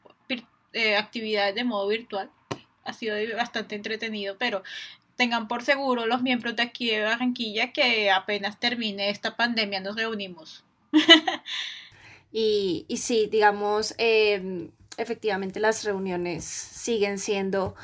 eh, 0.73 0.95
actividades 0.95 1.55
de 1.55 1.63
modo 1.63 1.87
virtual 1.87 2.29
ha 2.83 2.93
sido 2.93 3.15
bastante 3.35 3.75
entretenido, 3.75 4.37
pero 4.37 4.63
tengan 5.15 5.47
por 5.47 5.63
seguro 5.63 6.05
los 6.05 6.21
miembros 6.21 6.55
de 6.55 6.63
aquí 6.63 6.89
de 6.89 7.03
Barranquilla 7.03 7.71
que 7.71 8.09
apenas 8.09 8.59
termine 8.59 9.09
esta 9.09 9.35
pandemia 9.35 9.79
nos 9.79 9.95
reunimos. 9.95 10.63
y, 12.31 12.85
y 12.87 12.97
sí, 12.97 13.27
digamos, 13.31 13.93
em, 13.97 14.71
efectivamente 14.97 15.59
las 15.59 15.83
reuniones 15.83 16.43
siguen 16.43 17.19
siendo, 17.19 17.75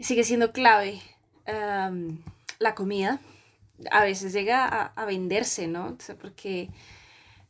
sigue 0.00 0.24
siendo 0.24 0.52
clave. 0.52 1.00
Em, 1.46 2.18
la 2.58 2.74
comida 2.74 3.20
a 3.90 4.02
veces 4.02 4.32
llega 4.32 4.66
a, 4.66 5.04
venderse, 5.04 5.66
¿no? 5.66 5.96
porque 6.20 6.70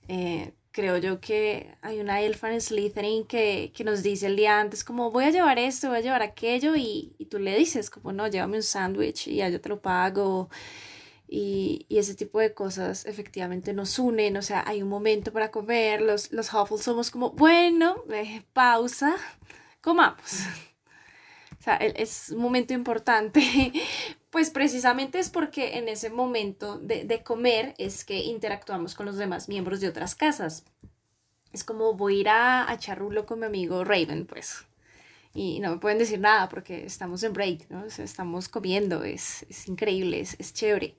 eh, 0.08 0.52
creo 0.76 0.98
yo 0.98 1.22
que 1.22 1.74
hay 1.80 2.00
una 2.00 2.20
elfa 2.20 2.52
en 2.52 2.60
Slytherin 2.60 3.26
que, 3.26 3.72
que, 3.74 3.82
nos 3.82 4.02
dice 4.02 4.26
el 4.26 4.36
día 4.36 4.60
antes 4.60 4.84
como 4.84 5.10
voy 5.10 5.24
a 5.24 5.30
llevar 5.30 5.58
esto, 5.58 5.88
voy 5.88 5.96
a 5.96 6.00
llevar 6.02 6.20
aquello 6.20 6.76
y, 6.76 7.14
y 7.16 7.24
tú 7.26 7.38
le 7.38 7.56
dices 7.56 7.88
como 7.88 8.12
no, 8.12 8.28
llévame 8.28 8.58
un 8.58 8.62
sándwich 8.62 9.26
y 9.28 9.36
ya 9.36 9.48
yo 9.48 9.58
te 9.58 9.70
lo 9.70 9.80
pago 9.80 10.50
y, 11.26 11.86
y, 11.88 11.96
ese 11.96 12.14
tipo 12.14 12.40
de 12.40 12.52
cosas 12.52 13.06
efectivamente 13.06 13.72
nos 13.72 13.98
unen, 13.98 14.36
o 14.36 14.42
sea, 14.42 14.64
hay 14.66 14.82
un 14.82 14.90
momento 14.90 15.32
para 15.32 15.50
comer, 15.50 16.02
los, 16.02 16.30
los 16.30 16.52
Huffles 16.52 16.82
somos 16.82 17.10
como 17.10 17.30
bueno, 17.30 18.04
eh, 18.12 18.42
pausa, 18.52 19.16
comamos. 19.80 20.20
O 21.58 21.62
sea, 21.66 21.76
es 21.78 22.30
un 22.30 22.42
momento 22.42 22.74
importante 22.74 23.72
Pues 24.36 24.50
precisamente 24.50 25.18
es 25.18 25.30
porque 25.30 25.78
en 25.78 25.88
ese 25.88 26.10
momento 26.10 26.78
de, 26.78 27.22
comer 27.22 27.74
es 27.78 28.04
que 28.04 28.18
interactuamos 28.18 28.94
con 28.94 29.06
los 29.06 29.16
demás 29.16 29.48
miembros 29.48 29.80
de 29.80 29.88
otras 29.88 30.14
casas. 30.14 30.66
Es 31.54 31.64
como 31.64 31.94
voy 31.94 32.18
a 32.18 32.20
ir 32.20 32.28
a, 32.28 32.70
a 32.70 32.78
charrulo 32.78 33.24
con 33.24 33.40
mi 33.40 33.46
amigo 33.46 33.82
Raven, 33.82 34.26
pues. 34.26 34.66
Y 35.32 35.58
no 35.60 35.70
me 35.70 35.78
pueden 35.78 35.96
decir 35.96 36.20
nada 36.20 36.50
porque 36.50 36.84
estamos 36.84 37.22
en 37.22 37.32
break, 37.32 37.70
¿no? 37.70 37.86
estamos 37.86 38.50
comiendo, 38.50 39.04
es, 39.04 39.46
increíble, 39.68 40.20
es, 40.20 40.52
chévere. 40.52 40.98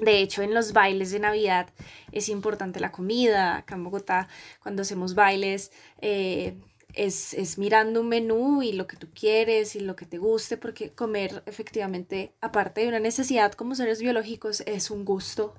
de 0.00 0.18
hecho, 0.22 0.40
en 0.40 0.54
los 0.54 0.72
bailes 0.72 1.10
de 1.10 1.18
Navidad 1.18 1.68
es 2.10 2.30
importante 2.30 2.80
la 2.80 2.90
comida. 2.90 3.58
Acá 3.58 3.74
en 3.74 3.84
Bogotá, 3.84 4.28
cuando 4.62 4.80
hacemos 4.80 5.14
bailes, 5.14 5.72
eh, 6.00 6.56
es, 6.94 7.58
mirando 7.58 8.00
un 8.00 8.08
menú 8.08 8.62
y 8.62 8.72
lo 8.72 8.86
que 8.86 8.96
tú 8.96 9.08
quieres 9.14 9.76
y 9.76 9.80
lo 9.80 9.96
que 9.96 10.06
te 10.06 10.18
guste, 10.18 10.56
porque 10.56 10.92
comer 10.92 11.42
efectivamente, 11.46 12.34
aparte 12.40 12.82
de 12.82 12.88
una 12.88 13.00
necesidad 13.00 13.52
como 13.52 13.74
seres 13.74 14.00
biológicos, 14.00 14.62
es 14.66 14.90
un 14.90 15.04
gusto. 15.04 15.54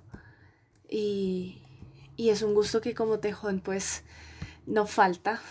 Y, 0.90 1.62
es 2.18 2.42
un 2.42 2.54
gusto 2.54 2.82
que 2.82 2.94
como 2.96 3.20
tejón 3.20 3.60
pues 3.60 4.04
no 4.66 4.88
falta. 4.88 5.42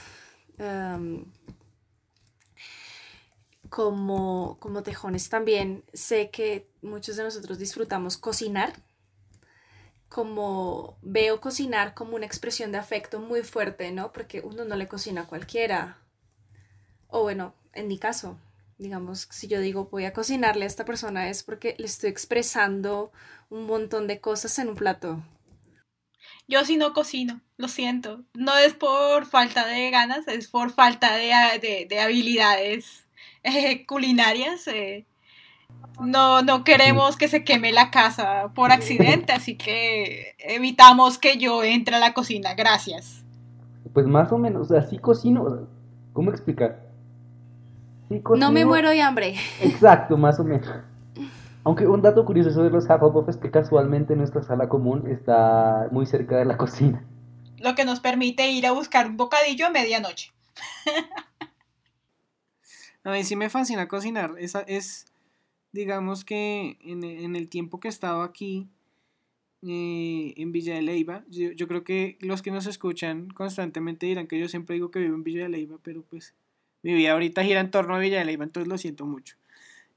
como, 3.68 4.57
como 4.61 4.82
tejones 4.82 5.28
también 5.28 5.85
sé 5.93 6.30
que 6.30 6.68
muchos 6.80 7.16
de 7.16 7.24
nosotros 7.24 7.59
disfrutamos 7.59 8.16
cocinar 8.16 8.72
como 10.15 10.97
veo 11.03 11.41
cocinar 11.41 11.93
como 11.95 12.15
una 12.15 12.25
expresión 12.25 12.71
de 12.71 12.79
afecto 12.79 13.19
muy 13.19 13.43
fuerte, 13.43 13.91
¿no? 13.91 14.12
Porque 14.12 14.43
uno 14.43 14.65
no 14.65 14.77
le 14.77 14.87
cocina 14.87 15.23
a 15.23 15.27
cualquiera. 15.27 15.99
O 17.09 17.23
bueno, 17.23 17.53
en 17.73 17.89
mi 17.89 17.99
caso, 17.99 18.39
Digamos, 18.77 19.29
si 19.31 19.47
yo 19.47 19.61
digo 19.61 19.89
voy 19.91 20.05
a 20.05 20.12
cocinarle 20.12 20.65
a 20.65 20.67
esta 20.67 20.85
persona 20.85 21.29
es 21.29 21.45
porque 21.45 21.77
le 21.79 21.87
estoy 21.87 22.11
expresando 22.11 23.12
un 23.49 23.67
montón 23.67 24.09
de 24.09 24.21
cosas 24.21 24.59
en 24.59 24.69
un 24.69 24.75
plato. 24.75 25.23
Yo 26.49 26.65
sí 26.65 26.77
no 26.77 26.93
cocino, 26.93 27.41
lo 27.57 27.69
siento. 27.69 28.25
No 28.35 28.57
es 28.57 28.75
por 28.75 29.27
falta 29.27 29.67
de 29.67 29.91
ganas, 29.91 30.27
es 30.27 30.49
por 30.49 30.73
falta 30.73 31.15
de, 31.17 31.87
de, 31.89 32.01
habilidades 32.01 33.07
eh, 33.45 33.87
culinarias. 33.87 34.67
Eh. 34.67 35.07
No, 36.01 36.43
no 36.43 36.65
queremos 36.65 37.17
que 37.17 37.29
se 37.29 37.45
queme 37.45 37.73
la 37.73 37.91
casa 37.91 38.51
por 38.55 38.73
accidente, 38.73 39.33
así 39.33 39.57
que 39.57 40.35
evitamos 40.39 41.19
que 41.19 41.39
yo 41.39 41.63
entre 41.63 41.97
a 41.97 41.99
la 41.99 42.15
cocina. 42.15 42.55
Gracias. 42.55 43.25
Pues 43.93 44.07
más 44.07 44.33
o 44.33 44.39
menos, 44.39 44.71
así 44.73 44.99
cocino. 44.99 45.69
¿Cómo 46.13 46.31
explicar? 46.31 46.85
no 48.37 48.53
me 48.53 48.65
muero 48.65 48.91
de 48.91 49.03
hambre. 49.03 49.35
Exacto, 49.61 50.17
más 50.17 50.39
o 50.39 50.45
menos. 50.45 50.69
Aunque 51.65 51.87
un 51.87 52.03
dato 52.03 52.25
curioso 52.25 52.63
de 52.63 52.71
los 52.71 52.85
Hufflepuff 52.85 53.29
es 53.29 53.37
que 53.39 53.51
casualmente 53.51 54.15
nuestra 54.17 54.43
sala 54.43 54.69
común 54.69 55.11
está 55.11 55.89
muy 55.91 56.05
cerca 56.05 56.37
de 56.37 56.45
la 56.45 56.59
cocina. 56.59 57.03
Lo 57.59 57.75
que 57.75 57.87
nos 57.87 58.01
permite 58.01 58.51
ir 58.51 58.67
a 58.67 58.73
buscar 58.73 59.07
un 59.07 59.17
bocadillo 59.17 59.67
a 59.67 59.71
medianoche. 59.71 60.33
a 63.05 63.11
mí 63.11 63.25
sí 63.25 63.37
me 63.37 63.49
fascina 63.49 63.89
cocinar. 63.89 64.33
Esa 64.39 64.61
es, 64.61 65.07
digamos 65.75 66.25
que 66.25 66.79
en, 66.83 67.35
el 67.35 67.49
tiempo 67.51 67.81
que 67.81 67.89
he 67.89 67.91
estado 67.91 68.22
aquí 68.22 68.68
eh, 69.62 70.33
en 70.37 70.53
Villa 70.53 70.77
de 70.77 70.83
Leiva, 70.83 71.25
yo, 71.29 71.66
creo 71.66 71.83
que 71.83 72.16
los 72.20 72.43
que 72.43 72.53
nos 72.53 72.66
escuchan 72.66 73.29
constantemente 73.31 74.07
dirán 74.07 74.29
que 74.29 74.39
yo 74.39 74.49
siempre 74.49 74.75
digo 74.75 74.93
que 74.93 75.01
vivo 75.01 75.16
en 75.16 75.25
Villa 75.25 75.43
de 75.43 75.49
Leiva, 75.49 75.79
pero 75.83 76.03
pues 76.03 76.33
mi 76.83 76.95
vida 76.95 77.12
ahorita 77.12 77.43
gira 77.43 77.59
en 77.59 77.72
torno 77.72 77.97
a 77.97 77.99
Villa 77.99 78.20
de 78.20 78.25
Leyva, 78.25 78.45
entonces 78.45 78.68
lo 78.68 78.79
siento 78.79 79.05
mucho. 79.05 79.37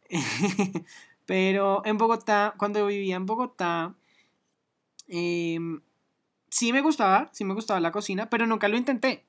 Pero 1.26 1.86
en 1.86 1.98
Bogotá, 1.98 2.56
cuando 2.58 2.88
vivía 2.88 3.18
en 3.18 3.26
Bogotá, 3.26 3.94
em, 5.10 5.82
sí 6.50 6.72
me 6.72 6.80
gustaba, 6.82 7.30
sí 7.34 7.44
me 7.44 7.54
gustaba 7.54 7.82
la 7.82 7.92
cocina, 7.92 8.30
pero 8.30 8.48
nunca 8.48 8.70
lo 8.70 8.78
intenté. 8.78 9.26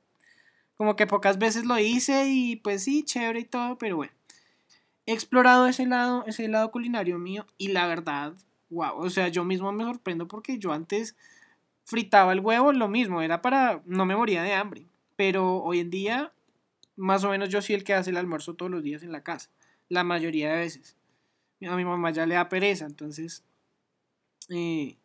Como 0.77 0.95
que 0.95 1.09
pocas 1.09 1.39
veces 1.39 1.65
lo 1.65 1.77
hice 1.81 2.29
y 2.29 2.55
pues 2.57 2.85
sí, 2.85 3.05
chévere 3.05 3.41
y 3.41 3.45
todo, 3.45 3.77
pero 3.79 3.97
bueno. 3.97 4.13
He 5.09 5.15
explorado 5.15 5.67
ese 5.67 5.87
lado, 5.87 6.23
ese 6.27 6.49
lado 6.49 6.71
culinario 6.71 7.19
mío 7.19 7.47
y 7.57 7.69
la 7.69 7.87
verdad, 7.87 8.35
wow, 8.69 8.93
o 8.99 9.09
sea, 9.09 9.29
yo 9.29 9.43
mismo 9.43 9.73
me 9.73 9.85
sorprendo 9.85 10.29
porque 10.29 10.59
yo 10.59 10.71
antes 10.71 11.17
fritaba 11.85 12.35
el 12.35 12.41
huevo, 12.41 12.75
lo 12.75 12.89
mismo, 12.89 13.23
era 13.23 13.41
para, 13.41 13.81
no 13.87 14.05
me 14.05 14.15
moría 14.15 14.43
de 14.43 14.53
hambre, 14.53 14.87
pero 15.17 15.63
hoy 15.63 15.81
en 15.81 15.89
día 15.89 16.35
más 16.95 17.25
o 17.25 17.31
menos 17.31 17.49
yo 17.49 17.63
soy 17.63 17.77
el 17.77 17.85
que 17.85 17.95
hace 17.95 18.11
el 18.11 18.19
almuerzo 18.19 18.53
todos 18.53 18.71
los 18.71 18.83
días 18.83 19.03
en 19.03 19.11
la 19.11 19.23
casa, 19.23 19.49
la 19.89 20.05
mayoría 20.05 20.51
de 20.51 20.59
veces. 20.59 20.99
A 21.67 21.75
mi 21.75 21.87
mamá 21.87 22.11
ya 22.11 22.27
le 22.27 22.35
da 22.35 22.51
pereza, 22.51 22.85
entonces, 22.85 23.43
eh, 24.51 24.99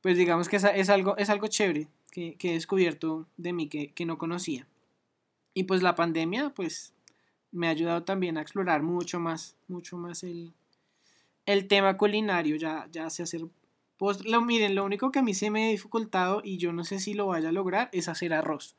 pues 0.00 0.18
digamos 0.18 0.48
que 0.48 0.56
es, 0.56 0.90
algo, 0.90 1.16
es 1.18 1.30
algo 1.30 1.46
chévere 1.46 1.86
que, 2.10 2.36
he 2.42 2.52
descubierto 2.54 3.28
de 3.36 3.52
mí 3.52 3.68
que, 3.68 4.06
no 4.06 4.18
conocía. 4.18 4.66
Y 5.54 5.62
pues 5.62 5.84
la 5.84 5.94
pandemia, 5.94 6.50
pues, 6.50 6.95
me 7.52 7.68
ha 7.68 7.70
ayudado 7.70 8.04
también 8.04 8.38
a 8.38 8.42
explorar 8.42 8.82
mucho 8.82 9.20
más, 9.20 9.56
mucho 9.68 9.96
más 9.96 10.22
el, 10.22 10.52
el 11.46 11.68
tema 11.68 11.96
culinario, 11.96 12.56
ya, 12.56 12.88
ya 12.90 13.08
sé 13.10 13.22
hacer 13.22 13.42
pues, 13.96 14.24
lo, 14.24 14.42
miren, 14.42 14.74
lo 14.74 14.84
único 14.84 15.10
que 15.10 15.20
a 15.20 15.22
mí 15.22 15.32
se 15.34 15.50
me 15.50 15.66
ha 15.66 15.70
dificultado 15.70 16.42
y 16.44 16.58
yo 16.58 16.72
no 16.72 16.84
sé 16.84 16.98
si 16.98 17.14
lo 17.14 17.28
vaya 17.28 17.48
a 17.48 17.52
lograr 17.52 17.88
es 17.92 18.08
hacer 18.08 18.34
arroz. 18.34 18.76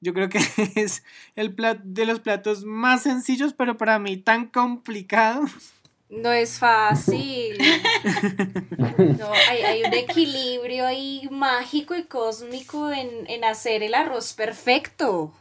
Yo 0.00 0.12
creo 0.12 0.28
que 0.28 0.38
es 0.74 1.04
el 1.36 1.54
plato 1.54 1.82
de 1.84 2.06
los 2.06 2.20
platos 2.20 2.64
más 2.64 3.02
sencillos, 3.02 3.54
pero 3.54 3.76
para 3.76 3.98
mí 3.98 4.16
tan 4.16 4.46
complicado. 4.46 5.44
No 6.08 6.32
es 6.32 6.58
fácil. 6.58 7.58
No, 9.18 9.32
hay, 9.48 9.82
un 9.82 9.94
equilibrio 9.94 10.86
ahí 10.86 11.26
mágico 11.30 11.96
y 11.96 12.04
cósmico 12.04 12.92
en, 12.92 13.44
hacer 13.44 13.82
el 13.82 13.94
arroz 13.94 14.34
perfecto. 14.34 15.32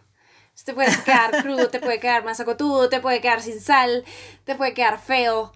Te 0.64 0.74
puede 0.74 0.91
quedar 1.04 1.43
crudo, 1.43 1.70
te 1.70 1.80
puede 1.80 1.99
quedar 1.99 2.24
más 2.24 2.39
acotudo, 2.39 2.88
te 2.88 3.01
puede 3.01 3.20
quedar 3.20 3.41
sin 3.41 3.60
sal, 3.60 4.06
te 4.45 4.56
puede 4.56 4.74
quedar 4.74 5.01
feo. 5.01 5.41
O 5.41 5.51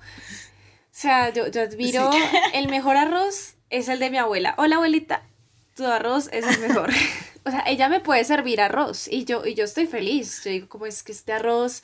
sea, 0.92 1.30
yo, 1.30 1.48
yo 1.48 1.62
admiro 1.62 2.10
el 2.54 2.68
mejor 2.68 2.98
arroz 2.98 3.56
es 3.70 3.88
el 3.88 4.00
de 4.00 4.10
mi 4.10 4.18
abuela. 4.18 4.56
Hola 4.58 4.78
abuelita, 4.78 5.24
tu 5.76 5.86
arroz 5.86 6.30
es 6.34 6.46
el 6.46 6.60
mejor. 6.60 6.90
o 7.46 7.52
sea, 7.52 7.64
ella 7.68 7.88
me 7.88 8.02
puede 8.02 8.26
servir 8.26 8.60
arroz 8.60 9.08
y 9.08 9.24
yo, 9.24 9.46
y 9.46 9.54
yo 9.54 9.64
estoy 9.64 9.88
feliz. 9.88 10.44
Yo 10.44 10.52
digo, 10.52 10.68
como 10.68 10.86
es 10.86 11.04
que 11.04 11.14
este 11.14 11.32
arroz 11.32 11.84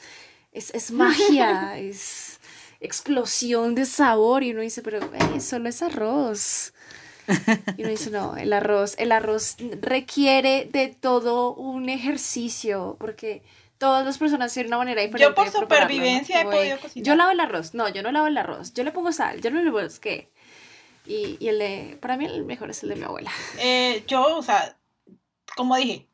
es, 0.51 0.91
magia, 0.91 1.77
es 1.77 2.39
explosión 2.81 3.75
de 3.75 3.85
sabor. 3.85 4.43
Y 4.43 4.51
uno 4.51 4.61
dice, 4.61 4.81
pero 4.81 4.99
solo 5.39 5.69
es 5.69 5.81
arroz. 5.81 6.73
Y 7.77 7.81
uno 7.81 7.89
dice, 7.89 8.11
no, 8.11 8.35
el 8.37 8.53
arroz, 8.53 8.95
el 8.97 9.11
arroz 9.11 9.57
requiere 9.81 10.69
de 10.71 10.89
todo 10.89 11.53
un 11.53 11.89
ejercicio, 11.89 12.97
porque 12.99 13.43
todas 13.77 14.05
las 14.05 14.17
personas 14.17 14.53
tienen 14.53 14.69
una 14.69 14.77
manera 14.79 15.01
diferente. 15.01 15.29
Yo 15.29 15.35
por 15.35 15.49
supervivencia 15.49 16.41
he 16.41 16.45
podido 16.45 16.79
cocinar. 16.79 17.05
Yo 17.05 17.15
lavo 17.15 17.31
el 17.31 17.39
arroz, 17.39 17.73
no, 17.73 17.89
yo 17.89 18.01
no 18.03 18.11
lavo 18.11 18.27
el 18.27 18.37
arroz, 18.37 18.73
yo 18.73 18.83
le 18.83 18.91
pongo 18.91 19.11
sal, 19.11 19.41
yo 19.41 19.51
no 19.51 19.61
le 19.61 19.71
pongo, 19.71 19.87
¿qué? 20.01 20.31
Y, 21.05 21.37
y 21.39 21.49
el 21.49 21.59
de, 21.59 21.97
para 22.01 22.15
mí 22.15 22.25
el 22.25 22.45
mejor 22.45 22.69
es 22.69 22.83
el 22.83 22.89
de 22.89 22.95
mi 22.95 23.03
abuela. 23.03 23.31
Eh, 23.59 24.03
yo, 24.07 24.37
o 24.37 24.41
sea, 24.41 24.77
como 25.55 25.75
dije, 25.75 26.07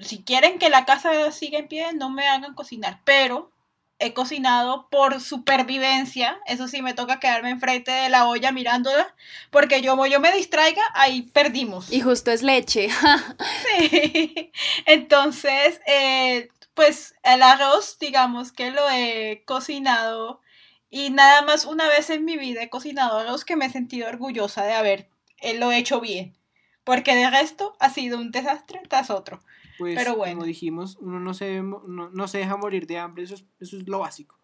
si 0.00 0.22
quieren 0.22 0.58
que 0.58 0.70
la 0.70 0.84
casa 0.84 1.30
siga 1.32 1.58
en 1.58 1.68
pie, 1.68 1.92
no 1.94 2.10
me 2.10 2.26
hagan 2.26 2.54
cocinar, 2.54 3.00
pero 3.04 3.52
he 4.00 4.14
cocinado 4.14 4.88
por 4.90 5.20
supervivencia, 5.20 6.40
eso 6.46 6.66
sí, 6.66 6.82
me 6.82 6.94
toca 6.94 7.20
quedarme 7.20 7.50
enfrente 7.50 7.90
de 7.90 8.08
la 8.08 8.26
olla 8.26 8.50
mirándola, 8.50 9.14
porque 9.50 9.82
yo, 9.82 9.92
como 9.92 10.06
yo 10.06 10.20
me 10.20 10.32
distraiga, 10.32 10.82
ahí 10.94 11.22
perdimos. 11.22 11.92
Y 11.92 12.00
justo 12.00 12.30
es 12.30 12.42
leche. 12.42 12.88
sí, 13.78 14.50
entonces, 14.86 15.80
eh, 15.86 16.48
pues 16.74 17.14
el 17.22 17.42
arroz, 17.42 17.98
digamos 17.98 18.52
que 18.52 18.70
lo 18.70 18.88
he 18.90 19.42
cocinado 19.44 20.40
y 20.88 21.10
nada 21.10 21.42
más 21.42 21.66
una 21.66 21.88
vez 21.88 22.10
en 22.10 22.24
mi 22.24 22.36
vida 22.36 22.62
he 22.62 22.70
cocinado 22.70 23.18
arroz 23.18 23.44
que 23.44 23.54
me 23.54 23.66
he 23.66 23.70
sentido 23.70 24.08
orgullosa 24.08 24.64
de 24.64 24.72
haber 24.72 25.08
eh, 25.40 25.54
lo 25.54 25.72
hecho 25.72 26.00
bien. 26.00 26.36
Porque 26.82 27.14
de 27.14 27.30
resto 27.30 27.76
ha 27.78 27.90
sido 27.90 28.18
un 28.18 28.32
desastre 28.32 28.80
tras 28.88 29.10
otro. 29.10 29.42
Pues, 29.80 29.96
Pero 29.96 30.14
bueno. 30.14 30.34
como 30.34 30.44
dijimos, 30.44 30.98
uno 31.00 31.20
no 31.20 31.32
se, 31.32 31.62
no, 31.62 32.28
se 32.28 32.36
deja 32.36 32.58
morir 32.58 32.86
de 32.86 32.98
hambre, 32.98 33.24
eso 33.24 33.34
es, 33.34 33.46
eso 33.60 33.78
es 33.78 33.88
lo 33.88 34.00
básico. 34.00 34.38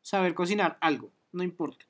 Saber 0.00 0.32
cocinar 0.32 0.78
algo, 0.80 1.10
no 1.30 1.42
importa. 1.42 1.84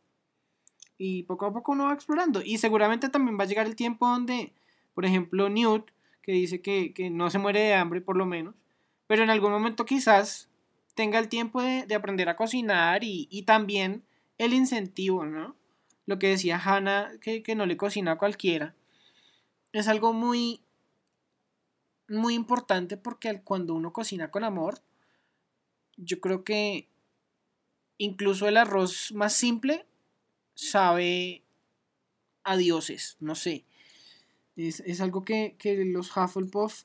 Y 0.98 1.22
poco 1.22 1.46
a 1.46 1.52
poco 1.52 1.70
uno 1.70 1.84
va 1.84 1.92
explorando. 1.92 2.42
Y 2.44 2.58
seguramente 2.58 3.08
también 3.08 3.38
va 3.38 3.44
a 3.44 3.46
llegar 3.46 3.66
el 3.66 3.76
tiempo 3.76 4.08
donde, 4.08 4.52
por 4.94 5.04
ejemplo, 5.04 5.48
Newt, 5.48 5.92
que 6.22 6.32
dice 6.32 6.60
que, 6.60 6.92
no 7.12 7.30
se 7.30 7.38
muere 7.38 7.60
de 7.60 7.74
hambre 7.74 8.00
por 8.00 8.16
lo 8.16 8.26
menos, 8.26 8.56
pero 9.06 9.22
en 9.22 9.30
algún 9.30 9.52
momento 9.52 9.86
quizás 9.86 10.50
tenga 10.96 11.20
el 11.20 11.28
tiempo 11.28 11.62
de, 11.62 11.94
aprender 11.94 12.28
a 12.28 12.34
cocinar 12.34 13.04
y, 13.04 13.28
y, 13.30 13.44
también 13.44 14.02
el 14.38 14.54
incentivo, 14.54 15.24
¿no? 15.24 15.54
Lo 16.06 16.18
que 16.18 16.30
decía 16.30 16.60
Hannah, 16.62 17.12
que, 17.20 17.44
que 17.44 17.54
no 17.54 17.64
le 17.64 17.76
cocina 17.76 18.12
a 18.12 18.18
cualquiera 18.18 18.74
es 19.72 19.88
algo 19.88 20.12
muy, 20.12 20.60
muy 22.08 22.34
importante 22.34 22.96
porque 22.96 23.40
cuando 23.42 23.74
uno 23.74 23.92
cocina 23.92 24.30
con 24.30 24.44
amor, 24.44 24.80
yo 25.96 26.20
creo 26.20 26.44
que 26.44 26.88
incluso 27.98 28.48
el 28.48 28.56
arroz 28.56 29.12
más 29.12 29.34
simple 29.34 29.86
sabe 30.54 31.42
a 32.44 32.56
dioses, 32.56 33.16
no 33.20 33.34
sé. 33.34 33.64
Es, 34.56 35.00
algo 35.00 35.24
que, 35.24 35.54
que, 35.58 35.84
los 35.84 36.16
Hufflepuff 36.16 36.82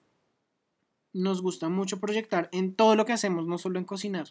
nos 1.12 1.42
gusta 1.42 1.70
mucho 1.70 2.00
proyectar 2.00 2.50
en 2.52 2.76
todo 2.76 2.96
lo 2.96 3.06
que 3.06 3.14
hacemos, 3.14 3.48
no 3.48 3.58
solo 3.58 3.80
en 3.80 3.86
cocinar. 3.86 4.28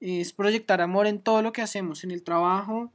Es 0.00 0.34
proyectar 0.34 0.82
amor 0.82 1.06
en 1.06 1.22
todo 1.22 1.40
lo 1.40 1.52
que 1.52 1.62
hacemos, 1.62 2.04
en 2.04 2.10
el 2.10 2.22
trabajo, 2.22 2.92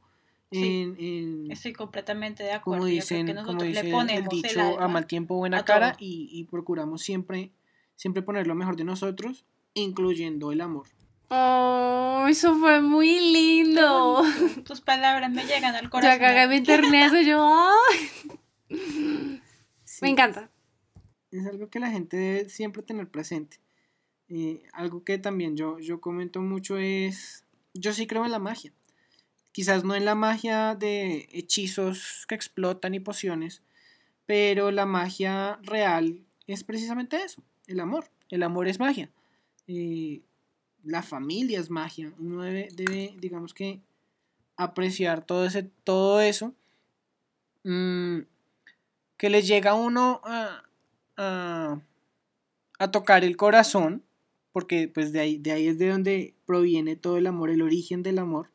estoy 0.50 1.72
completamente 1.72 2.42
de 2.42 2.52
acuerdo. 2.52 2.82
Como 2.82 2.90
dicen, 2.90 3.26
que 3.26 3.34
nosotros 3.34 3.68
le 3.68 3.84
ponemos 3.90 4.10
el 4.10 4.28
dicho, 4.28 4.80
a 4.80 4.88
mal 4.88 5.06
tiempo 5.06 5.36
buena 5.36 5.64
cara 5.64 5.96
y, 5.98 6.44
procuramos 6.50 7.02
siempre, 7.02 7.52
siempre 7.96 8.22
poner 8.22 8.46
lo 8.46 8.54
mejor 8.54 8.76
de 8.76 8.84
nosotros, 8.84 9.44
incluyendo 9.74 10.52
el 10.52 10.60
amor. 10.60 10.86
Oh, 11.30 12.24
eso 12.28 12.54
fue 12.56 12.80
muy 12.80 13.20
lindo. 13.20 14.22
Tus 14.64 14.80
palabras 14.80 15.30
me 15.30 15.44
llegan 15.44 15.74
al 15.74 15.90
corazón. 15.90 16.18
Ya 16.18 16.18
cagué 16.18 16.48
mi 16.48 16.56
internet, 16.56 17.12
yo. 17.26 17.70
Me 20.00 20.08
encanta. 20.08 20.50
Es 21.30 21.46
algo 21.46 21.68
que 21.68 21.80
la 21.80 21.90
gente 21.90 22.16
debe 22.16 22.48
siempre 22.48 22.82
tener 22.82 23.10
presente. 23.10 23.58
Eh, 24.30 24.62
algo 24.72 25.04
que 25.04 25.18
también 25.18 25.56
yo, 25.56 25.78
yo 25.78 26.00
comento 26.00 26.40
mucho 26.40 26.78
es, 26.78 27.44
yo 27.74 27.92
sí 27.92 28.06
creo 28.06 28.24
en 28.24 28.30
la 28.30 28.38
magia. 28.38 28.72
Quizás 29.52 29.84
no 29.84 29.94
en 29.94 30.04
la 30.04 30.14
magia 30.14 30.74
de 30.74 31.28
hechizos 31.32 32.26
que 32.28 32.34
explotan 32.34 32.94
y 32.94 33.00
pociones, 33.00 33.62
pero 34.26 34.70
la 34.70 34.86
magia 34.86 35.58
real 35.62 36.20
es 36.46 36.64
precisamente 36.64 37.22
eso, 37.22 37.42
el 37.66 37.80
amor. 37.80 38.10
El 38.28 38.42
amor 38.42 38.68
es 38.68 38.78
magia. 38.78 39.10
Eh, 39.66 40.20
la 40.84 41.02
familia 41.02 41.60
es 41.60 41.70
magia. 41.70 42.12
Uno 42.18 42.42
debe, 42.42 42.68
debe 42.74 43.14
digamos 43.18 43.54
que, 43.54 43.80
apreciar 44.56 45.24
todo, 45.24 45.46
ese, 45.46 45.70
todo 45.84 46.20
eso. 46.20 46.54
Mm, 47.64 48.20
que 49.16 49.30
le 49.30 49.42
llega 49.42 49.72
a 49.72 49.74
uno 49.74 50.20
a, 50.24 50.62
a, 51.16 51.80
a 52.78 52.90
tocar 52.90 53.24
el 53.24 53.36
corazón, 53.36 54.04
porque 54.52 54.88
pues 54.88 55.12
de 55.12 55.20
ahí, 55.20 55.38
de 55.38 55.52
ahí 55.52 55.68
es 55.68 55.78
de 55.78 55.88
donde 55.88 56.34
proviene 56.46 56.96
todo 56.96 57.16
el 57.16 57.26
amor, 57.26 57.50
el 57.50 57.62
origen 57.62 58.02
del 58.02 58.18
amor. 58.18 58.50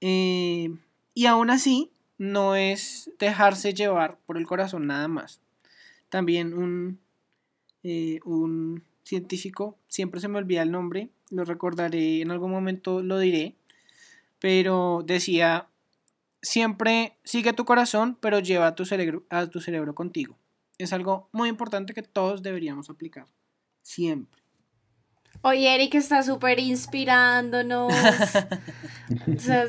Eh, 0.00 0.70
y 1.14 1.26
aún 1.26 1.50
así, 1.50 1.90
no 2.18 2.56
es 2.56 3.10
dejarse 3.18 3.74
llevar 3.74 4.18
por 4.26 4.36
el 4.36 4.46
corazón 4.46 4.86
nada 4.86 5.08
más. 5.08 5.40
También 6.08 6.54
un, 6.54 6.98
eh, 7.82 8.20
un 8.24 8.82
científico, 9.04 9.76
siempre 9.88 10.20
se 10.20 10.28
me 10.28 10.38
olvida 10.38 10.62
el 10.62 10.70
nombre, 10.70 11.08
lo 11.30 11.44
recordaré 11.44 12.20
en 12.20 12.30
algún 12.30 12.50
momento, 12.50 13.02
lo 13.02 13.18
diré, 13.18 13.54
pero 14.38 15.02
decía, 15.06 15.68
siempre 16.42 17.16
sigue 17.24 17.52
tu 17.52 17.64
corazón, 17.64 18.16
pero 18.20 18.40
lleva 18.40 18.74
tu 18.74 18.84
cerebro, 18.84 19.24
a 19.30 19.46
tu 19.46 19.60
cerebro 19.60 19.94
contigo. 19.94 20.36
Es 20.78 20.92
algo 20.92 21.28
muy 21.32 21.48
importante 21.48 21.94
que 21.94 22.02
todos 22.02 22.42
deberíamos 22.42 22.90
aplicar, 22.90 23.26
siempre. 23.82 24.42
Oye, 25.42 25.74
Eric 25.74 25.94
está 25.94 26.22
súper 26.22 26.58
inspirándonos. 26.58 27.92
o 29.36 29.40
sea, 29.40 29.66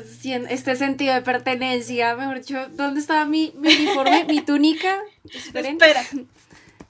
este 0.50 0.76
sentido 0.76 1.14
de 1.14 1.22
pertenencia, 1.22 2.16
mejor 2.16 2.40
dicho, 2.40 2.68
¿dónde 2.70 3.00
estaba 3.00 3.24
mi, 3.24 3.52
mi 3.56 3.68
uniforme, 3.74 4.24
mi 4.24 4.40
túnica? 4.40 4.98
Esperen. 5.32 5.72
Espera. 5.72 6.02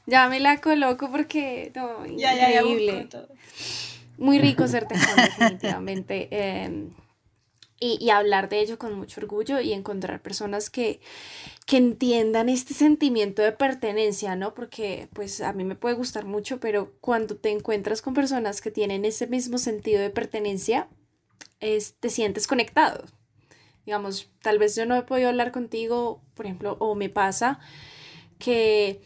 Ya 0.06 0.28
me 0.28 0.40
la 0.40 0.60
coloco 0.60 1.10
porque, 1.10 1.72
no, 1.74 2.06
increíble. 2.06 3.08
Muy 4.18 4.38
rico 4.38 4.66
ser 4.66 4.86
tejón, 4.86 5.16
definitivamente. 5.16 6.28
Eh, 6.30 6.88
y, 7.82 8.10
hablar 8.10 8.50
de 8.50 8.60
ello 8.60 8.78
con 8.78 8.94
mucho 8.94 9.22
orgullo 9.22 9.58
y 9.58 9.72
encontrar 9.72 10.20
personas 10.20 10.68
que, 10.68 11.00
que 11.66 11.78
entiendan 11.78 12.50
este 12.50 12.74
sentimiento 12.74 13.40
de 13.40 13.52
pertenencia, 13.52 14.36
¿no? 14.36 14.52
Porque 14.52 15.08
pues 15.14 15.40
a 15.40 15.54
mí 15.54 15.64
me 15.64 15.76
puede 15.76 15.94
gustar 15.94 16.26
mucho, 16.26 16.60
pero 16.60 16.92
cuando 17.00 17.36
te 17.36 17.50
encuentras 17.50 18.02
con 18.02 18.12
personas 18.12 18.60
que 18.60 18.70
tienen 18.70 19.06
ese 19.06 19.26
mismo 19.26 19.56
sentido 19.56 20.02
de 20.02 20.10
pertenencia, 20.10 20.88
es, 21.60 21.94
te 21.94 22.10
sientes 22.10 22.46
conectado. 22.46 23.06
Digamos, 23.86 24.30
tal 24.42 24.58
vez 24.58 24.76
yo 24.76 24.84
no 24.84 24.94
he 24.94 25.02
podido 25.02 25.30
hablar 25.30 25.50
contigo, 25.50 26.22
por 26.34 26.44
ejemplo, 26.44 26.76
o 26.80 26.94
me 26.94 27.08
pasa 27.08 27.60
que 28.38 29.00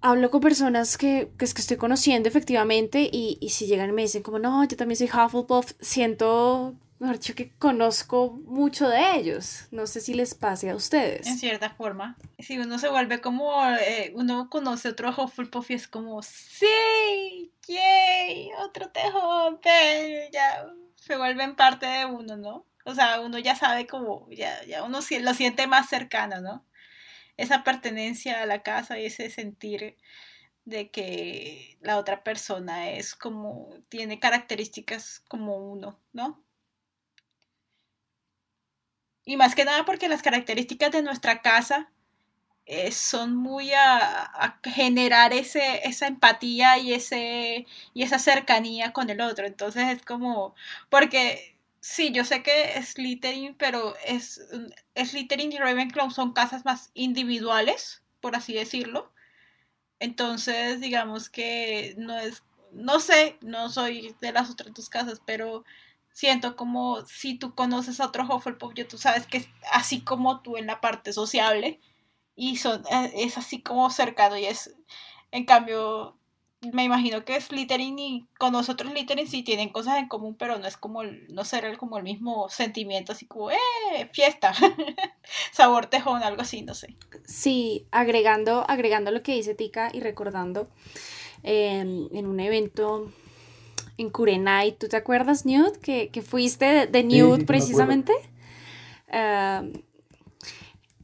hablo 0.00 0.30
con 0.30 0.40
personas 0.40 0.96
que, 0.96 1.32
que, 1.36 1.44
es 1.44 1.52
que 1.52 1.62
estoy 1.62 1.78
conociendo 1.78 2.28
efectivamente 2.28 3.08
y, 3.10 3.38
y 3.40 3.50
si 3.50 3.66
llegan 3.66 3.90
y 3.90 3.92
me 3.92 4.02
dicen 4.02 4.22
como, 4.22 4.38
no, 4.38 4.62
yo 4.64 4.76
también 4.76 4.96
soy 4.96 5.08
Hufflepuff, 5.08 5.72
siento 5.80 6.76
mejor 7.02 7.18
que 7.18 7.52
conozco 7.58 8.30
mucho 8.44 8.88
de 8.88 9.16
ellos. 9.16 9.66
No 9.72 9.86
sé 9.88 10.00
si 10.00 10.14
les 10.14 10.34
pase 10.34 10.70
a 10.70 10.76
ustedes. 10.76 11.26
En 11.26 11.36
cierta 11.36 11.70
forma. 11.70 12.16
Si 12.38 12.58
uno 12.58 12.78
se 12.78 12.88
vuelve 12.88 13.20
como, 13.20 13.52
eh, 13.66 14.12
uno 14.14 14.48
conoce 14.48 14.88
otro 14.88 15.10
Hufflepuff 15.10 15.70
y 15.72 15.74
es 15.74 15.88
como, 15.88 16.22
sí, 16.22 17.52
yay, 17.66 18.50
otro 18.60 18.90
tejón, 18.90 19.60
ya 20.32 20.66
se 20.94 21.16
vuelven 21.16 21.56
parte 21.56 21.86
de 21.86 22.06
uno, 22.06 22.36
¿no? 22.36 22.66
O 22.84 22.94
sea, 22.94 23.20
uno 23.20 23.38
ya 23.38 23.56
sabe 23.56 23.88
como, 23.88 24.28
ya, 24.30 24.64
ya 24.64 24.84
uno 24.84 25.00
lo 25.20 25.34
siente 25.34 25.66
más 25.66 25.88
cercano, 25.88 26.40
¿no? 26.40 26.64
Esa 27.36 27.64
pertenencia 27.64 28.42
a 28.42 28.46
la 28.46 28.62
casa 28.62 28.98
y 28.98 29.06
ese 29.06 29.28
sentir 29.28 29.96
de 30.64 30.90
que 30.90 31.78
la 31.80 31.98
otra 31.98 32.22
persona 32.22 32.90
es 32.90 33.16
como, 33.16 33.70
tiene 33.88 34.20
características 34.20 35.20
como 35.28 35.56
uno, 35.56 35.98
¿no? 36.12 36.44
Y 39.24 39.36
más 39.36 39.54
que 39.54 39.64
nada 39.64 39.84
porque 39.84 40.08
las 40.08 40.22
características 40.22 40.90
de 40.92 41.02
nuestra 41.02 41.42
casa 41.42 41.90
eh, 42.66 42.92
son 42.92 43.36
muy 43.36 43.72
a, 43.72 44.58
generar 44.64 45.32
ese, 45.32 45.86
esa 45.86 46.06
empatía 46.06 46.78
y, 46.78 46.94
ese, 46.94 47.66
y 47.94 48.02
esa 48.02 48.18
cercanía 48.18 48.92
con 48.92 49.10
el 49.10 49.20
otro. 49.20 49.46
Entonces 49.46 49.88
es 49.88 50.02
como, 50.04 50.54
porque 50.88 51.56
sí, 51.80 52.12
yo 52.12 52.24
sé 52.24 52.42
que 52.42 52.80
Slytherin, 52.82 53.54
pero 53.56 53.94
es, 54.06 54.40
Slytherin 54.96 55.52
y 55.52 55.58
Ravenclaw 55.58 56.10
son 56.10 56.32
casas 56.32 56.64
más 56.64 56.90
individuales, 56.94 58.02
por 58.20 58.36
así 58.36 58.54
decirlo. 58.54 59.12
Entonces, 60.00 60.80
digamos 60.80 61.30
que 61.30 61.94
no 61.98 62.18
es, 62.18 62.42
no 62.72 63.00
sé, 63.00 63.38
no 63.42 63.68
soy 63.70 64.16
de 64.20 64.32
las 64.32 64.50
otras 64.50 64.74
dos 64.74 64.88
casas, 64.88 65.20
pero 65.26 65.64
siento 66.12 66.56
como 66.56 67.04
si 67.06 67.38
tú 67.38 67.54
conoces 67.54 68.00
a 68.00 68.06
otro 68.06 68.24
Hufflepuff, 68.24 68.74
yo 68.74 68.86
tú 68.86 68.98
sabes 68.98 69.26
que 69.26 69.38
es 69.38 69.48
así 69.72 70.02
como 70.02 70.40
tú 70.40 70.56
en 70.56 70.66
la 70.66 70.80
parte 70.80 71.12
sociable 71.12 71.80
y 72.34 72.56
son, 72.56 72.84
eh, 72.90 73.12
es 73.16 73.38
así 73.38 73.62
como 73.62 73.90
cercano 73.90 74.36
y 74.36 74.46
es, 74.46 74.74
en 75.30 75.44
cambio, 75.44 76.16
me 76.72 76.84
imagino 76.84 77.24
que 77.24 77.40
Slytherin 77.40 77.98
y 77.98 78.26
con 78.38 78.52
nosotros 78.52 78.92
Slytherin 78.92 79.26
sí 79.26 79.42
tienen 79.42 79.70
cosas 79.70 79.98
en 79.98 80.08
común, 80.08 80.36
pero 80.38 80.58
no 80.58 80.66
es 80.66 80.76
como, 80.76 81.02
no 81.02 81.44
será 81.44 81.76
como 81.76 81.98
el 81.98 82.04
mismo 82.04 82.48
sentimiento, 82.48 83.12
así 83.12 83.26
como, 83.26 83.50
¡eh! 83.50 83.56
Fiesta, 84.12 84.52
sabor 85.52 85.86
tejón, 85.86 86.22
algo 86.22 86.42
así, 86.42 86.62
no 86.62 86.74
sé. 86.74 86.96
Sí, 87.24 87.86
agregando, 87.90 88.64
agregando 88.68 89.10
lo 89.10 89.22
que 89.22 89.34
dice 89.34 89.54
Tika 89.54 89.90
y 89.92 90.00
recordando 90.00 90.68
em, 91.42 92.08
en 92.12 92.26
un 92.26 92.38
evento 92.38 93.12
en 93.98 94.10
Kurenai. 94.10 94.76
¿Tú 94.78 94.88
te 94.88 94.96
acuerdas, 94.96 95.46
Newt? 95.46 95.76
Que, 95.76 96.10
fuiste 96.22 96.86
de, 96.86 97.04
Newt 97.04 97.46
precisamente. 97.46 98.12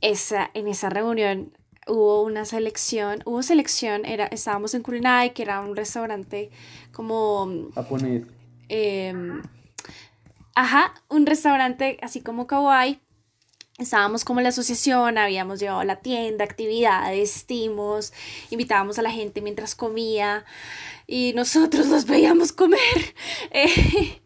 esa, 0.00 0.50
en 0.54 0.68
esa 0.68 0.88
reunión 0.88 1.52
hubo 1.88 2.22
una 2.22 2.44
selección, 2.44 3.22
hubo 3.24 3.42
selección, 3.42 4.04
era, 4.04 4.26
estábamos 4.26 4.74
en 4.74 4.82
Kurenai, 4.82 5.32
que 5.32 5.42
era 5.42 5.60
un 5.60 5.74
restaurante 5.74 6.50
como... 6.92 7.70
Japonés. 7.74 8.24
Em, 8.68 9.42
ajá, 10.54 10.94
un 11.08 11.26
restaurante 11.26 11.98
así 12.02 12.20
como 12.20 12.46
kawaii. 12.46 13.00
Estábamos 13.78 14.24
como 14.24 14.40
la 14.40 14.48
asociación, 14.48 15.18
habíamos 15.18 15.60
llevado 15.60 15.84
la 15.84 16.00
tienda, 16.00 16.44
actividades, 16.44 17.36
estimos, 17.36 18.12
invitábamos 18.50 18.98
a 18.98 19.02
la 19.02 19.12
gente 19.12 19.40
mientras 19.40 19.76
comía 19.76 20.44
y 21.10 21.32
nosotros 21.32 21.86
los 21.86 22.04
veíamos 22.04 22.52
comer 22.52 22.78
eh, 23.50 24.20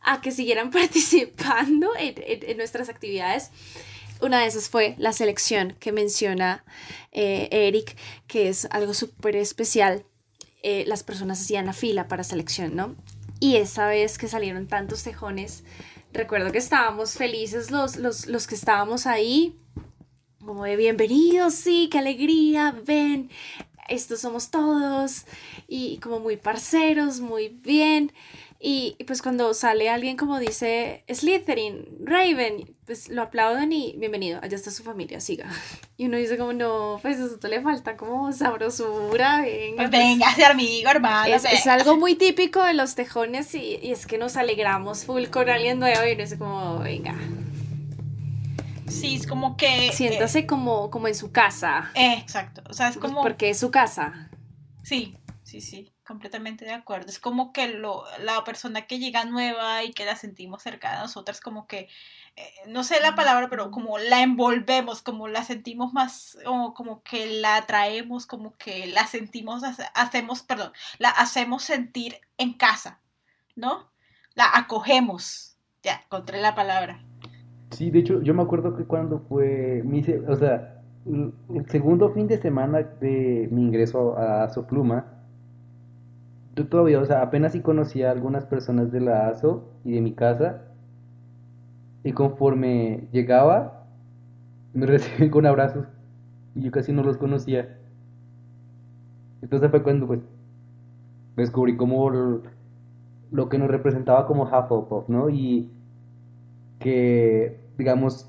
a 0.00 0.20
que 0.22 0.32
siguieran 0.32 0.70
participando 0.72 1.90
en, 1.96 2.56
nuestras 2.56 2.88
actividades. 2.88 3.50
Una 4.20 4.40
de 4.40 4.46
esas 4.46 4.68
fue 4.68 4.94
la 4.98 5.12
selección 5.12 5.76
que 5.78 5.92
menciona 5.92 6.64
eh, 7.12 7.48
Eric, 7.50 7.96
que 8.26 8.48
es 8.48 8.66
algo 8.70 8.94
súper 8.94 9.36
especial. 9.36 10.04
Eh, 10.62 10.84
las 10.86 11.02
personas 11.02 11.40
hacían 11.40 11.66
la 11.66 11.72
fila 11.72 12.08
para 12.08 12.24
selección, 12.24 12.74
¿no? 12.74 12.96
Y 13.40 13.56
esa 13.56 13.88
vez 13.88 14.16
que 14.16 14.28
salieron 14.28 14.68
tantos 14.68 15.02
tejones, 15.02 15.64
recuerdo 16.12 16.52
que 16.52 16.58
estábamos 16.58 17.14
felices 17.14 17.72
los, 17.72 17.96
los, 17.96 18.26
los 18.26 18.46
que 18.46 18.54
estábamos 18.54 19.06
ahí, 19.06 19.58
como 20.44 20.64
de 20.64 20.76
bienvenidos, 20.76 21.54
sí, 21.54 21.88
qué 21.90 21.98
alegría, 21.98 22.76
ven, 22.86 23.30
estos 23.88 24.20
somos 24.20 24.50
todos 24.50 25.24
y 25.68 25.98
como 25.98 26.20
muy 26.20 26.36
parceros, 26.36 27.20
muy 27.20 27.48
bien. 27.48 28.12
Y, 28.64 28.96
pues 29.08 29.22
cuando 29.22 29.54
sale 29.54 29.90
alguien 29.90 30.16
como 30.16 30.38
dice 30.38 31.02
Slytherin, 31.12 31.84
Raven, 32.04 32.76
pues 32.86 33.08
lo 33.08 33.22
aplauden 33.22 33.72
y 33.72 33.96
bienvenido, 33.98 34.38
allá 34.40 34.54
está 34.54 34.70
su 34.70 34.84
familia, 34.84 35.20
siga. 35.20 35.46
Y 35.96 36.06
uno 36.06 36.16
dice 36.16 36.36
como, 36.36 36.52
no, 36.52 36.98
pues 37.02 37.18
eso 37.18 37.38
le 37.48 37.60
falta 37.60 37.96
como 37.96 38.32
sabrosura, 38.32 39.40
venga. 39.40 39.76
Pues 39.76 39.90
venga, 39.90 40.26
pues, 40.34 40.46
amigo, 40.48 40.90
hermano. 40.90 41.34
Es, 41.34 41.66
algo 41.66 41.96
muy 41.96 42.14
típico 42.14 42.62
de 42.62 42.74
los 42.74 42.94
tejones 42.94 43.54
y, 43.54 43.78
y, 43.82 43.92
es 43.92 44.06
que 44.06 44.18
nos 44.18 44.36
alegramos 44.36 45.04
full 45.04 45.26
con 45.26 45.48
alguien 45.48 45.78
nuevo 45.78 46.04
y 46.06 46.12
uno 46.12 46.22
dice 46.22 46.38
como, 46.38 46.78
venga, 46.80 47.16
Sí, 48.92 49.16
es 49.16 49.26
como 49.26 49.56
que... 49.56 49.90
Siéntase 49.92 50.40
eh, 50.40 50.46
como, 50.46 50.90
como 50.90 51.08
en 51.08 51.14
su 51.14 51.32
casa. 51.32 51.90
Eh, 51.94 52.14
exacto, 52.18 52.62
o 52.68 52.72
sea, 52.72 52.88
es 52.88 52.98
como... 52.98 53.22
Porque 53.22 53.50
es 53.50 53.58
su 53.58 53.70
casa. 53.70 54.28
Sí, 54.82 55.16
sí, 55.42 55.60
sí, 55.60 55.92
completamente 56.06 56.64
de 56.64 56.72
acuerdo. 56.72 57.08
Es 57.08 57.18
como 57.18 57.52
que 57.52 57.68
lo, 57.68 58.04
la 58.20 58.44
persona 58.44 58.86
que 58.86 58.98
llega 58.98 59.24
nueva 59.24 59.82
y 59.82 59.92
que 59.92 60.04
la 60.04 60.14
sentimos 60.16 60.62
cerca 60.62 60.92
de 60.92 60.98
nosotras, 60.98 61.40
como 61.40 61.66
que, 61.66 61.88
eh, 62.36 62.52
no 62.66 62.84
sé 62.84 63.00
la 63.00 63.14
palabra, 63.14 63.48
pero 63.48 63.70
como 63.70 63.98
la 63.98 64.22
envolvemos, 64.22 65.02
como 65.02 65.26
la 65.26 65.42
sentimos 65.42 65.92
más, 65.92 66.38
o 66.46 66.74
como 66.74 67.02
que 67.02 67.26
la 67.40 67.56
atraemos, 67.56 68.26
como 68.26 68.56
que 68.56 68.86
la 68.88 69.06
sentimos, 69.06 69.62
hacemos, 69.94 70.42
perdón, 70.42 70.72
la 70.98 71.08
hacemos 71.08 71.64
sentir 71.64 72.20
en 72.36 72.52
casa, 72.52 73.00
¿no? 73.56 73.90
La 74.34 74.50
acogemos. 74.54 75.56
Ya, 75.82 76.02
encontré 76.04 76.40
la 76.40 76.54
palabra. 76.54 77.02
Sí, 77.72 77.90
de 77.90 78.00
hecho, 78.00 78.20
yo 78.22 78.34
me 78.34 78.42
acuerdo 78.42 78.76
que 78.76 78.84
cuando 78.84 79.20
fue 79.20 79.82
mi, 79.84 80.00
o 80.28 80.36
sea, 80.36 80.82
el 81.06 81.66
segundo 81.68 82.10
fin 82.10 82.28
de 82.28 82.38
semana 82.38 82.82
de 83.00 83.48
mi 83.50 83.62
ingreso 83.62 84.16
a 84.16 84.48
Sopluma, 84.48 85.06
yo 86.56 86.66
todavía, 86.68 87.00
o 87.00 87.04
sea, 87.04 87.22
apenas 87.22 87.52
sí 87.52 87.60
conocía 87.60 88.08
a 88.08 88.12
algunas 88.12 88.46
personas 88.46 88.90
de 88.92 89.00
la 89.00 89.28
ASO 89.28 89.64
y 89.84 89.92
de 89.92 90.00
mi 90.00 90.12
casa. 90.12 90.62
Y 92.04 92.12
conforme 92.12 93.08
llegaba, 93.12 93.86
me 94.74 94.86
recibían 94.88 95.30
con 95.30 95.46
abrazos. 95.46 95.86
Y 96.54 96.62
yo 96.64 96.72
casi 96.72 96.92
no 96.92 97.02
los 97.04 97.18
conocía. 97.18 97.78
Entonces 99.42 99.70
fue 99.70 99.82
cuando 99.82 100.06
pues 100.06 100.20
descubrí 101.36 101.76
como 101.76 102.08
lo, 102.10 102.42
lo 103.32 103.48
que 103.48 103.58
nos 103.58 103.68
representaba 103.70 104.26
como 104.26 104.44
Hufflepuff, 104.44 105.08
¿no? 105.08 105.30
Y 105.30 105.70
que, 106.78 107.61
digamos, 107.78 108.28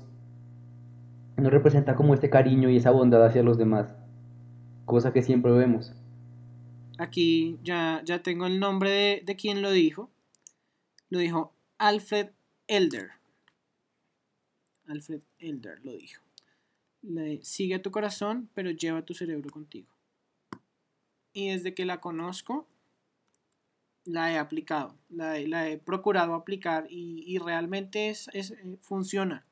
nos 1.36 1.52
representa 1.52 1.94
como 1.94 2.14
este 2.14 2.30
cariño 2.30 2.70
y 2.70 2.76
esa 2.76 2.90
bondad 2.90 3.24
hacia 3.24 3.42
los 3.42 3.58
demás. 3.58 3.94
Cosa 4.84 5.12
que 5.12 5.22
siempre 5.22 5.52
vemos. 5.52 5.92
Aquí 6.98 7.58
ya, 7.64 8.02
ya 8.04 8.22
tengo 8.22 8.46
el 8.46 8.60
nombre 8.60 8.90
de, 8.90 9.22
de 9.24 9.36
quien 9.36 9.62
lo 9.62 9.70
dijo. 9.70 10.10
Lo 11.10 11.18
dijo 11.18 11.52
Alfred 11.78 12.30
Elder. 12.68 13.10
Alfred 14.86 15.20
Elder 15.38 15.80
lo 15.84 15.92
dijo. 15.92 16.22
Le- 17.02 17.42
sigue 17.42 17.74
a 17.76 17.82
tu 17.82 17.90
corazón, 17.90 18.48
pero 18.54 18.70
lleva 18.70 19.02
tu 19.02 19.14
cerebro 19.14 19.50
contigo. 19.50 19.88
Y 21.32 21.48
desde 21.48 21.74
que 21.74 21.84
la 21.84 22.00
conozco, 22.00 22.66
la 24.04 24.32
he 24.32 24.38
aplicado, 24.38 24.96
la, 25.08 25.38
he- 25.38 25.78
procurado 25.78 26.34
aplicar 26.34 26.86
y, 26.90 27.38
realmente 27.38 28.10
es, 28.10 28.28
es, 28.32 28.50
eh, 28.52 28.76
funciona. 28.82 29.44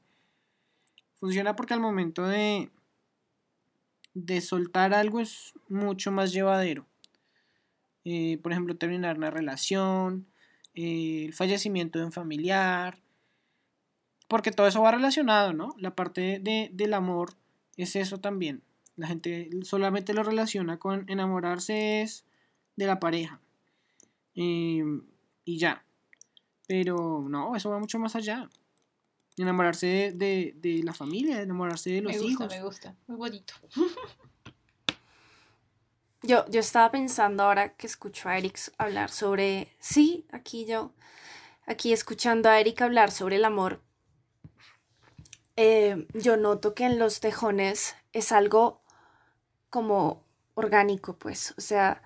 Funciona 1.15 1.55
porque 1.57 1.75
al 1.75 1.81
momento 1.81 2.27
de, 2.27 2.71
de 4.15 4.41
soltar 4.41 4.95
algo 4.95 5.21
es 5.21 5.55
mucho 5.69 6.11
más 6.13 6.33
llevadero. 6.33 6.87
Eh, 8.05 8.39
por 8.43 8.53
ejemplo, 8.53 8.77
terminar 8.77 9.17
una 9.17 9.31
relación, 9.31 10.27
eh, 10.75 11.25
el 11.27 11.33
fallecimiento 11.35 11.99
de 11.99 12.07
un 12.07 12.13
familiar, 12.13 12.99
porque 14.29 14.51
todo 14.51 14.67
eso 14.67 14.83
va 14.83 14.91
relacionado, 14.93 15.53
¿no? 15.53 15.75
La 15.79 15.95
parte 15.95 16.41
de- 16.41 16.71
del 16.73 16.95
amor 16.95 17.35
es 17.77 17.97
eso 17.97 18.19
también. 18.19 18.63
La 18.97 19.07
gente 19.07 19.49
solamente 19.63 20.15
lo 20.15 20.23
relaciona 20.23 20.79
con 20.79 21.09
enamorarse 21.09 22.03
es 22.03 22.25
de 22.77 22.87
la 22.87 22.99
pareja. 23.01 23.42
Em, 24.35 25.03
y 25.45 25.59
ya. 25.59 25.85
Pero 26.67 27.25
no, 27.29 27.55
eso 27.57 27.71
va 27.71 27.79
mucho 27.79 27.99
más 27.99 28.15
allá. 28.17 28.49
Enamorarse 29.37 29.87
de, 29.87 30.13
de- 30.13 30.55
de 30.57 30.83
la 30.83 30.93
familia, 30.95 31.41
enamorarse 31.43 31.91
de 31.91 32.03
los 32.03 32.13
me 32.13 32.19
gusta, 32.19 32.31
hijos. 32.45 32.49
me 32.57 32.63
gusta. 32.63 32.97
Muy 33.07 33.17
bonito. 33.17 33.55
Yo, 36.25 36.45
yo 36.49 36.61
estaba 36.61 36.93
pensando 36.93 37.43
ahora 37.43 37.75
que 37.75 37.87
escucho 37.89 38.29
a 38.29 38.39
Eric 38.39 38.57
hablar 38.79 39.11
sobre, 39.11 39.67
sí, 39.81 40.25
aquí 40.31 40.65
yo, 40.67 40.93
aquí 41.67 41.93
escuchando 41.93 42.49
a 42.49 42.61
Eric 42.61 42.81
hablar 42.83 43.11
sobre 43.11 43.37
el 43.37 43.45
amor, 43.45 43.83
eh, 45.57 46.07
yo 46.15 46.37
noto 46.37 46.75
que 46.75 46.85
en 46.85 47.01
los 47.01 47.19
tejones 47.19 47.97
es 48.13 48.31
algo 48.31 48.83
como 49.69 50.25
orgánico, 50.55 51.19
pues, 51.19 51.55
o 51.59 51.61
sea, 51.61 52.03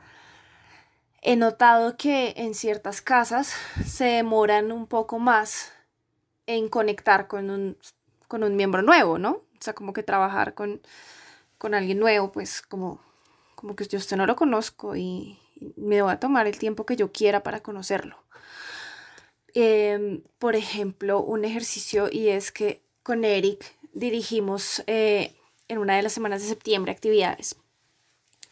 he 1.26 1.36
notado 1.36 1.96
que 1.98 2.32
en 2.36 2.54
ciertas 2.54 3.02
casas 3.02 3.52
se 3.84 4.04
demoran 4.04 4.72
un 4.72 4.86
poco 4.86 5.18
más 5.18 5.72
en 6.46 6.68
conectar 6.68 7.26
con 7.26 7.50
un, 7.50 7.76
con 8.28 8.42
un 8.42 8.56
miembro 8.56 8.80
nuevo, 8.80 9.18
¿no? 9.18 9.30
O 9.32 9.60
sea, 9.60 9.74
como 9.74 9.92
que 9.92 10.02
trabajar 10.02 10.54
con, 10.54 10.80
con 11.58 11.74
alguien 11.74 11.98
nuevo, 11.98 12.32
pues 12.32 12.62
como 12.62 13.04
como 13.54 13.74
que 13.74 13.86
yo 13.86 13.98
usted 13.98 14.18
no 14.18 14.26
lo 14.26 14.36
conozco 14.36 14.96
y 14.96 15.38
y 15.56 15.72
me 15.76 16.02
voy 16.02 16.12
a 16.12 16.20
tomar 16.20 16.46
el 16.46 16.58
tiempo 16.58 16.86
que 16.86 16.96
yo 16.96 17.12
quiera 17.12 17.42
para 17.42 17.60
conocerlo. 17.60 18.16
Em, 19.54 20.22
por 20.38 20.54
ejemplo, 20.54 21.20
un 21.22 21.44
ejercicio 21.44 22.08
y 22.10 22.28
es 22.28 22.52
que 22.52 22.82
con 23.02 23.24
Eric 23.24 23.74
dirigimos 23.94 24.82
eh, 24.86 25.34
en 25.68 25.78
una 25.78 25.96
de 25.96 26.02
las 26.02 26.12
semanas 26.12 26.42
de 26.42 26.48
septiembre 26.48 26.92
actividades. 26.92 27.56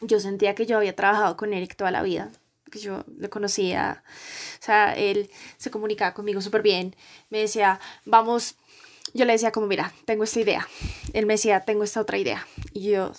Yo 0.01 0.19
sentía 0.19 0.55
que 0.55 0.67
yo 0.67 0.79
había 0.79 0.97
trabajado 0.97 1.37
con 1.37 1.53
Eric 1.53 1.77
toda 1.77 1.91
la 1.91 2.03
vida, 2.03 2.31
yo 2.81 3.05
le 3.19 3.29
conocía, 3.29 4.03
o 4.61 4.65
sea, 4.65 4.95
él 4.95 5.31
se 5.57 5.71
comunicaba 5.71 6.15
conmigo 6.15 6.41
súper 6.41 6.63
bien, 6.63 6.97
me 7.31 7.39
decía, 7.39 7.81
vamos, 8.05 8.57
yo 9.13 9.25
le 9.25 9.33
decía 9.33 9.53
como, 9.53 9.67
mira, 9.67 9.93
tengo 10.05 10.25
esta 10.25 10.41
idea, 10.41 10.67
él 11.13 11.27
me 11.27 11.35
decía, 11.35 11.61
tengo 11.61 11.85
esta 11.85 12.01
otra 12.01 12.19
idea, 12.19 12.47
y 12.73 12.91
yo, 12.91 13.13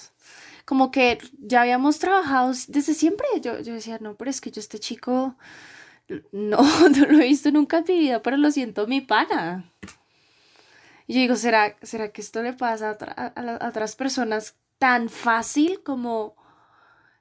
como 0.65 0.89
que 0.89 1.19
ya 1.37 1.61
habíamos 1.61 1.99
trabajado 1.99 2.51
desde 2.67 2.95
siempre. 2.95 3.27
Yo, 3.41 3.59
yo 3.59 3.73
decía, 3.73 3.99
no, 4.01 4.15
pero 4.15 4.31
es 4.31 4.41
que 4.41 4.49
yo 4.49 4.59
este 4.59 4.79
chico 4.79 5.35
no, 6.31 6.57
no 6.89 7.05
lo 7.05 7.19
he 7.19 7.27
visto 7.27 7.51
nunca 7.51 7.77
en 7.77 7.85
mi 7.87 7.99
vida, 7.99 8.21
pero 8.21 8.37
lo 8.37 8.51
siento 8.51 8.87
mi 8.87 9.01
pana. 9.01 9.71
Y 11.07 11.13
yo 11.13 11.19
digo, 11.19 11.35
¿será, 11.35 11.77
será 11.83 12.11
que 12.11 12.21
esto 12.21 12.41
le 12.41 12.53
pasa 12.53 12.97
a, 12.99 13.33
a 13.35 13.55
a 13.57 13.69
otras 13.69 13.95
personas 13.95 14.55
tan 14.79 15.07
fácil 15.07 15.83
como 15.83 16.35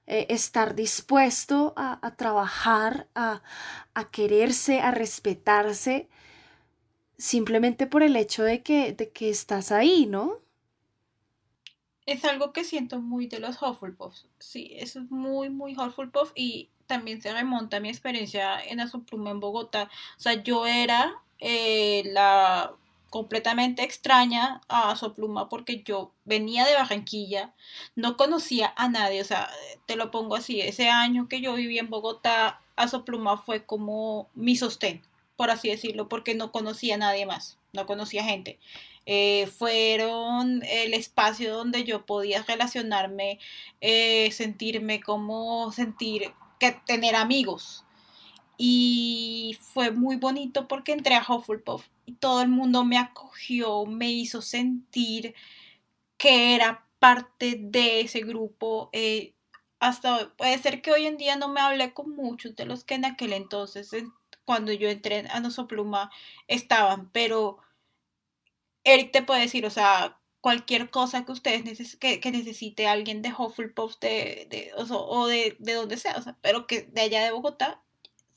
eh, 0.07 0.27
estar 0.29 0.75
dispuesto 0.75 1.73
a, 1.77 2.15
trabajar, 2.17 3.09
a, 3.15 3.41
quererse, 4.11 4.81
a 4.81 4.91
respetarse, 4.91 6.09
simplemente 7.17 7.87
por 7.87 8.03
el 8.03 8.17
hecho 8.17 8.43
de 8.43 8.63
que, 8.63 8.93
de 8.93 9.11
que 9.11 9.31
estás 9.31 9.73
ahí, 9.73 10.07
¿no? 10.07 10.41
Es 12.07 12.25
algo 12.27 12.53
que 12.53 12.65
siento 12.65 13.01
muy 13.01 13.27
de 13.29 13.41
los 13.41 13.63
Hufflepuffs. 13.63 14.29
Sí, 14.39 14.73
es 14.77 14.97
muy, 15.11 15.49
muy 15.49 15.75
Hufflepuff 15.75 16.33
y 16.35 16.69
también 16.87 17.23
se 17.23 17.33
remonta 17.33 17.79
a 17.79 17.81
mi 17.81 17.89
experiencia 17.89 18.63
en 18.63 18.81
Azopluma 18.81 19.31
en 19.31 19.41
Bogotá. 19.41 19.91
O 20.19 20.21
sea, 20.21 20.43
yo 20.43 20.67
era 20.67 21.15
eh, 21.39 22.03
la 22.13 22.75
completamente 23.15 23.85
extraña 23.85 24.61
a 24.67 24.91
Azopluma 24.91 25.49
porque 25.49 25.85
yo 25.85 26.13
venía 26.25 26.65
de 26.65 26.75
Barranquilla, 26.75 27.55
no 27.95 28.17
conocía 28.17 28.75
a 28.77 28.89
nadie, 28.89 29.21
o 29.21 29.25
sea, 29.25 29.49
te 29.87 29.95
lo 29.95 30.11
pongo 30.11 30.35
así, 30.35 30.61
ese 30.61 30.89
año 30.89 31.29
que 31.29 31.41
yo 31.41 31.55
viví 31.55 31.79
en 31.79 31.91
Bogotá, 31.91 32.61
Azopluma 32.75 33.37
fue 33.37 33.67
como 33.67 34.29
mi 34.35 34.57
sostén, 34.57 35.01
por 35.37 35.51
así 35.51 35.69
decirlo, 35.69 36.09
porque 36.09 36.35
no 36.35 36.51
conocía 36.51 36.97
a 36.97 36.99
nadie 36.99 37.25
más, 37.25 37.57
no 37.73 37.87
conocía 37.87 38.25
gente 38.25 38.59
eh, 39.07 39.47
fueron 39.47 40.65
el 40.65 40.93
espacio 40.93 41.55
donde 41.55 41.85
yo 41.85 42.05
podía 42.07 42.43
relacionarme, 42.43 43.39
eh, 43.81 44.33
sentirme 44.33 45.01
como 45.01 45.71
sentir 45.71 46.33
que 46.59 46.73
tener 46.85 47.15
amigos. 47.15 47.85
Y 48.57 49.57
fue 49.73 49.93
muy 49.93 50.17
bonito 50.17 50.67
porque 50.67 50.93
entré 50.93 51.15
a 51.15 51.25
Hufflepuff 51.29 51.87
y 52.07 52.15
todo 52.15 52.43
el 52.43 52.49
mundo 52.49 52.85
me 52.85 52.99
acogió, 52.99 53.87
me 53.87 54.11
hizo 54.13 54.43
sentir 54.43 55.35
que 56.19 56.55
era 56.55 56.87
parte 56.99 57.57
de 57.61 58.01
ese 58.03 58.21
grupo. 58.21 58.91
eh, 58.93 59.35
hasta 59.81 60.17
hoy- 60.19 60.29
puede 60.39 60.59
ser 60.59 60.83
que 60.83 60.93
hoy 60.93 61.07
en 61.07 61.19
día 61.19 61.37
no 61.37 61.49
me 61.49 61.61
hablé 61.61 61.93
con 61.95 62.11
muchos 62.17 62.57
de 62.57 62.67
los 62.67 62.85
que 62.85 62.95
en 62.97 63.05
aquel 63.07 63.33
entonces, 63.35 63.93
en- 63.93 64.13
cuando 64.47 64.73
yo 64.73 64.89
entré 64.91 65.27
a 65.31 65.41
Nosopluma, 65.41 66.11
estaban, 66.49 67.11
pero 67.13 67.59
Eric 68.85 69.13
te 69.13 69.23
puede 69.23 69.41
decir, 69.43 69.65
o 69.67 69.71
sea, 69.71 70.21
cualquier 70.41 70.91
cosa 70.91 71.25
que 71.25 71.33
ustedes 71.33 71.65
neces 71.65 71.97
que, 71.97 72.21
necesite 72.31 72.87
alguien 72.87 73.23
de 73.23 73.33
Hufflepuff 73.37 73.99
de, 74.01 74.47
de, 74.51 74.73
o, 74.77 74.83
o 74.97 75.27
de, 75.27 75.57
de 75.59 75.73
donde 75.75 75.97
sea, 75.97 76.17
o 76.19 76.23
sea, 76.23 76.37
pero 76.43 76.67
que 76.67 76.83
de 76.83 77.01
allá 77.03 77.25
de 77.25 77.31
Bogotá, 77.33 77.83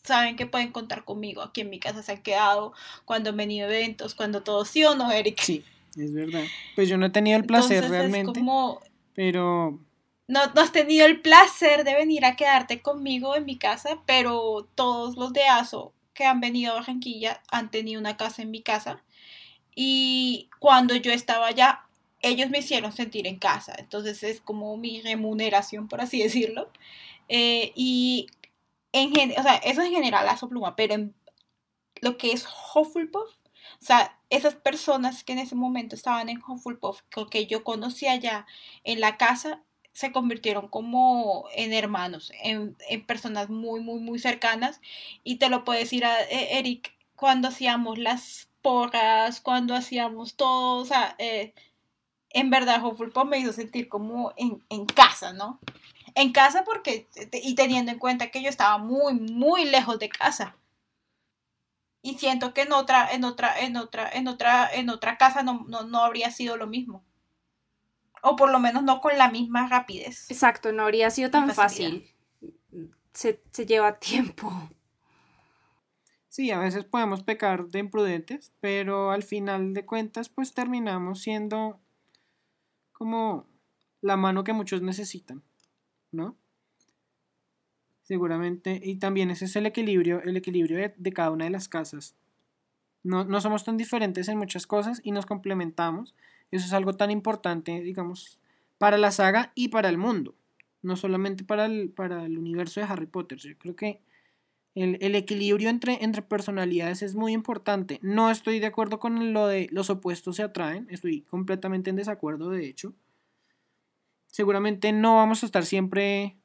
saben 0.07 0.35
que 0.35 0.45
pueden 0.45 0.71
contar 0.71 1.03
conmigo. 1.05 1.41
Aquí 1.41 1.61
en 1.61 1.69
mi 1.69 1.79
casa 1.79 2.03
se 2.03 2.11
han 2.11 2.21
quedado 2.21 2.73
cuando 3.05 3.29
han 3.29 3.37
venido 3.37 3.67
eventos, 3.67 4.15
cuando 4.15 4.43
todo 4.43 4.65
sí 4.65 4.83
o 4.83 4.95
no, 4.95 5.11
Eric. 5.11 5.39
Sí, 5.41 5.63
es 5.95 6.13
verdad. 6.13 6.43
Pues 6.75 6.89
yo 6.89 6.97
no 6.97 7.05
he 7.05 7.09
tenido 7.09 7.37
el 7.37 7.45
placer 7.45 7.83
Entonces 7.83 7.99
realmente, 7.99 8.31
es 8.31 8.37
como, 8.37 8.81
pero 9.13 9.79
no, 10.27 10.41
no 10.53 10.61
has 10.61 10.71
tenido 10.71 11.05
el 11.05 11.21
placer 11.21 11.83
de 11.83 11.95
venir 11.95 12.25
a 12.25 12.35
quedarte 12.35 12.81
conmigo 12.81 13.35
en 13.35 13.45
mi 13.45 13.57
casa, 13.57 14.01
pero 14.05 14.67
todos 14.75 15.15
los 15.15 15.31
de 15.33 15.43
ASO 15.43 15.93
que 16.13 16.25
han 16.25 16.41
venido 16.41 16.73
a 16.73 16.75
Barranquilla 16.77 17.41
han 17.51 17.71
tenido 17.71 17.99
una 17.99 18.17
casa 18.17 18.41
en 18.41 18.51
mi 18.51 18.61
casa. 18.61 19.03
Y 19.75 20.49
cuando 20.59 20.95
yo 20.95 21.11
estaba 21.11 21.47
allá, 21.47 21.83
ellos 22.21 22.49
me 22.49 22.59
hicieron 22.59 22.91
sentir 22.91 23.27
en 23.27 23.37
casa. 23.37 23.75
Entonces 23.77 24.23
es 24.23 24.41
como 24.41 24.75
mi 24.75 25.01
remuneración, 25.01 25.87
por 25.87 26.01
así 26.01 26.21
decirlo. 26.21 26.71
Eh, 27.29 27.71
y 27.75 28.27
en 28.97 29.31
o 29.37 29.43
sea, 29.43 29.55
eso 29.57 29.81
en 29.81 29.91
general, 29.91 30.27
ASO 30.27 30.49
Pluma, 30.49 30.75
pero 30.75 30.95
en 30.95 31.15
lo 32.01 32.17
que 32.17 32.31
es 32.31 32.47
Hufflepuff, 32.73 33.29
o 33.29 33.85
sea, 33.85 34.19
esas 34.29 34.55
personas 34.55 35.23
que 35.23 35.33
en 35.33 35.39
ese 35.39 35.55
momento 35.55 35.95
estaban 35.95 36.29
en 36.29 36.41
Hufflepuff, 36.45 37.01
que 37.29 37.47
yo 37.47 37.63
conocía 37.63 38.13
allá 38.13 38.45
en 38.83 38.99
la 38.99 39.17
casa, 39.17 39.61
se 39.93 40.11
convirtieron 40.11 40.67
como 40.67 41.47
en 41.55 41.73
hermanos, 41.73 42.31
en, 42.43 42.77
en 42.87 43.05
personas 43.05 43.49
muy, 43.49 43.79
muy, 43.79 43.99
muy 43.99 44.19
cercanas. 44.19 44.79
Y 45.23 45.37
te 45.37 45.49
lo 45.49 45.63
puedo 45.63 45.79
decir 45.79 46.05
a 46.05 46.21
eh, 46.21 46.59
Eric, 46.59 46.95
cuando 47.15 47.47
hacíamos 47.47 47.97
las 47.97 48.47
porras, 48.61 49.41
cuando 49.41 49.73
hacíamos 49.75 50.35
todo, 50.35 50.81
o 50.81 50.85
sea, 50.85 51.15
eh, 51.17 51.53
en 52.29 52.49
verdad 52.49 52.85
Hufflepuff 52.85 53.25
me 53.25 53.39
hizo 53.39 53.53
sentir 53.53 53.89
como 53.89 54.33
en, 54.37 54.63
en 54.69 54.85
casa, 54.85 55.33
¿no? 55.33 55.59
En 56.17 56.31
casa 56.31 56.63
porque, 56.63 57.07
y 57.31 57.53
teniendo 57.53 57.91
en 57.91 57.99
cuenta 57.99 58.31
que 58.31 58.41
yo 58.41 58.49
estaba 58.49 58.79
muy, 58.79 59.13
muy 59.13 59.65
lejos 59.65 59.99
de 59.99 60.09
casa. 60.09 60.55
Y 62.01 62.17
siento 62.17 62.55
que 62.55 62.61
en 62.61 62.73
otra, 62.73 63.11
en 63.11 63.23
otra, 63.23 63.59
en 63.59 63.77
otra, 63.77 64.09
en 64.11 64.27
otra, 64.27 64.67
en 64.73 64.89
otra 64.89 65.17
casa 65.17 65.43
no, 65.43 65.65
no, 65.67 65.99
habría 65.99 66.31
sido 66.31 66.57
lo 66.57 66.65
mismo. 66.65 67.05
O 68.23 68.35
por 68.35 68.49
lo 68.51 68.59
menos 68.59 68.81
no 68.81 68.99
con 68.99 69.15
la 69.15 69.29
misma 69.29 69.67
rapidez. 69.67 70.29
Exacto, 70.31 70.71
no 70.71 70.83
habría 70.83 71.11
sido 71.11 71.29
tan 71.29 71.53
fácil. 71.53 72.11
Se, 73.13 73.43
se 73.51 73.65
lleva 73.67 73.99
tiempo. 73.99 74.51
Sí, 76.29 76.49
a 76.49 76.59
veces 76.59 76.83
podemos 76.83 77.21
pecar 77.21 77.67
de 77.67 77.79
imprudentes, 77.79 78.53
pero 78.59 79.11
al 79.11 79.21
final 79.21 79.75
de 79.75 79.85
cuentas 79.85 80.29
pues 80.29 80.53
terminamos 80.53 81.21
siendo 81.21 81.79
como 82.91 83.45
la 84.01 84.17
mano 84.17 84.43
que 84.43 84.53
muchos 84.53 84.81
necesitan, 84.81 85.43
¿no? 86.11 86.35
Seguramente, 88.03 88.79
y 88.81 88.95
también 88.95 89.31
ese 89.31 89.45
es 89.45 89.55
el 89.57 89.65
equilibrio, 89.65 90.21
el 90.23 90.37
equilibrio 90.37 90.93
de, 90.95 91.13
cada 91.13 91.31
una 91.31 91.45
de 91.45 91.51
las 91.51 91.67
casas. 91.67 92.15
No, 93.03 93.25
no, 93.25 93.41
somos 93.41 93.63
tan 93.65 93.77
diferentes 93.77 94.27
en 94.29 94.37
muchas 94.37 94.65
cosas 94.65 95.01
y 95.03 95.11
nos 95.11 95.25
complementamos. 95.25 96.15
Eso 96.51 96.65
es 96.65 96.73
algo 96.73 96.93
tan 96.93 97.11
importante, 97.11 97.81
digamos, 97.81 98.39
para 98.77 98.97
la 98.97 99.11
saga 99.11 99.51
y 99.55 99.69
para 99.69 99.89
el 99.89 99.97
mundo. 99.97 100.35
No 100.81 100.95
solamente 100.95 101.43
para 101.43 101.65
el, 101.65 101.89
para 101.89 102.25
el 102.25 102.37
universo 102.37 102.79
de 102.79 102.85
Harry 102.85 103.07
Potter. 103.07 103.39
Yo 103.39 103.57
creo 103.57 103.75
que 103.75 103.99
el, 104.83 105.15
equilibrio 105.15 105.69
entre, 105.69 106.03
entre 106.03 106.21
personalidades 106.21 107.01
es 107.01 107.15
muy 107.15 107.33
importante. 107.33 107.99
No 108.03 108.29
estoy 108.29 108.59
de 108.59 108.67
acuerdo 108.67 108.99
con 108.99 109.33
lo 109.33 109.47
de 109.47 109.67
los 109.71 109.89
opuestos 109.89 110.35
se 110.35 110.43
atraen. 110.43 110.87
Estoy 110.91 111.21
completamente 111.21 111.89
en 111.89 111.95
desacuerdo, 111.95 112.51
de 112.51 112.67
hecho. 112.67 112.93
Seguramente 114.37 114.91
no 114.91 115.15
vamos 115.15 115.41
a 115.41 115.47
estar 115.47 115.65
siempre 115.65 116.37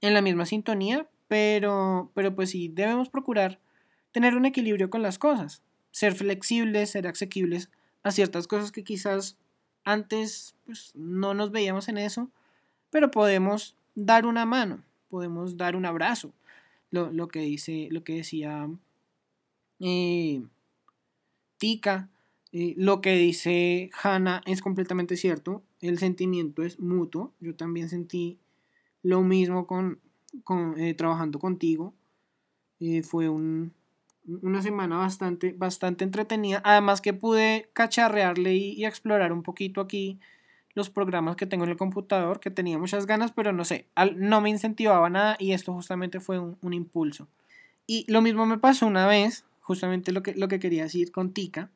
en 0.00 0.14
la 0.14 0.22
misma 0.22 0.46
sintonía, 0.46 1.06
pero, 1.28 2.10
pero 2.14 2.34
pues 2.34 2.48
sí, 2.48 2.68
debemos 2.68 3.10
procurar 3.10 3.58
tener 4.12 4.34
un 4.34 4.46
equilibrio 4.46 4.88
con 4.88 5.02
las 5.02 5.18
cosas. 5.18 5.60
Ser 5.90 6.14
flexibles, 6.14 6.88
ser 6.88 7.06
asequibles 7.06 7.68
a 8.02 8.12
ciertas 8.12 8.46
cosas 8.46 8.72
que 8.72 8.82
quizás 8.82 9.36
antes 9.84 10.54
pues, 10.64 10.92
no 10.94 11.34
nos 11.34 11.50
veíamos 11.50 11.90
en 11.90 11.98
eso, 11.98 12.30
pero 12.88 13.10
podemos 13.10 13.76
dar 13.94 14.24
una 14.24 14.46
mano, 14.46 14.82
podemos 15.10 15.58
dar 15.58 15.76
un 15.76 15.84
abrazo, 15.84 16.32
lo, 16.88 17.28
que 17.28 17.40
dice, 17.40 17.88
lo 17.90 18.04
que 18.04 18.14
decía 18.14 18.70
eh, 19.80 20.42
Tika, 21.58 22.08
eh, 22.52 22.74
lo 22.76 23.00
que 23.00 23.14
dice 23.16 23.90
Hannah 24.02 24.42
es 24.46 24.60
completamente 24.60 25.16
cierto. 25.16 25.62
El 25.80 25.98
sentimiento 25.98 26.62
es 26.62 26.78
mutuo. 26.78 27.32
Yo 27.40 27.54
también 27.54 27.88
sentí 27.88 28.38
lo 29.02 29.22
mismo 29.22 29.66
con, 29.66 30.00
eh, 30.76 30.94
trabajando 30.94 31.38
contigo. 31.38 31.94
fue 33.04 33.28
una 33.28 34.62
semana 34.62 34.98
bastante, 34.98 35.52
bastante 35.52 36.04
entretenida. 36.04 36.60
Además 36.64 37.00
que 37.00 37.12
pude 37.12 37.70
cacharrearle 37.72 38.54
y 38.54 38.84
explorar 38.84 39.32
un 39.32 39.42
poquito 39.42 39.80
aquí 39.80 40.18
los 40.74 40.90
programas 40.90 41.36
que 41.36 41.46
tengo 41.46 41.64
en 41.64 41.70
el 41.70 41.76
computador, 41.76 42.40
que 42.40 42.50
tenía 42.50 42.78
muchas 42.78 43.06
ganas, 43.06 43.32
pero 43.32 43.52
no 43.52 43.64
sé, 43.64 43.86
no 44.16 44.40
me 44.40 44.50
incentivaba 44.50 45.10
nada 45.10 45.36
y 45.38 45.52
esto 45.52 45.72
justamente 45.72 46.20
fue 46.20 46.38
un, 46.38 46.72
impulso. 46.72 47.28
Y 47.86 48.10
lo 48.10 48.22
mismo 48.22 48.46
me 48.46 48.58
pasó 48.58 48.86
una 48.86 49.06
vez, 49.06 49.44
justamente 49.60 50.12
lo 50.12 50.22
que, 50.22 50.34
lo 50.34 50.48
que 50.48 50.58
quería 50.58 50.84
decir 50.84 51.12
con 51.12 51.32
Tika. 51.32 51.70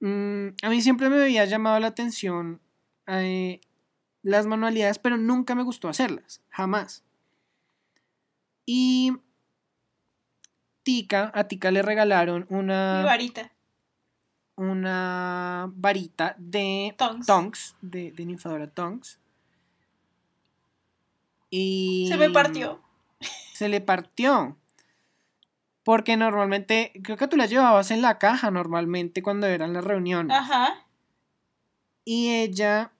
Mm, 0.00 0.48
a 0.62 0.68
mí 0.68 0.80
siempre 0.80 1.08
me 1.08 1.22
había 1.22 1.44
llamado 1.44 1.80
la 1.80 1.88
atención 1.88 2.60
eh, 3.06 3.60
las 4.22 4.46
manualidades, 4.46 4.98
pero 4.98 5.16
nunca 5.16 5.54
me 5.54 5.62
gustó 5.62 5.88
hacerlas, 5.88 6.42
jamás. 6.50 7.04
Y 8.66 9.12
Tika, 10.82 11.32
a 11.34 11.44
Tika 11.44 11.70
le 11.70 11.82
regalaron 11.82 12.46
una... 12.50 13.02
varita 13.04 13.52
una 14.58 15.70
varita 15.76 16.34
de 16.36 16.94
Tonks, 17.26 17.76
de, 17.80 18.10
de 18.10 18.26
ninfadora 18.26 18.68
Tonks. 18.68 19.20
Y. 21.48 22.06
Se 22.08 22.16
me 22.16 22.28
partió. 22.28 22.82
Se 23.54 23.68
le 23.68 23.80
partió. 23.80 24.57
Porque 25.88 26.18
normalmente, 26.18 26.92
creo 27.02 27.16
que 27.16 27.28
tú 27.28 27.38
la 27.38 27.46
llevabas 27.46 27.90
en 27.90 28.02
la 28.02 28.18
caja 28.18 28.50
normalmente 28.50 29.22
cuando 29.22 29.46
eran 29.46 29.72
las 29.72 29.82
reuniones. 29.82 30.36
Ajá. 30.36 30.84
Y 32.04 32.28
ella 32.28 32.92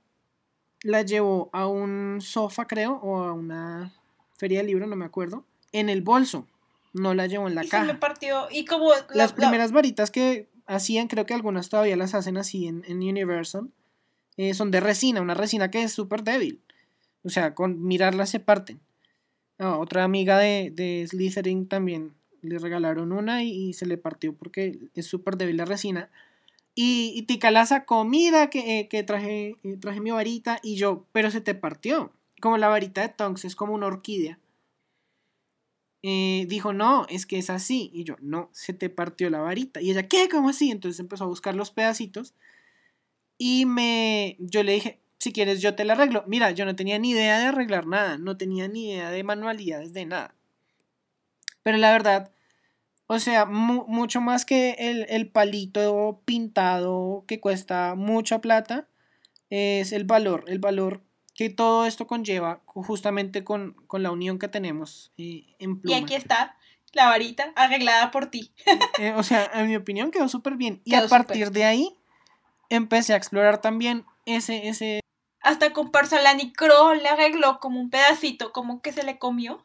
la 0.80 1.02
llevó 1.02 1.50
a 1.52 1.66
un 1.66 2.20
sofá, 2.22 2.66
creo, 2.66 2.94
o 3.02 3.24
a 3.24 3.34
una 3.34 3.92
feria 4.38 4.60
de 4.60 4.68
libros, 4.68 4.88
no 4.88 4.96
me 4.96 5.04
acuerdo, 5.04 5.44
en 5.72 5.90
el 5.90 6.00
bolso. 6.00 6.46
No 6.94 7.12
la 7.12 7.26
llevó 7.26 7.46
en 7.46 7.56
la 7.56 7.64
caja. 7.66 7.84
Se 7.84 7.92
me 7.92 7.98
partió. 7.98 8.48
Y 8.50 8.64
como. 8.64 8.90
las 9.12 9.34
primeras 9.34 9.70
varitas 9.70 10.10
que 10.10 10.48
hacían, 10.64 11.08
creo 11.08 11.26
que 11.26 11.34
algunas 11.34 11.68
todavía 11.68 11.98
las 11.98 12.14
hacen 12.14 12.38
así 12.38 12.68
en, 12.68 12.84
Universal, 12.88 13.68
eh, 14.38 14.54
son 14.54 14.70
de 14.70 14.80
resina, 14.80 15.20
una 15.20 15.34
resina 15.34 15.70
que 15.70 15.82
es 15.82 15.92
súper 15.92 16.24
débil. 16.24 16.62
O 17.22 17.28
sea, 17.28 17.54
con 17.54 17.82
mirarlas 17.82 18.30
se 18.30 18.40
parten. 18.40 18.80
Ah, 19.58 19.76
otra 19.76 20.04
amiga 20.04 20.38
de, 20.38 20.72
de 20.74 21.06
Slytherin 21.06 21.68
también 21.68 22.16
le 22.42 22.58
regalaron 22.58 23.12
una 23.12 23.42
y, 23.42 23.72
se 23.72 23.86
le 23.86 23.98
partió 23.98 24.34
porque 24.34 24.78
es 24.94 25.06
súper 25.06 25.36
débil 25.36 25.56
la 25.56 25.64
resina. 25.64 26.10
Y, 26.74 27.12
y 27.16 27.22
Tika 27.22 27.50
la 27.50 27.66
sacó, 27.66 28.04
mira 28.04 28.50
que, 28.50 28.80
eh, 28.80 28.88
que 28.88 29.02
traje, 29.02 29.56
eh, 29.64 29.76
traje 29.80 30.00
mi 30.00 30.10
varita 30.10 30.60
y 30.62 30.76
yo, 30.76 31.06
pero 31.12 31.30
se 31.30 31.40
te 31.40 31.54
partió. 31.54 32.12
Como 32.40 32.56
la 32.58 32.68
varita 32.68 33.02
de 33.02 33.08
Tonks 33.08 33.44
es 33.44 33.56
como 33.56 33.74
una 33.74 33.86
orquídea. 33.86 34.38
Eh, 36.02 36.46
dijo, 36.48 36.72
no, 36.72 37.06
es 37.08 37.26
que 37.26 37.38
es 37.38 37.50
así. 37.50 37.90
Y 37.92 38.04
yo, 38.04 38.16
no, 38.20 38.48
se 38.52 38.72
te 38.72 38.90
partió 38.90 39.30
la 39.30 39.40
varita. 39.40 39.80
Y 39.80 39.90
ella, 39.90 40.08
¿qué? 40.08 40.28
¿Cómo 40.28 40.50
así? 40.50 40.70
Entonces 40.70 41.00
empezó 41.00 41.24
a 41.24 41.28
buscar 41.28 41.54
los 41.56 41.70
pedacitos. 41.70 42.34
Y 43.38 43.66
me, 43.66 44.36
yo 44.38 44.62
le 44.62 44.72
dije, 44.72 45.00
si 45.18 45.32
quieres 45.32 45.60
yo 45.60 45.74
te 45.74 45.84
la 45.84 45.94
arreglo. 45.94 46.24
Mira, 46.26 46.50
yo 46.52 46.64
no 46.64 46.76
tenía 46.76 46.98
ni 46.98 47.10
idea 47.10 47.38
de 47.38 47.46
arreglar 47.46 47.86
nada, 47.86 48.18
no 48.18 48.36
tenía 48.36 48.68
ni 48.68 48.92
idea 48.92 49.10
de 49.10 49.24
manualidades 49.24 49.92
de 49.92 50.06
nada. 50.06 50.34
Pero 51.68 51.76
la 51.76 51.92
verdad, 51.92 52.30
o 53.08 53.18
sea, 53.18 53.44
mucho 53.44 54.22
más 54.22 54.46
que 54.46 54.70
el, 54.78 55.04
el, 55.10 55.28
palito 55.28 56.22
pintado 56.24 57.26
que 57.28 57.40
cuesta 57.40 57.94
mucha 57.94 58.40
plata, 58.40 58.88
es 59.50 59.92
el 59.92 60.04
valor, 60.04 60.44
el 60.46 60.60
valor 60.60 61.02
que 61.34 61.50
todo 61.50 61.84
esto 61.84 62.06
conlleva 62.06 62.62
justamente 62.64 63.44
con, 63.44 63.76
la 63.92 64.10
unión 64.10 64.38
que 64.38 64.48
tenemos 64.48 65.12
eh, 65.18 65.44
en 65.58 65.78
pluma. 65.78 65.98
Y 65.98 66.02
aquí 66.02 66.14
está 66.14 66.56
la 66.94 67.08
varita 67.08 67.52
arreglada 67.54 68.10
por 68.10 68.30
ti. 68.30 68.50
Eh, 68.98 69.12
o 69.14 69.22
sea, 69.22 69.50
en 69.52 69.68
mi 69.68 69.76
opinión 69.76 70.10
quedó 70.10 70.30
súper 70.30 70.56
bien. 70.56 70.80
Y 70.86 70.94
a 70.94 71.06
partir 71.06 71.50
de 71.50 71.66
ahí 71.66 71.94
empecé 72.70 73.12
a 73.12 73.18
explorar 73.18 73.60
también 73.60 74.06
ese... 74.24 74.68
ese... 74.68 75.00
Hasta 75.42 75.74
con 75.74 75.90
porcelanicro 75.90 76.94
le 76.94 77.10
arregló 77.10 77.60
como 77.60 77.78
un 77.78 77.90
pedacito, 77.90 78.52
como 78.52 78.80
que 78.80 78.90
se 78.90 79.02
le 79.02 79.18
comió. 79.18 79.62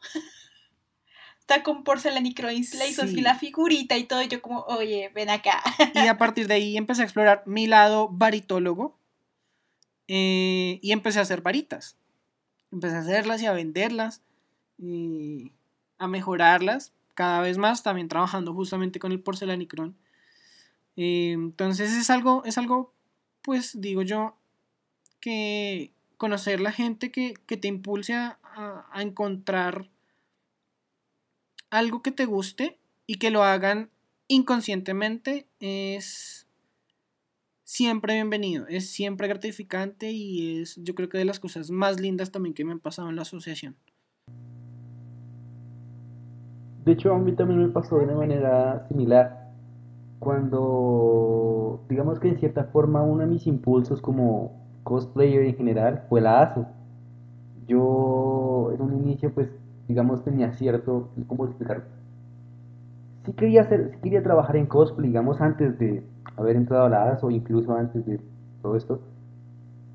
Hasta 1.46 1.62
con 1.62 1.84
porcelanicro 1.84 2.48
le 2.48 2.54
hizo 2.54 3.02
así 3.02 3.20
la 3.20 3.34
figurita 3.34 3.98
y 3.98 4.04
todo. 4.04 4.22
Y 4.22 4.28
yo 4.28 4.40
como, 4.40 4.60
oye, 4.60 5.10
ven 5.14 5.28
acá. 5.28 5.62
Y 5.94 6.08
a 6.08 6.16
partir 6.16 6.48
de 6.48 6.54
ahí 6.54 6.76
empecé 6.78 7.02
a 7.02 7.04
explorar 7.04 7.42
mi 7.44 7.66
lado 7.66 8.08
varitólogo 8.08 8.96
eh, 10.08 10.78
y 10.80 10.92
empecé 10.92 11.18
a 11.18 11.22
hacer 11.22 11.42
varitas. 11.42 11.98
Empecé 12.72 12.96
a 12.96 13.00
hacerlas 13.00 13.42
y 13.42 13.46
a 13.46 13.52
venderlas, 13.52 14.22
y 14.78 15.52
a 15.98 16.08
mejorarlas 16.08 16.92
cada 17.12 17.40
vez 17.42 17.58
más, 17.58 17.82
también 17.82 18.08
trabajando 18.08 18.54
justamente 18.54 18.98
con 18.98 19.12
el 19.12 19.20
porcelanicrón. 19.20 19.96
Eh, 20.96 21.32
entonces 21.32 21.92
es 21.92 22.08
algo, 22.08 22.42
es 22.46 22.56
algo, 22.56 22.94
pues 23.42 23.78
digo 23.80 24.00
yo, 24.00 24.36
que 25.20 25.92
conocer 26.16 26.60
la 26.60 26.72
gente 26.72 27.12
que, 27.12 27.34
te 27.34 27.68
impulse 27.68 28.14
a, 28.14 28.38
a 28.90 29.02
encontrar 29.02 29.90
algo 31.74 32.02
que 32.02 32.12
te 32.12 32.24
guste 32.24 32.78
y 33.06 33.16
que 33.16 33.30
lo 33.30 33.42
hagan 33.42 33.90
inconscientemente 34.28 35.46
es 35.58 36.46
siempre 37.64 38.14
bienvenido, 38.14 38.66
es 38.68 38.88
siempre 38.90 39.26
gratificante 39.26 40.12
y 40.12 40.60
es 40.60 40.76
yo 40.76 40.94
creo 40.94 41.08
que 41.08 41.18
de 41.18 41.24
las 41.24 41.40
cosas 41.40 41.70
más 41.70 42.00
lindas 42.00 42.30
también 42.30 42.54
que 42.54 42.64
me 42.64 42.72
han 42.72 42.78
pasado 42.78 43.10
en 43.10 43.16
la 43.16 43.22
asociación. 43.22 43.76
De 46.84 46.92
hecho, 46.92 47.12
a 47.12 47.18
mí 47.18 47.32
también 47.32 47.60
me 47.60 47.68
pasó 47.70 47.98
de 47.98 48.04
una 48.04 48.14
manera 48.14 48.86
similar. 48.88 49.50
Cuando, 50.20 51.84
digamos 51.88 52.20
que 52.20 52.28
en 52.28 52.38
cierta 52.38 52.64
forma, 52.64 53.02
uno 53.02 53.22
de 53.22 53.26
mis 53.26 53.46
impulsos 53.46 54.00
como 54.00 54.62
cosplayer 54.84 55.42
en 55.42 55.56
general 55.56 56.04
fue 56.08 56.20
la 56.20 56.42
ASO. 56.42 56.66
Yo 57.66 58.70
en 58.74 58.82
un 58.82 58.94
inicio, 59.02 59.32
pues, 59.34 59.48
digamos, 59.88 60.24
tenía 60.24 60.52
cierto, 60.52 61.08
¿cómo 61.26 61.46
explicar? 61.46 61.84
Sí 63.24 63.32
quería 63.32 63.62
hacer, 63.62 63.90
sí 63.92 63.98
quería 64.02 64.22
trabajar 64.22 64.56
en 64.56 64.66
cosplay, 64.66 65.08
digamos, 65.08 65.40
antes 65.40 65.78
de, 65.78 66.02
haber 66.36 66.56
entrado 66.56 66.84
a 66.84 66.88
la 66.88 67.10
ASO, 67.12 67.30
incluso 67.30 67.74
antes 67.74 68.04
de 68.06 68.20
todo 68.62 68.76
esto. 68.76 69.00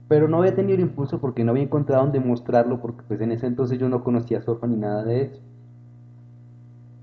pero 0.07 0.27
no 0.27 0.39
había 0.39 0.55
tenido 0.55 0.75
el 0.75 0.81
impulso 0.81 1.19
porque 1.19 1.43
no 1.43 1.51
había 1.51 1.63
encontrado 1.63 2.03
dónde 2.03 2.19
mostrarlo, 2.19 2.81
porque 2.81 3.03
pues 3.07 3.21
en 3.21 3.31
ese 3.31 3.45
entonces 3.45 3.77
yo 3.77 3.89
no 3.89 4.03
conocía 4.03 4.41
Sofa 4.41 4.65
ni 4.65 4.75
nada 4.75 5.03
de 5.03 5.23
eso. 5.23 5.39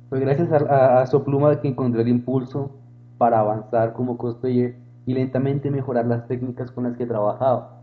Fue 0.09 0.21
gracias 0.21 0.51
a, 0.51 1.01
a, 1.01 1.07
Sopluma 1.07 1.61
que 1.61 1.69
encontré 1.69 2.03
el 2.03 2.09
impulso 2.09 2.71
para 3.19 3.41
avanzar 3.41 3.93
como 3.93 4.19
cosplayer 4.19 4.77
y 5.07 5.15
lentamente 5.15 5.71
mejorar 5.71 6.07
las 6.07 6.27
técnicas 6.27 6.71
con 6.73 6.85
las 6.85 6.97
que 6.97 7.07
trabajaba. 7.07 7.81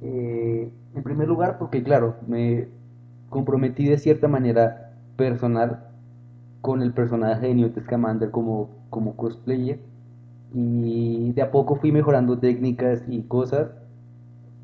Eh, 0.00 0.72
en 0.94 1.02
primer 1.02 1.28
lugar, 1.28 1.58
porque 1.58 1.82
claro, 1.82 2.16
me 2.26 2.68
comprometí 3.30 3.86
de 3.86 3.98
cierta 3.98 4.28
manera 4.28 4.92
personal 5.16 5.88
con 6.60 6.82
el 6.82 6.92
personaje 6.92 7.48
de 7.48 7.54
Newt 7.54 7.80
Scamander 7.80 8.30
como, 8.30 8.68
como 8.90 9.16
cosplayer 9.16 9.78
y 10.52 11.32
de 11.32 11.42
a 11.42 11.50
poco 11.50 11.76
fui 11.76 11.92
mejorando 11.92 12.38
técnicas 12.38 13.04
y 13.08 13.22
cosas 13.22 13.70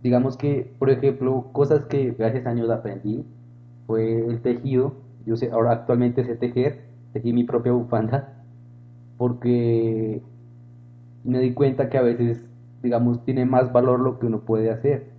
digamos 0.07 0.37
que, 0.37 0.73
por 0.79 0.91
ejemplo, 0.91 1.49
cosas 1.53 1.85
que 1.87 2.13
gracias 2.13 2.47
a 2.47 2.51
años 2.51 2.71
aprendí 2.71 3.25
fue 3.89 4.25
el 4.27 4.41
tejido. 4.41 4.95
Yo 5.27 5.37
sé, 5.37 5.51
ahora 5.51 5.73
actualmente 5.73 6.25
sé 6.25 6.37
tejer, 6.37 6.85
tejí 7.13 7.33
mi 7.33 7.43
propia 7.43 7.73
bufanda, 7.73 8.45
porque 9.19 10.23
me 11.25 11.41
di 11.41 11.53
cuenta 11.55 11.89
que 11.91 11.99
a 11.99 12.03
veces, 12.03 12.45
digamos, 12.83 13.25
tiene 13.25 13.45
más 13.47 13.73
valor 13.73 13.99
lo 14.01 14.21
que 14.21 14.27
uno 14.27 14.41
puede 14.43 14.71
hacer. 14.71 15.11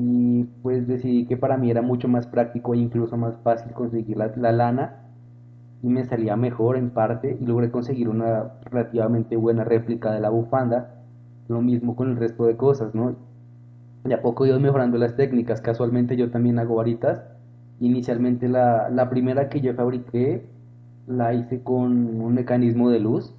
Y 0.00 0.44
pues 0.62 0.86
decidí 0.86 1.26
que 1.26 1.36
para 1.36 1.56
mí 1.56 1.72
era 1.72 1.82
mucho 1.82 2.06
más 2.06 2.28
práctico 2.28 2.72
e 2.72 2.78
incluso 2.78 3.16
más 3.16 3.36
fácil 3.38 3.72
conseguir 3.72 4.16
la, 4.16 4.32
la 4.36 4.52
lana 4.52 5.00
y 5.82 5.88
me 5.88 6.04
salía 6.04 6.36
mejor 6.36 6.76
en 6.76 6.90
parte 6.90 7.36
y 7.40 7.44
logré 7.44 7.72
conseguir 7.72 8.08
una 8.08 8.52
relativamente 8.62 9.34
buena 9.34 9.64
réplica 9.64 10.12
de 10.12 10.20
la 10.20 10.30
bufanda. 10.30 10.94
Lo 11.48 11.62
mismo 11.62 11.96
con 11.96 12.10
el 12.10 12.16
resto 12.16 12.46
de 12.46 12.56
cosas, 12.56 12.94
¿no? 12.94 13.16
de 14.04 14.14
a 14.14 14.22
poco 14.22 14.44
he 14.44 14.50
ido 14.50 14.60
mejorando 14.60 14.98
las 14.98 15.16
técnicas. 15.16 15.60
Casualmente 15.60 16.16
yo 16.16 16.30
también 16.30 16.60
hago 16.60 16.76
varitas. 16.76 17.24
Inicialmente 17.80 18.48
la, 18.48 18.90
la 18.90 19.10
primera 19.10 19.48
que 19.48 19.60
yo 19.60 19.74
fabriqué 19.74 20.46
la 21.08 21.34
hice 21.34 21.60
con 21.64 22.20
un 22.20 22.34
mecanismo 22.34 22.88
de 22.90 23.00
luz 23.00 23.34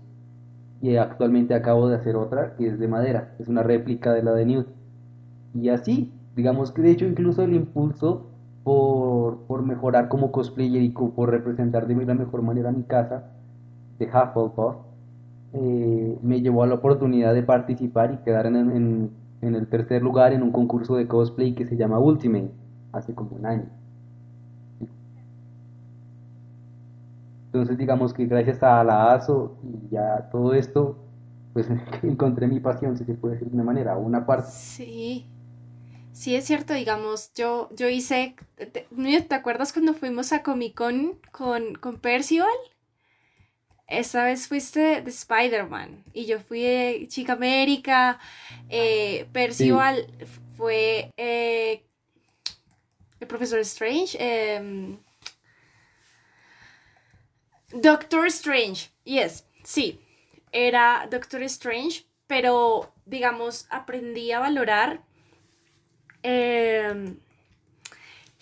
y 0.82 0.97
actualmente 0.97 1.53
acabo 1.53 1.88
de 1.88 1.95
hacer 1.95 2.18
otra 2.18 2.57
que 2.57 2.68
es 2.68 2.80
de 2.80 2.88
madera, 2.89 3.34
es 3.39 3.47
una 3.47 3.64
réplica 3.64 4.12
de 4.12 4.24
la 4.24 4.34
de 4.34 4.45
Newt. 4.45 4.68
Y 5.53 5.70
así, 5.70 6.12
digamos 6.39 6.71
que 6.71 6.81
de 6.81 6.91
hecho 6.91 7.05
incluso 7.05 7.43
el 7.43 7.53
impulso 7.53 8.27
por, 8.63 9.39
por 9.39 9.61
mejorar 9.61 10.07
como 10.07 10.31
cosplayer 10.31 10.81
y 10.81 10.89
por 10.89 11.29
representar 11.29 11.85
de 11.85 12.05
la 12.05 12.13
mejor 12.13 12.41
manera 12.41 12.71
mi 12.71 12.83
casa 12.83 13.25
de 13.99 14.05
Hufflepuff 14.05 14.77
eh, 15.51 16.17
me 16.21 16.41
llevó 16.41 16.63
a 16.63 16.67
la 16.67 16.75
oportunidad 16.75 17.33
de 17.33 17.43
participar 17.43 18.13
y 18.13 18.23
quedar 18.23 18.45
en, 18.45 19.11
en 19.41 19.55
el 19.55 19.67
tercer 19.67 20.01
lugar 20.01 20.31
en 20.31 20.43
un 20.43 20.51
concurso 20.51 20.95
de 20.95 21.07
cosplay 21.07 21.53
que 21.55 21.65
se 21.65 21.75
llama 21.75 21.99
Ultimate, 21.99 22.51
hace 22.93 23.13
como 23.13 23.35
un 23.35 23.45
año. 23.45 23.65
Entonces 27.47 27.77
digamos 27.77 28.13
que 28.13 28.27
gracias 28.27 28.63
a 28.63 28.81
la 28.85 29.11
ASO 29.11 29.57
y 29.63 29.89
ya 29.89 30.29
todo 30.31 30.53
esto, 30.53 30.99
pues 31.51 31.67
encontré 32.03 32.47
mi 32.47 32.61
pasión, 32.61 32.95
si 32.95 33.03
se 33.03 33.15
puede 33.15 33.33
decir 33.33 33.49
de 33.49 33.55
una 33.55 33.65
manera, 33.65 33.97
una 33.97 34.25
parte. 34.25 34.51
Sí, 34.51 35.25
sí 36.14 36.36
es 36.36 36.45
cierto, 36.45 36.74
digamos, 36.74 37.34
yo, 37.34 37.70
yo 37.76 37.89
hice, 37.89 38.36
¿te, 38.55 38.88
¿te 39.22 39.36
acuerdas 39.36 39.74
cuando 39.74 39.93
fuimos 39.93 40.32
a 40.34 40.43
Comic 40.43 40.76
Con 40.76 41.20
con, 41.32 41.76
con 41.76 41.99
Percival? 41.99 42.49
esta 43.89 44.24
vez 44.24 44.47
fuiste 44.47 45.01
de 45.01 45.10
Spider-Man 45.10 46.03
y 46.14 46.26
yo 46.26 46.39
fui 46.39 46.62
de 46.62 47.07
Chica 47.10 47.34
América. 47.34 48.20
Eh, 48.70 49.28
Percival 49.34 50.07
fue 50.55 51.12
eh, 51.18 51.84
el 53.20 53.28
profesor 53.28 53.60
Strange. 53.60 54.18
Em, 54.20 54.97
Doctor 57.72 58.28
Strange, 58.28 58.89
yes, 59.03 59.45
sí, 59.64 59.99
era 60.51 61.07
Doctor 61.10 61.43
Strange, 61.43 62.05
pero 62.26 62.93
digamos, 63.05 63.68
aprendí 63.70 64.32
a 64.32 64.39
valorar 64.39 65.03
em, 66.24 67.17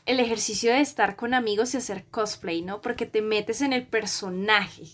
el 0.05 0.19
ejercicio 0.19 0.71
de 0.71 0.81
estar 0.81 1.15
con 1.15 1.33
amigos 1.33 1.73
y 1.73 1.77
hacer 1.77 2.05
cosplay, 2.05 2.61
¿no? 2.61 2.81
Porque 2.81 3.05
te 3.05 3.21
metes 3.21 3.61
en 3.61 3.73
el 3.73 3.85
personaje 3.85 4.85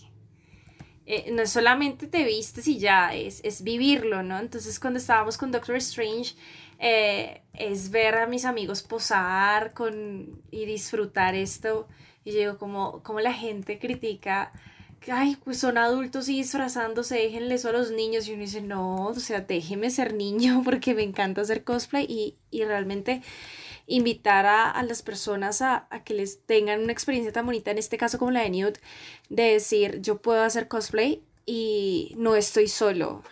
eh, 1.06 1.30
no 1.32 1.46
solamente 1.46 2.06
te 2.06 2.24
vistes 2.24 2.66
y 2.66 2.78
ya, 2.78 3.14
es, 3.14 3.40
es, 3.44 3.62
vivirlo, 3.62 4.22
¿no? 4.22 4.38
Entonces 4.38 4.80
cuando 4.80 4.98
estábamos 4.98 5.36
con 5.36 5.52
Doctor 5.52 5.76
Strange, 5.76 6.34
eh, 6.78 7.42
es 7.52 7.90
ver 7.90 8.14
a 8.16 8.26
mis 8.26 8.46
amigos 8.46 8.82
posar 8.82 9.74
con, 9.74 10.42
y 10.50 10.64
disfrutar 10.64 11.34
esto. 11.34 11.88
Y 12.24 12.32
yo 12.32 12.38
digo, 12.38 12.58
como, 12.58 13.02
como 13.02 13.20
la 13.20 13.34
gente 13.34 13.78
critica, 13.78 14.50
ay, 15.12 15.36
pues 15.44 15.58
son 15.58 15.78
adultos 15.78 16.28
y 16.28 16.38
disfrazándose, 16.38 17.16
déjenle 17.16 17.54
eso 17.54 17.68
a 17.68 17.72
los 17.72 17.90
niños. 17.90 18.28
Y 18.28 18.32
uno 18.32 18.42
dice, 18.42 18.60
no, 18.60 19.06
o 19.06 19.14
sea, 19.14 19.40
déjeme 19.40 19.90
ser 19.90 20.14
niño 20.14 20.62
porque 20.64 20.94
me 20.94 21.02
encanta 21.02 21.40
hacer 21.42 21.64
cosplay 21.64 22.06
y, 22.08 22.36
y 22.50 22.64
realmente 22.64 23.22
invitar 23.86 24.46
a, 24.46 24.82
las 24.82 25.02
personas 25.02 25.62
a, 25.62 25.88
que 26.04 26.14
les 26.14 26.44
tengan 26.46 26.82
una 26.82 26.92
experiencia 26.92 27.32
tan 27.32 27.46
bonita, 27.46 27.70
en 27.70 27.78
este 27.78 27.98
caso 27.98 28.18
como 28.18 28.30
la 28.30 28.40
de 28.40 28.50
Newt, 28.50 28.78
de 29.28 29.42
decir, 29.42 30.00
yo 30.00 30.20
puedo 30.22 30.42
hacer 30.42 30.68
cosplay 30.68 31.22
y 31.46 32.14
no 32.16 32.36
estoy 32.36 32.68
solo. 32.68 33.22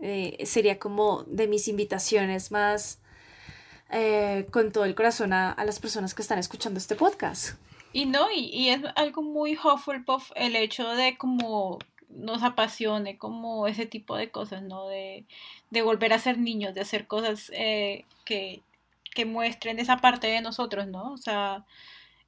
Eh, 0.00 0.44
sería 0.46 0.78
como 0.78 1.22
de 1.28 1.46
mis 1.46 1.68
invitaciones 1.68 2.50
más 2.50 2.98
eh, 3.90 4.48
con 4.50 4.72
todo 4.72 4.84
el 4.84 4.96
corazón 4.96 5.32
a, 5.32 5.54
las 5.64 5.78
personas 5.78 6.14
que 6.14 6.22
están 6.22 6.38
escuchando 6.38 6.78
este 6.78 6.96
podcast. 6.96 7.56
Y 7.92 8.06
no, 8.06 8.30
y, 8.30 8.46
y 8.46 8.70
es 8.70 8.82
algo 8.96 9.22
muy 9.22 9.56
Hufflepuff 9.56 10.32
el 10.34 10.56
hecho 10.56 10.88
de 10.94 11.16
como 11.18 11.78
nos 12.08 12.42
apasione, 12.42 13.18
como 13.18 13.66
ese 13.66 13.86
tipo 13.86 14.16
de 14.16 14.30
cosas, 14.30 14.62
¿no? 14.62 14.88
De, 14.88 15.24
de 15.70 15.82
volver 15.82 16.12
a 16.12 16.18
ser 16.18 16.38
niños, 16.38 16.74
de 16.74 16.82
hacer 16.82 17.06
cosas 17.06 17.50
eh, 17.54 18.04
que 18.24 18.62
que 19.14 19.24
muestren 19.26 19.78
esa 19.78 19.98
parte 19.98 20.26
de 20.26 20.40
nosotros, 20.40 20.86
¿no? 20.88 21.12
O 21.12 21.16
sea, 21.16 21.64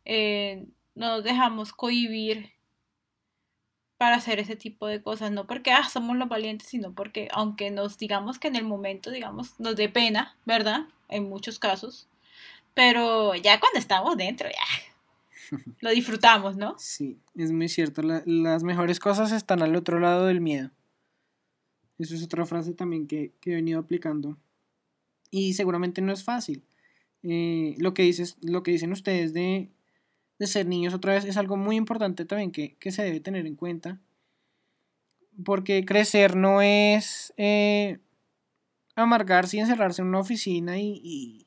eh, 0.04 0.66
no 0.94 1.08
nos 1.08 1.24
dejamos 1.24 1.72
cohibir 1.72 2.52
para 3.98 4.16
hacer 4.16 4.38
ese 4.40 4.56
tipo 4.56 4.86
de 4.86 5.02
cosas, 5.02 5.30
no 5.30 5.46
porque 5.46 5.72
ah, 5.72 5.88
somos 5.88 6.16
los 6.16 6.28
valientes, 6.28 6.68
sino 6.68 6.94
porque 6.94 7.28
aunque 7.32 7.70
nos 7.70 7.98
digamos 7.98 8.38
que 8.38 8.48
en 8.48 8.56
el 8.56 8.64
momento, 8.64 9.10
digamos, 9.10 9.58
nos 9.60 9.76
dé 9.76 9.88
pena, 9.88 10.36
¿verdad? 10.44 10.86
En 11.08 11.28
muchos 11.28 11.58
casos, 11.58 12.08
pero 12.74 13.34
ya 13.36 13.60
cuando 13.60 13.78
estamos 13.78 14.16
dentro, 14.16 14.48
ya 14.48 14.93
lo 15.80 15.90
disfrutamos, 15.90 16.56
¿no? 16.56 16.74
Sí, 16.78 17.18
es 17.34 17.52
muy 17.52 17.68
cierto, 17.68 18.02
las 18.02 18.62
mejores 18.62 19.00
cosas 19.00 19.32
están 19.32 19.62
al 19.62 19.76
otro 19.76 19.98
lado 19.98 20.26
del 20.26 20.40
miedo. 20.40 20.70
Eso 21.98 22.14
es 22.14 22.24
otra 22.24 22.44
frase 22.44 22.74
también 22.74 23.06
que, 23.06 23.32
que 23.40 23.52
he 23.52 23.54
venido 23.54 23.78
aplicando. 23.78 24.36
Y 25.30 25.54
seguramente 25.54 26.00
no 26.00 26.12
es 26.12 26.24
fácil. 26.24 26.64
Eh, 27.26 27.74
lo, 27.78 27.94
que 27.94 28.02
dices, 28.02 28.36
lo 28.42 28.62
que 28.62 28.70
dicen 28.70 28.92
ustedes 28.92 29.32
de, 29.32 29.70
ser 30.40 30.66
niños 30.66 30.92
otra 30.92 31.14
vez 31.14 31.24
es 31.24 31.38
algo 31.38 31.56
muy 31.56 31.76
importante 31.76 32.26
también 32.26 32.52
que, 32.52 32.76
se 32.90 33.02
debe 33.02 33.20
tener 33.20 33.46
en 33.46 33.56
cuenta. 33.56 33.98
Porque 35.44 35.84
crecer 35.84 36.36
no 36.36 36.60
es 36.60 37.32
eh, 37.36 37.98
amargarse 38.94 39.56
y 39.56 39.60
encerrarse 39.60 40.02
en 40.02 40.08
una 40.08 40.20
oficina 40.20 40.78
y, 40.78 41.46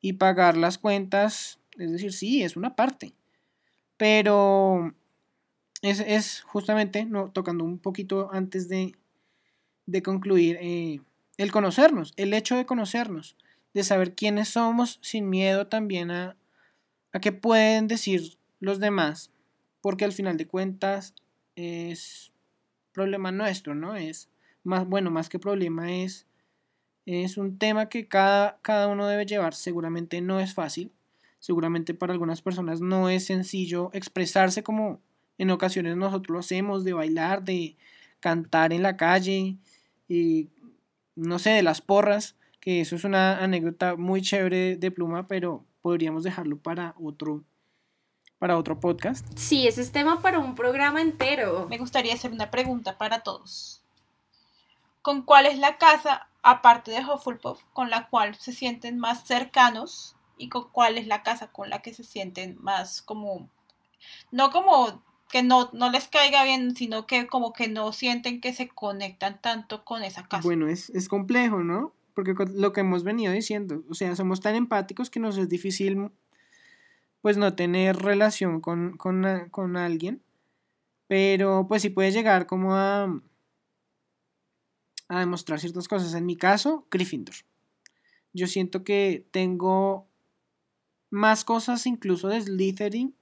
y, 0.00 0.12
pagar 0.12 0.56
las 0.56 0.78
cuentas. 0.78 1.58
Es 1.78 1.92
decir, 1.92 2.12
sí, 2.12 2.42
es 2.42 2.56
una 2.56 2.76
parte. 2.76 3.14
Pero 3.96 4.94
es, 5.82 6.00
es 6.00 6.42
justamente, 6.42 7.04
no, 7.04 7.30
tocando 7.30 7.64
un 7.64 7.78
poquito 7.78 8.30
antes 8.32 8.68
de, 8.68 8.94
de 9.86 10.02
concluir, 10.02 10.58
eh, 10.60 11.00
el 11.36 11.52
conocernos, 11.52 12.12
el 12.16 12.32
hecho 12.32 12.56
de 12.56 12.66
conocernos 12.66 13.36
de 13.74 13.82
saber 13.82 14.14
quiénes 14.14 14.48
somos 14.48 14.98
sin 15.02 15.28
miedo 15.28 15.66
también 15.66 16.10
a, 16.10 16.36
a 17.12 17.20
qué 17.20 17.32
pueden 17.32 17.88
decir 17.88 18.38
los 18.60 18.78
demás, 18.78 19.30
porque 19.80 20.04
al 20.04 20.12
final 20.12 20.36
de 20.36 20.46
cuentas 20.46 21.14
es 21.56 22.32
problema 22.92 23.32
nuestro, 23.32 23.74
¿no? 23.74 23.96
Es 23.96 24.30
más, 24.62 24.86
bueno, 24.86 25.10
más 25.10 25.28
que 25.28 25.38
problema 25.38 25.92
es, 25.92 26.26
es 27.04 27.36
un 27.36 27.58
tema 27.58 27.88
que 27.88 28.08
cada, 28.08 28.58
cada 28.62 28.86
uno 28.88 29.06
debe 29.06 29.26
llevar, 29.26 29.54
seguramente 29.54 30.20
no 30.20 30.40
es 30.40 30.54
fácil, 30.54 30.92
seguramente 31.44 31.92
para 31.92 32.14
algunas 32.14 32.40
personas 32.40 32.80
no 32.80 33.10
es 33.10 33.26
sencillo 33.26 33.90
expresarse 33.92 34.62
como 34.62 35.02
en 35.36 35.50
ocasiones 35.50 35.94
nosotros 35.94 36.32
lo 36.32 36.38
hacemos, 36.38 36.84
de 36.84 36.94
bailar, 36.94 37.44
de 37.44 37.76
cantar 38.18 38.72
en 38.72 38.82
la 38.82 38.96
calle, 38.96 39.58
y, 40.08 40.48
no 41.14 41.38
sé, 41.38 41.50
de 41.50 41.62
las 41.62 41.82
porras, 41.82 42.34
que 42.60 42.80
eso 42.80 42.96
es 42.96 43.04
una 43.04 43.44
anécdota 43.44 43.94
muy 43.94 44.22
chévere 44.22 44.76
de 44.76 44.90
Pluma, 44.90 45.26
pero 45.26 45.66
podríamos 45.82 46.24
dejarlo 46.24 46.56
para 46.56 46.94
otro 46.98 47.44
para 48.38 48.56
otro 48.56 48.80
podcast. 48.80 49.26
Sí, 49.36 49.68
ese 49.68 49.82
es 49.82 49.92
tema 49.92 50.22
para 50.22 50.38
un 50.38 50.54
programa 50.54 51.02
entero. 51.02 51.66
Me 51.68 51.76
gustaría 51.76 52.14
hacer 52.14 52.32
una 52.32 52.50
pregunta 52.50 52.96
para 52.96 53.20
todos. 53.20 53.82
con 55.02 55.20
cuál 55.20 55.44
es 55.44 55.58
la 55.58 55.76
casa, 55.76 56.26
aparte 56.42 56.90
de 56.90 57.04
Hufflepuff, 57.04 57.64
con 57.74 57.90
la 57.90 58.08
cual 58.08 58.34
se 58.36 58.54
sienten 58.54 58.98
más 58.98 59.26
cercanos 59.26 60.13
y 60.36 60.48
con 60.48 60.70
cuál 60.70 60.98
es 60.98 61.06
la 61.06 61.22
casa 61.22 61.52
con 61.52 61.70
la 61.70 61.82
que 61.82 61.94
se 61.94 62.04
sienten 62.04 62.56
más 62.60 63.02
como, 63.02 63.48
no 64.30 64.50
como 64.50 65.02
que 65.30 65.42
no, 65.42 65.70
no 65.72 65.90
les 65.90 66.08
caiga 66.08 66.44
bien, 66.44 66.76
sino 66.76 67.06
que 67.06 67.26
como 67.26 67.52
que 67.52 67.68
no 67.68 67.92
sienten 67.92 68.40
que 68.40 68.52
se 68.52 68.68
conectan 68.68 69.40
tanto 69.40 69.84
con 69.84 70.02
esa 70.04 70.28
casa. 70.28 70.42
Bueno, 70.42 70.68
es, 70.68 70.90
es 70.90 71.08
complejo, 71.08 71.62
¿no? 71.62 71.92
Porque 72.14 72.34
lo 72.54 72.72
que 72.72 72.82
hemos 72.82 73.02
venido 73.02 73.32
diciendo, 73.32 73.82
o 73.88 73.94
sea, 73.94 74.14
somos 74.14 74.40
tan 74.40 74.54
empáticos 74.54 75.10
que 75.10 75.18
nos 75.20 75.36
es 75.36 75.48
difícil 75.48 76.10
pues 77.20 77.36
no 77.38 77.54
tener 77.54 77.96
relación 77.96 78.60
con, 78.60 78.96
con, 78.96 79.48
con 79.50 79.76
alguien, 79.76 80.22
pero 81.08 81.66
pues 81.66 81.82
sí 81.82 81.88
puede 81.88 82.12
llegar 82.12 82.46
como 82.46 82.74
a, 82.74 83.20
a 85.08 85.20
demostrar 85.20 85.58
ciertas 85.58 85.88
cosas. 85.88 86.14
En 86.14 86.26
mi 86.26 86.36
caso, 86.36 86.86
Gryffindor. 86.90 87.34
Yo 88.34 88.46
siento 88.46 88.84
que 88.84 89.26
tengo 89.30 90.06
más 91.14 91.44
cosas 91.44 91.86
incluso 91.86 92.28
de 92.28 92.40
Slytherin 92.40 93.14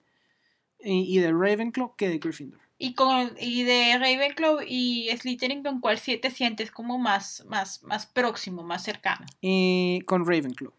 y, 0.80 1.16
y 1.16 1.18
de 1.18 1.30
Ravenclaw 1.30 1.94
que 1.94 2.08
de 2.08 2.18
Gryffindor. 2.18 2.60
Y 2.78 2.94
con 2.94 3.32
y 3.38 3.62
de 3.62 3.96
Ravenclaw 3.98 4.60
y 4.66 5.08
Slytherin, 5.16 5.62
¿con 5.62 5.80
cuál 5.80 6.00
te 6.00 6.30
sientes 6.30 6.72
como 6.72 6.98
más, 6.98 7.44
más, 7.46 7.82
más 7.84 8.06
próximo, 8.06 8.64
más 8.64 8.82
cercano? 8.82 9.24
Eh, 9.40 10.00
con 10.06 10.26
Ravenclaw. 10.26 10.72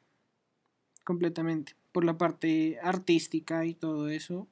Completamente. 1.06 1.76
Por 1.92 2.04
la 2.04 2.18
parte 2.18 2.80
artística 2.82 3.64
y 3.64 3.74
todo 3.74 4.10
eso, 4.10 4.48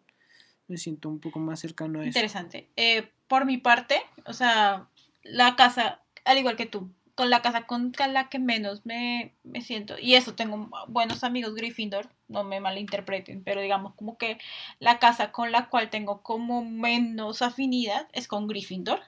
me 0.67 0.77
siento 0.77 1.09
un 1.09 1.19
poco 1.19 1.39
más 1.39 1.59
cercano 1.59 1.99
a 1.99 2.03
eso. 2.03 2.09
Interesante. 2.09 2.69
Eh, 2.77 3.09
por 3.27 3.45
mi 3.45 3.57
parte, 3.57 4.01
o 4.25 4.33
sea, 4.33 4.87
la 5.23 5.55
casa, 5.55 6.03
al 6.23 6.37
igual 6.37 6.55
que 6.55 6.67
tú, 6.67 6.89
con 7.21 7.29
la 7.29 7.43
casa 7.43 7.67
con 7.67 7.93
la 8.09 8.29
que 8.29 8.39
menos 8.39 8.83
me, 8.83 9.35
me 9.43 9.61
siento, 9.61 9.95
y 9.99 10.15
eso, 10.15 10.33
tengo 10.33 10.69
buenos 10.87 11.23
amigos 11.23 11.53
Gryffindor, 11.53 12.09
no 12.27 12.43
me 12.43 12.59
malinterpreten, 12.59 13.43
pero 13.43 13.61
digamos 13.61 13.93
como 13.93 14.17
que 14.17 14.39
la 14.79 14.97
casa 14.97 15.31
con 15.31 15.51
la 15.51 15.69
cual 15.69 15.91
tengo 15.91 16.23
como 16.23 16.65
menos 16.65 17.43
afinidad 17.43 18.07
es 18.13 18.27
con 18.27 18.47
Gryffindor, 18.47 19.01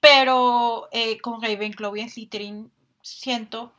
pero 0.00 0.88
eh, 0.92 1.18
con 1.20 1.40
Ravenclaw 1.42 1.96
y 1.96 2.08
Slytherin 2.08 2.70
siento, 3.02 3.72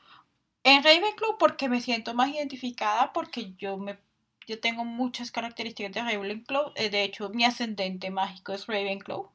en 0.64 0.84
Ravenclaw 0.84 1.38
porque 1.40 1.70
me 1.70 1.82
siento 1.82 2.14
más 2.16 2.30
identificada, 2.30 3.14
porque 3.14 3.54
yo 3.58 3.78
me 3.78 4.00
yo 4.48 4.60
tengo 4.60 4.86
muchas 4.86 5.32
características 5.32 5.94
de 5.94 6.02
Ravenclaw. 6.04 6.74
eh, 6.76 6.90
De 6.90 7.04
hecho, 7.04 7.30
mi 7.30 7.46
ascendente 7.46 8.12
mágico 8.12 8.54
es 8.54 8.68
Ravenclaw. 8.68 9.30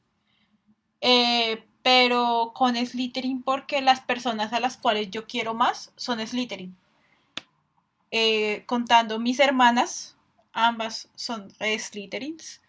Eh, 1.01 1.65
pero 1.83 2.53
con 2.55 2.77
Slytherin 2.77 3.43
porque 3.43 3.81
las 3.81 4.01
personas 4.01 4.53
a 4.53 4.61
las 4.61 4.77
cuales 4.77 5.11
yo 5.11 5.27
quiero 5.27 5.55
más 5.55 5.93
son 5.97 6.19
Slytherin. 6.27 6.77
Eh, 8.11 8.65
contando 8.67 9.19
mis 9.19 9.39
hermanas, 9.41 10.17
ambas 10.53 11.11
son 11.15 11.51
Slytherins. 11.51 12.61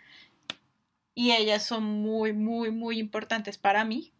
Y 1.15 1.31
ellas 1.31 1.63
son 1.63 1.83
muy, 1.83 2.31
muy, 2.33 2.71
muy 2.71 2.99
importantes 2.99 3.57
para 3.57 3.83
mí. 3.83 4.11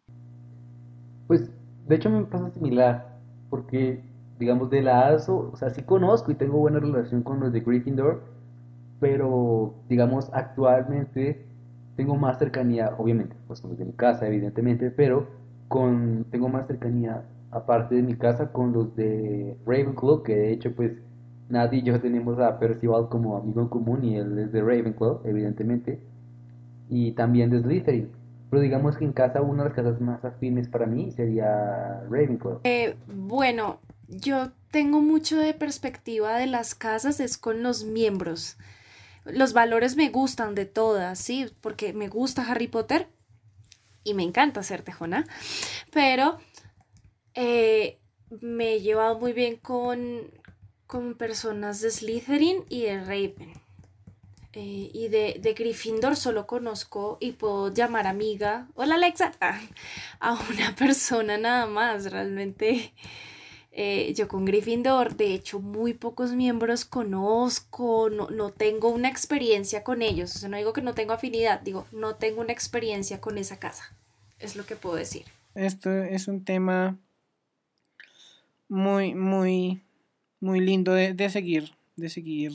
Pues, 1.28 1.50
de 1.88 1.96
hecho 1.96 2.10
me 2.10 2.26
pasa 2.26 2.52
similar, 2.52 3.18
porque, 3.50 4.04
digamos, 4.38 4.70
de 4.70 4.82
la 4.82 5.08
ASO, 5.08 5.52
o 5.54 5.56
sea, 5.56 5.70
sí 5.70 5.84
conozco 5.84 6.32
y 6.32 6.36
tengo 6.36 6.58
buena 6.58 6.80
relación 6.80 7.24
con 7.24 7.40
los 7.40 7.54
de 7.54 7.62
Gryffindor, 7.62 8.24
pero, 9.00 9.76
digamos, 9.88 10.30
actualmente 10.34 11.46
tengo 12.00 12.16
más 12.16 12.40
cercanía, 12.40 12.96
obviamente, 12.98 13.36
pues 13.46 13.60
con 13.60 13.72
los 13.72 13.80
de 13.80 13.84
mi 13.84 13.92
casa, 13.92 14.26
evidentemente, 14.26 14.90
pero 14.90 15.28
con, 15.68 16.26
tengo 16.32 16.48
más 16.48 16.66
cercanía, 16.66 17.26
aparte 17.52 17.96
de 17.96 18.04
mi 18.04 18.16
casa, 18.16 18.54
con 18.54 18.72
los 18.72 18.96
de 18.96 19.58
Ravenclaw, 19.66 20.24
que 20.24 20.34
de 20.34 20.54
hecho, 20.54 20.74
pues, 20.74 20.94
Nadie 21.50 21.80
y 21.80 21.84
yo 21.84 22.00
tenemos 22.00 22.40
a 22.40 22.58
Percival 22.58 23.10
como 23.10 23.36
amigo 23.36 23.60
en 23.60 23.68
común 23.68 24.06
y 24.06 24.16
él 24.16 24.40
es 24.40 24.54
de 24.54 24.62
Ravenclaw, 24.62 25.24
evidentemente, 25.26 26.00
y 26.88 27.12
también 27.12 27.50
de 27.50 27.60
Slytherin. 27.60 28.08
Pero 28.50 28.62
digamos 28.62 28.96
que 28.96 29.04
en 29.04 29.12
casa 29.12 29.42
una 29.42 29.64
de 29.64 29.70
las 29.70 29.76
casas 29.76 30.00
más 30.00 30.24
afines 30.24 30.70
para 30.70 30.86
mí 30.86 31.12
sería 31.12 32.02
Ravenclaw. 32.10 32.62
Eh, 32.64 32.96
bueno, 33.14 33.80
yo 34.08 34.52
tengo 34.72 35.02
mucho 35.02 35.38
de 35.38 35.54
perspectiva 35.54 36.38
de 36.38 36.48
las 36.48 36.76
casas, 36.76 37.20
es 37.20 37.38
con 37.38 37.62
los 37.62 37.84
miembros. 37.84 38.58
Los 39.32 39.54
valores 39.54 39.96
me 39.96 40.10
gustan 40.10 40.56
de 40.56 40.66
todas, 40.66 41.20
sí, 41.20 41.48
porque 41.62 41.94
me 41.94 42.08
gusta 42.08 42.44
Harry 42.44 42.68
Potter 42.68 43.08
y 44.04 44.14
me 44.14 44.24
encanta 44.24 44.64
ser 44.64 44.82
tejona, 44.82 45.26
pero 45.92 46.40
eh, 47.34 48.00
me 48.42 48.74
he 48.74 48.82
llevado 48.82 49.20
muy 49.20 49.34
bien 49.34 49.58
con, 49.58 50.32
con 50.88 51.16
personas 51.16 51.82
de 51.82 51.92
Slytherin 51.92 52.66
y 52.70 52.84
de 52.84 53.00
Raven. 53.04 53.54
Eh, 54.54 54.90
y 54.94 55.10
de, 55.10 55.38
de 55.40 55.54
Gryffindor 55.54 56.16
solo 56.16 56.48
conozco 56.48 57.18
y 57.22 57.34
puedo 57.34 57.72
llamar 57.72 58.08
amiga. 58.08 58.68
Hola 58.74 58.96
Alexa. 58.96 59.32
A 60.20 60.34
una 60.50 60.76
persona 60.76 61.38
nada 61.38 61.68
más. 61.68 62.12
Realmente 62.12 62.94
eh, 63.72 64.14
yo 64.16 64.28
con 64.28 64.46
Gryffindor, 64.46 65.16
de 65.16 65.34
hecho, 65.34 65.60
muy 65.60 65.94
pocos 65.94 66.34
miembros 66.34 66.86
conozco. 66.86 68.10
No, 68.10 68.30
no 68.30 68.52
tengo 68.52 68.90
una 68.90 69.10
experiencia 69.10 69.84
con 69.84 70.02
ellos. 70.02 70.36
O 70.36 70.40
sea, 70.40 70.50
no 70.50 70.58
digo 70.58 70.74
que 70.74 70.82
no 70.82 70.94
tengo 70.94 71.14
afinidad, 71.14 71.62
digo, 71.62 71.86
no 71.92 72.16
tengo 72.16 72.42
una 72.42 72.54
experiencia 72.54 73.22
con 73.22 73.38
esa 73.38 73.60
casa. 73.60 73.96
Es 74.40 74.56
lo 74.56 74.66
que 74.66 74.76
puedo 74.76 74.96
decir. 74.96 75.26
Esto 75.54 75.92
es 75.92 76.28
un 76.28 76.44
tema 76.44 76.98
muy, 78.68 79.14
muy, 79.14 79.82
muy 80.40 80.60
lindo 80.60 80.94
de, 80.94 81.14
de 81.14 81.30
seguir, 81.30 81.74
de 81.96 82.10
seguir 82.10 82.54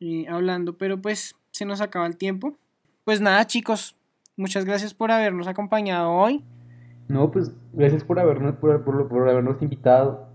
eh, 0.00 0.26
hablando, 0.28 0.76
pero 0.76 1.00
pues 1.00 1.36
se 1.50 1.64
nos 1.64 1.80
acaba 1.80 2.06
el 2.06 2.16
tiempo. 2.16 2.56
Pues 3.04 3.20
nada, 3.20 3.46
chicos, 3.46 3.96
muchas 4.36 4.64
gracias 4.64 4.94
por 4.94 5.10
habernos 5.10 5.46
acompañado 5.46 6.10
hoy. 6.12 6.44
No, 7.10 7.30
pues 7.30 7.50
gracias 7.72 8.04
por 8.04 8.18
habernos, 8.20 8.54
por, 8.56 8.84
por- 8.84 9.08
por 9.08 9.28
habernos 9.28 9.60
invitado. 9.62 10.28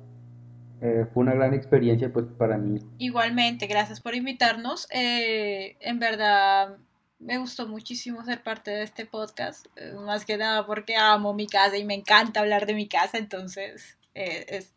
Eh, 0.82 1.06
fue 1.14 1.24
una 1.24 1.34
gran 1.34 1.54
experiencia 1.54 2.12
pues 2.12 2.26
para 2.38 2.58
mí. 2.58 2.80
Igualmente, 2.98 3.66
gracias 3.66 4.02
por 4.02 4.14
invitarnos. 4.14 4.88
Eh, 4.92 5.78
en 5.80 6.00
verdad, 6.00 6.78
me 7.20 7.38
gustó 7.38 7.66
muchísimo 7.68 8.24
ser 8.26 8.44
parte 8.44 8.72
de 8.72 8.84
este 8.84 9.06
podcast, 9.06 9.68
eh, 9.78 9.94
más 10.06 10.26
que 10.26 10.38
nada 10.38 10.66
porque 10.68 10.96
amo 10.98 11.34
mi 11.34 11.48
casa 11.48 11.78
y 11.78 11.86
me 11.86 11.94
encanta 11.96 12.42
hablar 12.42 12.66
de 12.66 12.74
mi 12.74 12.88
casa, 12.90 13.18
entonces 13.18 13.98
eh, 14.14 14.46
es 14.50 14.76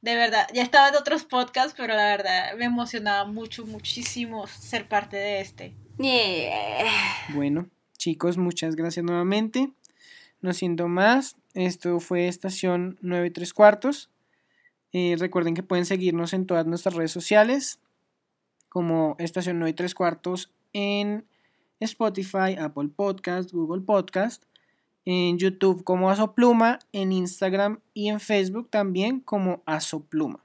de 0.00 0.14
verdad, 0.16 0.46
ya 0.54 0.62
estaba 0.62 0.88
en 0.88 0.96
otros 0.96 1.24
podcasts, 1.24 1.74
pero 1.76 1.94
la 1.94 2.06
verdad 2.06 2.56
me 2.56 2.64
emocionaba 2.64 3.24
mucho, 3.24 3.66
muchísimo 3.66 4.46
ser 4.46 4.88
parte 4.88 5.16
de 5.16 5.40
este. 5.40 5.74
Yeah. 5.98 6.86
Bueno, 7.34 7.68
chicos, 7.98 8.36
muchas 8.38 8.74
gracias 8.74 9.04
nuevamente. 9.04 9.70
No 10.42 10.52
siendo 10.52 10.88
más, 10.88 11.36
esto 11.54 12.00
fue 12.00 12.26
Estación 12.26 12.98
9 13.00 13.28
y 13.28 13.30
3 13.30 13.54
cuartos. 13.54 14.10
Eh, 14.92 15.16
recuerden 15.18 15.54
que 15.54 15.62
pueden 15.62 15.86
seguirnos 15.86 16.32
en 16.32 16.46
todas 16.46 16.66
nuestras 16.66 16.94
redes 16.94 17.12
sociales, 17.12 17.78
como 18.68 19.14
Estación 19.18 19.60
9 19.60 19.70
y 19.70 19.74
3 19.74 19.94
cuartos 19.94 20.52
en 20.72 21.24
Spotify, 21.78 22.56
Apple 22.58 22.88
Podcast, 22.94 23.52
Google 23.52 23.82
Podcast, 23.82 24.44
en 25.04 25.38
YouTube 25.38 25.84
como 25.84 26.10
Asopluma, 26.10 26.80
en 26.92 27.12
Instagram 27.12 27.80
y 27.94 28.08
en 28.08 28.18
Facebook 28.18 28.68
también 28.68 29.20
como 29.20 29.62
Asopluma. 29.64 30.44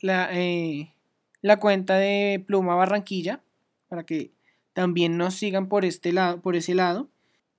La, 0.00 0.28
eh, 0.32 0.94
la 1.40 1.58
cuenta 1.58 1.96
de 1.96 2.42
Pluma 2.46 2.74
Barranquilla, 2.74 3.42
para 3.88 4.04
que 4.04 4.32
también 4.72 5.16
nos 5.16 5.34
sigan 5.34 5.68
por 5.68 5.84
este 5.84 6.12
lado, 6.12 6.40
por 6.40 6.56
ese 6.56 6.74
lado, 6.74 7.08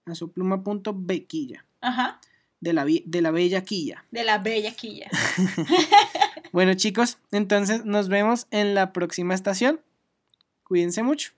asopluma.bequilla, 0.05 1.65
Ajá, 1.81 2.19
de 2.59 2.73
la, 2.73 2.85
de 2.85 3.21
la 3.21 3.31
bella 3.31 3.63
quilla. 3.63 4.05
de 4.11 4.23
la 4.23 4.37
bella 4.37 4.71
quilla. 4.75 5.09
Bueno, 6.51 6.75
chicos, 6.75 7.17
entonces 7.31 7.83
nos 7.83 8.09
vemos 8.09 8.45
en 8.51 8.75
la 8.75 8.93
próxima 8.93 9.33
estación. 9.33 9.81
Cuídense 10.63 11.01
mucho. 11.01 11.31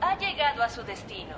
Ha 0.00 0.18
llegado 0.18 0.62
a 0.62 0.68
su 0.68 0.82
destino. 0.82 1.36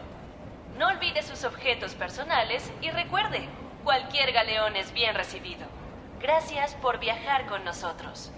No 0.78 0.88
olvide 0.88 1.22
sus 1.22 1.44
objetos 1.44 1.94
personales 1.94 2.70
y 2.80 2.90
recuerde, 2.90 3.48
cualquier 3.84 4.32
galeón 4.32 4.76
es 4.76 4.92
bien 4.94 5.14
recibido. 5.14 5.66
Gracias 6.22 6.74
por 6.76 6.98
viajar 7.00 7.46
con 7.46 7.62
nosotros. 7.64 8.32